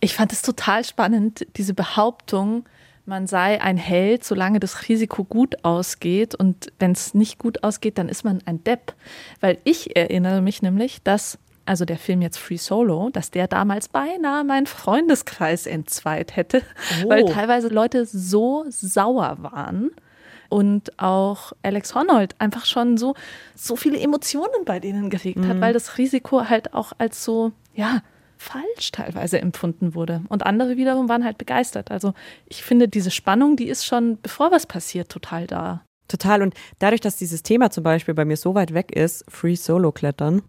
Ich 0.00 0.14
fand 0.14 0.32
es 0.32 0.42
total 0.42 0.84
spannend, 0.84 1.46
diese 1.56 1.74
Behauptung, 1.74 2.64
man 3.04 3.26
sei 3.26 3.60
ein 3.60 3.78
Held, 3.78 4.22
solange 4.22 4.60
das 4.60 4.88
Risiko 4.88 5.24
gut 5.24 5.64
ausgeht. 5.64 6.34
Und 6.34 6.72
wenn 6.78 6.92
es 6.92 7.14
nicht 7.14 7.38
gut 7.38 7.64
ausgeht, 7.64 7.98
dann 7.98 8.08
ist 8.08 8.22
man 8.22 8.40
ein 8.44 8.62
Depp. 8.62 8.94
Weil 9.40 9.58
ich 9.64 9.96
erinnere 9.96 10.42
mich 10.42 10.62
nämlich, 10.62 11.02
dass 11.02 11.38
also 11.64 11.84
der 11.84 11.98
Film 11.98 12.22
jetzt 12.22 12.38
Free 12.38 12.56
Solo, 12.56 13.10
dass 13.10 13.30
der 13.30 13.46
damals 13.46 13.88
beinahe 13.88 14.42
meinen 14.42 14.66
Freundeskreis 14.66 15.66
entzweit 15.66 16.34
hätte, 16.36 16.62
oh. 17.04 17.10
weil 17.10 17.24
teilweise 17.26 17.68
Leute 17.68 18.06
so 18.06 18.64
sauer 18.68 19.36
waren 19.40 19.90
und 20.48 20.98
auch 20.98 21.52
Alex 21.62 21.94
Honnold 21.94 22.34
einfach 22.38 22.64
schon 22.64 22.96
so, 22.96 23.14
so 23.54 23.76
viele 23.76 23.98
Emotionen 24.00 24.64
bei 24.64 24.80
denen 24.80 25.10
geregt 25.10 25.38
mhm. 25.38 25.48
hat, 25.48 25.60
weil 25.60 25.72
das 25.74 25.98
Risiko 25.98 26.48
halt 26.48 26.72
auch 26.72 26.92
als 26.96 27.22
so, 27.22 27.52
ja, 27.74 28.02
falsch 28.38 28.92
teilweise 28.92 29.40
empfunden 29.40 29.94
wurde. 29.94 30.22
Und 30.28 30.46
andere 30.46 30.76
wiederum 30.76 31.08
waren 31.08 31.24
halt 31.24 31.38
begeistert. 31.38 31.90
Also 31.90 32.14
ich 32.46 32.62
finde, 32.62 32.88
diese 32.88 33.10
Spannung, 33.10 33.56
die 33.56 33.68
ist 33.68 33.84
schon, 33.84 34.18
bevor 34.22 34.50
was 34.50 34.66
passiert, 34.66 35.10
total 35.10 35.46
da. 35.46 35.84
Total. 36.08 36.40
Und 36.42 36.54
dadurch, 36.78 37.02
dass 37.02 37.16
dieses 37.16 37.42
Thema 37.42 37.70
zum 37.70 37.84
Beispiel 37.84 38.14
bei 38.14 38.24
mir 38.24 38.36
so 38.36 38.54
weit 38.54 38.72
weg 38.72 38.92
ist, 38.92 39.24
Free 39.28 39.56
Solo 39.56 39.92
Klettern, 39.92 40.42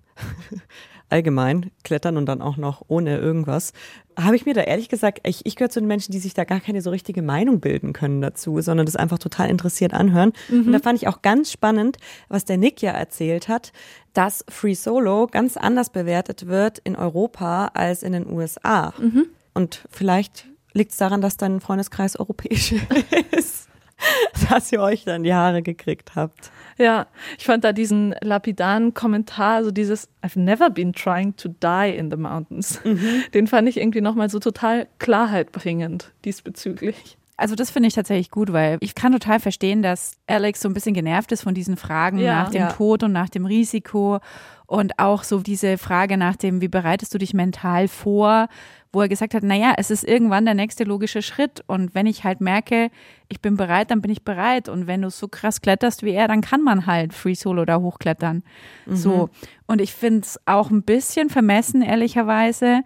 allgemein 1.10 1.72
klettern 1.84 2.17
und 2.17 2.26
dann 2.26 2.41
auch 2.41 2.58
noch 2.58 2.84
ohne 2.88 3.17
irgendwas, 3.17 3.74
habe 4.17 4.36
ich 4.36 4.45
mir 4.45 4.54
da 4.54 4.62
ehrlich 4.62 4.89
gesagt, 4.89 5.22
ich, 5.24 5.45
ich 5.45 5.56
gehöre 5.56 5.69
zu 5.69 5.80
den 5.80 5.88
Menschen, 5.88 6.12
die 6.12 6.19
sich 6.19 6.34
da 6.34 6.43
gar 6.43 6.60
keine 6.60 6.82
so 6.82 6.89
richtige 6.89 7.22
Meinung 7.22 7.60
bilden 7.60 7.93
können 7.93 8.22
dazu, 8.22 8.62
sondern 8.62 8.86
das 8.86 8.95
einfach 8.95 9.19
total 9.19 9.50
interessiert 9.50 9.93
anhören. 9.93 10.34
Mhm. 10.50 10.67
Und 10.67 10.72
da 10.74 10.80
fand 10.80 11.02
ich 11.02 11.08
auch 11.08 11.22
ganz 11.22 11.52
spannend, 11.52 11.98
was 12.28 12.45
der 12.45 12.58
Nick 12.58 12.82
ja 12.82 12.91
erzählt 12.91 13.48
hat, 13.48 13.72
dass 14.13 14.43
Free 14.50 14.74
Solo 14.74 15.28
ganz 15.28 15.58
anders 15.58 15.89
bewertet 15.89 16.48
wird 16.48 16.80
in 16.80 16.95
Europa 16.95 17.72
als 17.74 18.04
in 18.04 18.13
den 18.13 18.30
USA. 18.30 18.93
Mhm. 19.00 19.28
Und 19.54 19.86
vielleicht 19.89 20.48
liegt 20.74 20.91
es 20.91 20.98
daran, 20.98 21.22
dass 21.22 21.38
dein 21.38 21.62
Freundeskreis 21.62 22.19
europäisch 22.19 22.74
ist. 23.32 23.69
dass 24.50 24.72
ihr 24.72 24.82
euch 24.82 25.06
dann 25.06 25.24
die 25.24 25.34
Haare 25.34 25.62
gekriegt 25.62 26.12
habt. 26.16 26.52
Ja, 26.78 27.08
ich 27.38 27.46
fand 27.46 27.64
da 27.64 27.74
diesen 27.74 28.16
lapidaren 28.22 28.94
Kommentar, 28.94 29.64
so 29.64 29.72
dieses 29.72 30.08
I've 30.24 30.40
never 30.40 30.70
been 30.70 30.94
trying 30.94 31.36
to 31.36 31.50
die 31.50 31.96
in 31.96 32.10
the 32.10 32.18
mountains. 32.18 32.80
Mhm. 32.84 33.24
Den 33.34 33.48
fand 33.48 33.68
ich 33.68 33.78
irgendwie 33.78 34.02
nochmal 34.02 34.30
so 34.30 34.40
total 34.40 34.88
Klarheit 34.98 35.52
bringend 35.52 36.14
diesbezüglich. 36.24 37.18
Also 37.40 37.56
das 37.56 37.72
finde 37.72 37.88
ich 37.88 37.96
tatsächlich 37.96 38.32
gut, 38.32 38.52
weil 38.52 38.78
ich 38.82 38.96
kann 38.96 39.14
total 39.14 39.40
verstehen, 39.40 39.82
dass 39.82 40.18
Alex 40.28 40.60
so 40.60 40.68
ein 40.68 40.74
bisschen 40.74 40.94
genervt 40.94 41.32
ist 41.32 41.44
von 41.44 41.54
diesen 41.54 41.78
Fragen 41.78 42.20
ja, 42.20 42.44
nach 42.44 42.52
dem 42.52 42.62
ja. 42.64 42.72
Tod 42.72 43.02
und 43.04 43.14
nach 43.14 43.30
dem 43.30 43.46
Risiko 43.46 44.20
und 44.68 45.00
auch 45.00 45.24
so 45.24 45.40
diese 45.40 45.78
Frage 45.78 46.18
nach 46.18 46.36
dem, 46.36 46.60
wie 46.62 46.68
bereitest 46.68 47.14
du 47.14 47.18
dich 47.18 47.34
mental 47.34 47.88
vor, 47.88 48.50
wo 48.91 49.02
er 49.02 49.10
gesagt 49.10 49.34
hat, 49.34 49.43
naja, 49.43 49.73
es 49.78 49.91
ist 49.91 50.04
irgendwann 50.04 50.45
der 50.45 50.56
nächste 50.56 50.84
logische 50.84 51.21
Schritt 51.21 51.63
und 51.67 51.93
wenn 51.93 52.08
ich 52.08 52.23
halt 52.23 52.41
merke, 52.41 52.89
ich 53.28 53.39
bin 53.39 53.56
bereit, 53.56 53.91
dann 53.91 54.02
bin 54.02 54.12
ich 54.12 54.23
bereit 54.23 54.67
und 54.67 54.88
wenn 54.88 55.02
du 55.02 55.10
so 55.10 55.28
krass 55.28 55.62
kletterst 55.62 56.04
wie 56.04 56.12
er, 56.12 56.28
dann 56.28 56.41
kann 56.41 56.63
man 56.63 56.86
halt 56.86 57.13
Free 57.13 57.36
Solo 57.36 57.65
da 57.65 57.80
hochklettern. 57.80 58.43
Mhm. 58.86 58.95
So 58.95 59.30
und 59.67 59.82
ich 59.82 59.93
finde 59.93 60.21
es 60.21 60.39
auch 60.45 60.71
ein 60.71 60.84
bisschen 60.84 61.30
vermessen, 61.30 61.82
ehrlicherweise, 61.82 62.82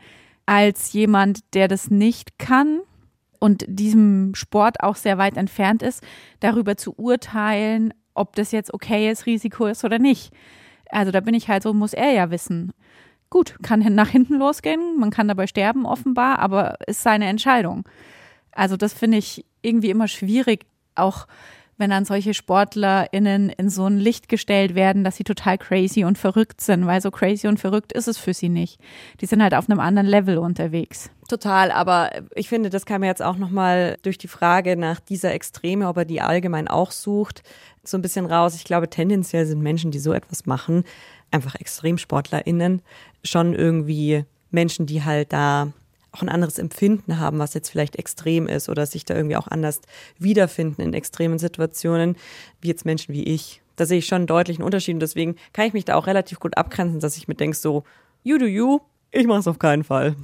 als 0.46 0.92
jemand, 0.92 1.54
der 1.54 1.68
das 1.68 1.90
nicht 1.90 2.38
kann, 2.38 2.82
und 3.44 3.66
diesem 3.68 4.36
Sport 4.36 4.82
auch 4.84 4.96
sehr 4.96 5.18
weit 5.18 5.36
entfernt 5.36 5.84
ist, 5.84 6.02
darüber 6.40 6.78
zu 6.78 6.94
urteilen, 6.98 7.94
ob 8.14 8.38
das 8.38 8.54
jetzt 8.54 8.74
okay 8.74 9.12
ist, 9.12 9.26
Risiko 9.26 9.66
ist 9.66 9.84
oder 9.84 10.00
nicht. 10.00 10.34
Also 10.90 11.12
da 11.12 11.20
bin 11.20 11.34
ich 11.34 11.50
halt 11.50 11.64
so, 11.64 11.74
muss 11.74 11.92
er 11.92 12.12
ja 12.14 12.32
wissen. 12.32 12.72
Gut, 13.34 13.56
kann 13.64 13.80
nach 13.80 14.10
hinten 14.10 14.36
losgehen, 14.36 15.00
man 15.00 15.10
kann 15.10 15.28
dabei 15.28 15.48
sterben 15.48 15.88
offenbar, 15.88 16.38
aber 16.38 16.78
ist 16.86 17.02
seine 17.02 17.26
Entscheidung. 17.26 17.84
Also 18.52 18.78
das 18.78 18.94
finde 18.94 19.18
ich 19.18 19.44
irgendwie 19.64 19.90
immer 19.90 20.08
schwierig, 20.08 20.68
auch 20.94 21.26
wenn 21.80 21.90
dann 21.90 22.06
solche 22.06 22.36
SportlerInnen 22.36 23.50
in 23.50 23.72
so 23.72 23.88
ein 23.88 23.98
Licht 23.98 24.30
gestellt 24.30 24.76
werden, 24.76 25.04
dass 25.04 25.16
sie 25.18 25.24
total 25.24 25.58
crazy 25.58 26.04
und 26.04 26.20
verrückt 26.20 26.62
sind, 26.62 26.86
weil 26.86 27.02
so 27.02 27.10
crazy 27.10 27.48
und 27.48 27.60
verrückt 27.60 27.92
ist 27.92 28.08
es 28.08 28.20
für 28.20 28.36
sie 28.36 28.50
nicht. 28.50 28.80
Die 29.20 29.26
sind 29.26 29.42
halt 29.42 29.56
auf 29.56 29.68
einem 29.68 29.80
anderen 29.80 30.08
Level 30.08 30.38
unterwegs. 30.38 31.10
Total, 31.28 31.72
aber 31.72 32.12
ich 32.36 32.50
finde, 32.50 32.70
das 32.70 32.86
kam 32.86 33.04
jetzt 33.04 33.24
auch 33.24 33.38
nochmal 33.38 33.98
durch 34.04 34.20
die 34.20 34.28
Frage 34.28 34.78
nach 34.78 35.00
dieser 35.00 35.34
Extreme, 35.34 35.88
ob 35.88 35.98
er 35.98 36.06
die 36.06 36.22
allgemein 36.22 36.68
auch 36.68 36.92
sucht, 36.92 37.42
so 37.84 37.98
ein 37.98 38.04
bisschen 38.04 38.28
raus. 38.28 38.54
Ich 38.54 38.64
glaube, 38.64 38.92
tendenziell 38.92 39.48
sind 39.48 39.64
Menschen, 39.64 39.90
die 39.90 40.00
so 40.00 40.14
etwas 40.14 40.46
machen, 40.46 40.84
einfach 41.34 41.56
ExtremsportlerInnen, 41.56 42.82
schon 43.24 43.54
irgendwie 43.54 44.26
Menschen, 44.52 44.86
die 44.86 45.04
halt 45.04 45.34
da 45.34 45.74
auch 46.12 46.22
ein 46.22 46.30
anderes 46.30 46.60
Empfinden 46.60 47.20
haben, 47.20 47.40
was 47.40 47.56
jetzt 47.56 47.70
vielleicht 47.70 47.96
extrem 47.96 48.48
ist 48.48 48.70
oder 48.70 48.86
sich 48.86 49.04
da 49.04 49.16
irgendwie 49.16 49.36
auch 49.36 49.48
anders 49.48 49.82
wiederfinden 50.20 50.82
in 50.82 50.94
extremen 50.94 51.40
Situationen, 51.40 52.16
wie 52.62 52.68
jetzt 52.68 52.86
Menschen 52.86 53.14
wie 53.14 53.24
ich. 53.24 53.62
Da 53.76 53.86
sehe 53.86 53.98
ich 53.98 54.06
schon 54.06 54.18
einen 54.18 54.28
deutlichen 54.28 54.64
Unterschied 54.64 54.94
und 54.94 55.00
deswegen 55.00 55.36
kann 55.52 55.66
ich 55.66 55.74
mich 55.74 55.86
da 55.86 55.96
auch 55.96 56.06
relativ 56.06 56.40
gut 56.40 56.56
abgrenzen, 56.56 57.00
dass 57.00 57.18
ich 57.18 57.28
mir 57.28 57.36
denke 57.36 57.58
so, 57.58 57.84
you 58.24 58.38
do 58.38 58.46
you, 58.46 58.80
ich 59.12 59.26
mache 59.26 59.40
es 59.40 59.48
auf 59.48 59.58
keinen 59.58 59.84
Fall. 59.84 60.16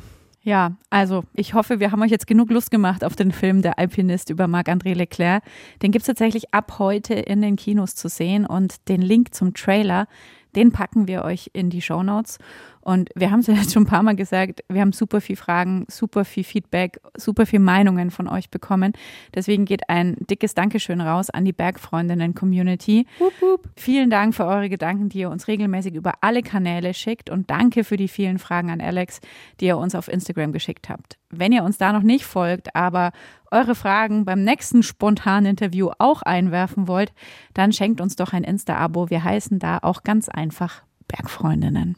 Ja, 0.42 0.78
also 0.90 1.24
ich 1.34 1.54
hoffe, 1.54 1.80
wir 1.80 1.92
haben 1.92 2.02
euch 2.02 2.12
jetzt 2.12 2.28
genug 2.28 2.50
Lust 2.50 2.72
gemacht 2.72 3.04
auf 3.04 3.16
den 3.16 3.32
Film 3.32 3.62
Der 3.62 3.78
Alpinist 3.78 4.30
über 4.30 4.48
Marc-André 4.48 4.94
Leclerc. 4.94 5.44
Den 5.82 5.92
gibt 5.92 6.04
es 6.04 6.08
tatsächlich 6.08 6.54
ab 6.54 6.80
heute 6.80 7.14
in 7.14 7.42
den 7.42 7.56
Kinos 7.56 7.96
zu 7.96 8.08
sehen 8.08 8.46
und 8.46 8.88
den 8.88 9.02
Link 9.02 9.34
zum 9.34 9.54
Trailer, 9.54 10.08
den 10.56 10.72
packen 10.72 11.08
wir 11.08 11.24
euch 11.24 11.50
in 11.54 11.70
die 11.70 11.82
Show 11.82 12.04
Notes. 12.04 12.38
Und 12.90 13.12
wir 13.14 13.30
haben 13.30 13.42
es 13.42 13.46
ja 13.46 13.54
jetzt 13.54 13.72
schon 13.72 13.84
ein 13.84 13.86
paar 13.86 14.02
Mal 14.02 14.16
gesagt, 14.16 14.64
wir 14.68 14.82
haben 14.82 14.94
super 14.94 15.22
viel 15.22 15.36
Fragen, 15.36 15.86
super 15.92 16.26
viel 16.26 16.44
Feedback, 16.44 17.00
super 17.16 17.46
viel 17.46 17.60
Meinungen 17.60 18.10
von 18.10 18.28
euch 18.28 18.50
bekommen. 18.50 18.94
Deswegen 19.36 19.66
geht 19.66 19.90
ein 19.90 20.18
dickes 20.22 20.56
Dankeschön 20.56 21.00
raus 21.00 21.30
an 21.30 21.46
die 21.46 21.54
Bergfreundinnen-Community. 21.54 23.06
Vielen 23.76 24.10
Dank 24.10 24.34
für 24.34 24.48
eure 24.48 24.70
Gedanken, 24.70 25.08
die 25.10 25.20
ihr 25.20 25.30
uns 25.30 25.48
regelmäßig 25.48 25.94
über 25.94 26.14
alle 26.22 26.42
Kanäle 26.42 26.96
schickt 26.96 27.30
und 27.30 27.52
danke 27.52 27.84
für 27.84 27.96
die 27.96 28.08
vielen 28.08 28.40
Fragen 28.40 28.72
an 28.72 28.82
Alex, 28.82 29.20
die 29.60 29.68
ihr 29.68 29.78
uns 29.78 29.94
auf 29.94 30.08
Instagram 30.08 30.52
geschickt 30.52 30.90
habt. 30.90 31.20
Wenn 31.30 31.52
ihr 31.52 31.64
uns 31.64 31.78
da 31.78 31.94
noch 31.94 32.02
nicht 32.02 32.26
folgt, 32.26 32.76
aber 32.76 33.12
eure 33.52 33.76
Fragen 33.76 34.26
beim 34.26 34.44
nächsten 34.44 34.82
spontanen 34.82 35.46
Interview 35.46 35.92
auch 36.00 36.24
einwerfen 36.24 36.88
wollt, 36.88 37.14
dann 37.54 37.72
schenkt 37.72 38.02
uns 38.02 38.16
doch 38.16 38.34
ein 38.34 38.44
Insta-Abo. 38.44 39.12
Wir 39.12 39.24
heißen 39.24 39.60
da 39.60 39.78
auch 39.84 40.02
ganz 40.02 40.28
einfach 40.28 40.82
Bergfreundinnen. 41.10 41.98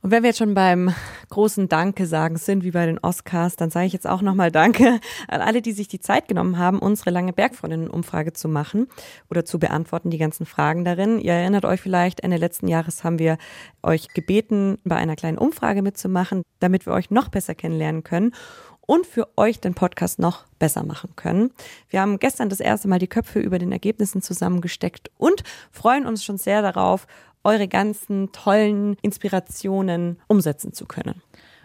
Und 0.00 0.12
wenn 0.12 0.22
wir 0.22 0.28
jetzt 0.28 0.38
schon 0.38 0.54
beim 0.54 0.94
großen 1.30 1.68
Danke 1.68 2.06
sagen 2.06 2.36
sind, 2.36 2.62
wie 2.62 2.70
bei 2.70 2.86
den 2.86 2.98
Oscars, 2.98 3.56
dann 3.56 3.70
sage 3.70 3.86
ich 3.86 3.92
jetzt 3.92 4.06
auch 4.06 4.22
nochmal 4.22 4.52
Danke 4.52 5.00
an 5.26 5.40
alle, 5.40 5.60
die 5.60 5.72
sich 5.72 5.88
die 5.88 5.98
Zeit 5.98 6.28
genommen 6.28 6.56
haben, 6.58 6.78
unsere 6.78 7.10
lange 7.10 7.32
Bergfreundinnen-Umfrage 7.32 8.32
zu 8.32 8.48
machen 8.48 8.86
oder 9.28 9.44
zu 9.44 9.58
beantworten, 9.58 10.10
die 10.10 10.18
ganzen 10.18 10.46
Fragen 10.46 10.84
darin. 10.84 11.18
Ihr 11.18 11.32
erinnert 11.32 11.64
euch 11.64 11.80
vielleicht, 11.80 12.20
Ende 12.20 12.36
letzten 12.36 12.68
Jahres 12.68 13.02
haben 13.02 13.18
wir 13.18 13.38
euch 13.82 14.08
gebeten, 14.14 14.78
bei 14.84 14.96
einer 14.96 15.16
kleinen 15.16 15.38
Umfrage 15.38 15.82
mitzumachen, 15.82 16.42
damit 16.60 16.86
wir 16.86 16.92
euch 16.92 17.10
noch 17.10 17.28
besser 17.28 17.56
kennenlernen 17.56 18.04
können 18.04 18.32
und 18.88 19.04
für 19.04 19.28
euch 19.36 19.60
den 19.60 19.74
Podcast 19.74 20.18
noch 20.18 20.46
besser 20.58 20.84
machen 20.84 21.10
können. 21.14 21.50
Wir 21.90 22.00
haben 22.00 22.18
gestern 22.18 22.48
das 22.48 22.60
erste 22.60 22.88
Mal 22.88 22.98
die 22.98 23.06
Köpfe 23.06 23.40
über 23.40 23.58
den 23.58 23.72
Ergebnissen 23.72 24.22
zusammengesteckt 24.22 25.10
und 25.18 25.42
freuen 25.72 26.06
uns 26.06 26.24
schon 26.24 26.38
sehr 26.38 26.62
darauf, 26.62 27.06
eure 27.48 27.66
ganzen 27.66 28.30
tollen 28.32 28.96
Inspirationen 29.00 30.18
umsetzen 30.26 30.74
zu 30.74 30.84
können. 30.84 31.22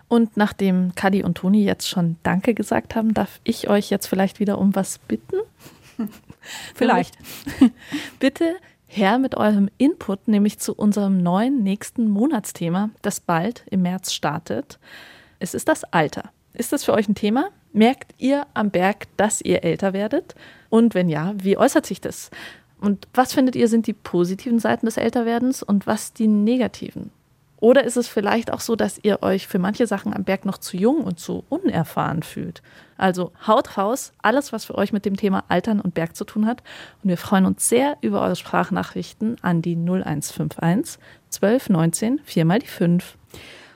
Und 0.07 0.37
nachdem 0.37 0.95
Kadi 0.95 1.23
und 1.23 1.35
Toni 1.35 1.63
jetzt 1.63 1.89
schon 1.89 2.17
Danke 2.23 2.53
gesagt 2.53 2.95
haben, 2.95 3.13
darf 3.13 3.41
ich 3.43 3.69
euch 3.69 3.89
jetzt 3.89 4.07
vielleicht 4.07 4.39
wieder 4.39 4.59
um 4.59 4.75
was 4.75 4.99
bitten? 4.99 5.37
vielleicht. 6.75 7.17
Bitte 8.19 8.55
her 8.85 9.17
mit 9.17 9.35
eurem 9.35 9.69
Input, 9.77 10.27
nämlich 10.27 10.59
zu 10.59 10.73
unserem 10.73 11.17
neuen 11.17 11.63
nächsten 11.63 12.09
Monatsthema, 12.09 12.91
das 13.01 13.19
bald 13.19 13.65
im 13.69 13.81
März 13.81 14.13
startet. 14.13 14.79
Es 15.39 15.53
ist 15.53 15.67
das 15.67 15.83
Alter. 15.85 16.31
Ist 16.53 16.71
das 16.71 16.83
für 16.83 16.93
euch 16.93 17.09
ein 17.09 17.15
Thema? 17.15 17.49
Merkt 17.73 18.13
ihr 18.19 18.45
am 18.53 18.69
Berg, 18.69 19.07
dass 19.17 19.41
ihr 19.41 19.63
älter 19.63 19.91
werdet? 19.93 20.35
Und 20.69 20.93
wenn 20.93 21.09
ja, 21.09 21.33
wie 21.35 21.57
äußert 21.57 21.87
sich 21.87 21.99
das? 21.99 22.29
Und 22.83 23.07
was 23.13 23.31
findet 23.31 23.55
ihr 23.55 23.69
sind 23.69 23.87
die 23.87 23.93
positiven 23.93 24.59
Seiten 24.59 24.85
des 24.85 24.97
Älterwerdens 24.97 25.63
und 25.63 25.87
was 25.87 26.11
die 26.11 26.27
negativen? 26.27 27.11
Oder 27.61 27.85
ist 27.85 27.95
es 27.95 28.09
vielleicht 28.09 28.51
auch 28.51 28.59
so, 28.59 28.75
dass 28.75 28.99
ihr 29.01 29.23
euch 29.23 29.47
für 29.47 29.57
manche 29.57 29.87
Sachen 29.87 30.13
am 30.13 30.25
Berg 30.25 30.43
noch 30.43 30.57
zu 30.57 30.75
jung 30.75 31.05
und 31.05 31.17
zu 31.17 31.45
unerfahren 31.47 32.23
fühlt? 32.23 32.61
Also 32.97 33.31
haut 33.47 33.77
raus, 33.77 34.11
alles, 34.21 34.51
was 34.51 34.65
für 34.65 34.75
euch 34.75 34.91
mit 34.91 35.05
dem 35.05 35.15
Thema 35.15 35.45
Altern 35.47 35.79
und 35.79 35.93
Berg 35.93 36.17
zu 36.17 36.25
tun 36.25 36.45
hat. 36.45 36.61
Und 37.01 37.09
wir 37.09 37.17
freuen 37.17 37.45
uns 37.45 37.69
sehr 37.69 37.95
über 38.01 38.19
eure 38.19 38.35
Sprachnachrichten 38.35 39.37
an 39.41 39.61
die 39.61 39.77
0151 39.77 40.99
1219 41.27 42.19
4 42.25 42.43
mal 42.43 42.59
die 42.59 42.67
5. 42.67 43.15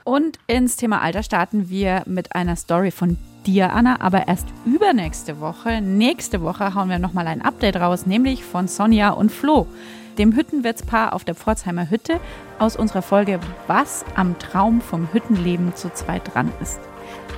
Und 0.07 0.39
ins 0.47 0.77
Thema 0.77 1.01
Alter 1.01 1.21
starten 1.21 1.69
wir 1.69 2.03
mit 2.05 2.33
einer 2.33 2.55
Story 2.55 2.91
von 2.91 3.17
dir, 3.45 3.73
Anna, 3.73 3.99
aber 3.99 4.29
erst 4.29 4.47
übernächste 4.65 5.41
Woche. 5.41 5.81
Nächste 5.81 6.41
Woche 6.41 6.73
hauen 6.75 6.89
wir 6.89 6.97
nochmal 6.97 7.27
ein 7.27 7.41
Update 7.41 7.75
raus, 7.75 8.05
nämlich 8.05 8.45
von 8.45 8.69
Sonja 8.69 9.09
und 9.09 9.33
Flo, 9.33 9.67
dem 10.17 10.33
Hüttenwirtspaar 10.33 11.11
auf 11.11 11.25
der 11.25 11.35
Pforzheimer 11.35 11.89
Hütte 11.89 12.21
aus 12.57 12.77
unserer 12.77 13.01
Folge 13.01 13.41
Was 13.67 14.05
am 14.15 14.39
Traum 14.39 14.79
vom 14.79 15.11
Hüttenleben 15.11 15.75
zu 15.75 15.93
zweit 15.93 16.33
dran 16.33 16.53
ist. 16.61 16.79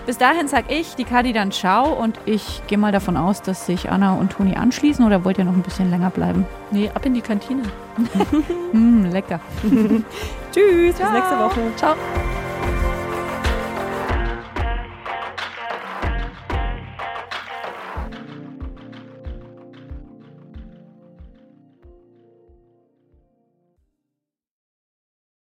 Bis 0.05 0.19
dahin 0.19 0.47
sag 0.47 0.71
ich, 0.71 0.93
die 0.93 1.05
Kadi 1.05 1.33
dann 1.33 1.51
ciao 1.51 1.91
und 1.91 2.19
ich 2.25 2.61
gehe 2.67 2.77
mal 2.77 2.91
davon 2.91 3.17
aus, 3.17 3.41
dass 3.41 3.65
sich 3.65 3.89
Anna 3.89 4.13
und 4.13 4.33
Toni 4.33 4.55
anschließen 4.55 5.03
oder 5.03 5.25
wollt 5.25 5.39
ihr 5.39 5.45
noch 5.45 5.53
ein 5.53 5.63
bisschen 5.63 5.89
länger 5.89 6.11
bleiben? 6.11 6.45
Nee, 6.69 6.91
ab 6.93 7.03
in 7.03 7.15
die 7.15 7.21
Kantine. 7.21 7.63
mm, 8.73 9.05
lecker. 9.11 9.39
Tschüss, 10.51 10.95
ciao. 10.97 11.11
bis 11.11 11.19
nächste 11.19 11.39
Woche. 11.39 11.61
Ciao. 11.75 11.95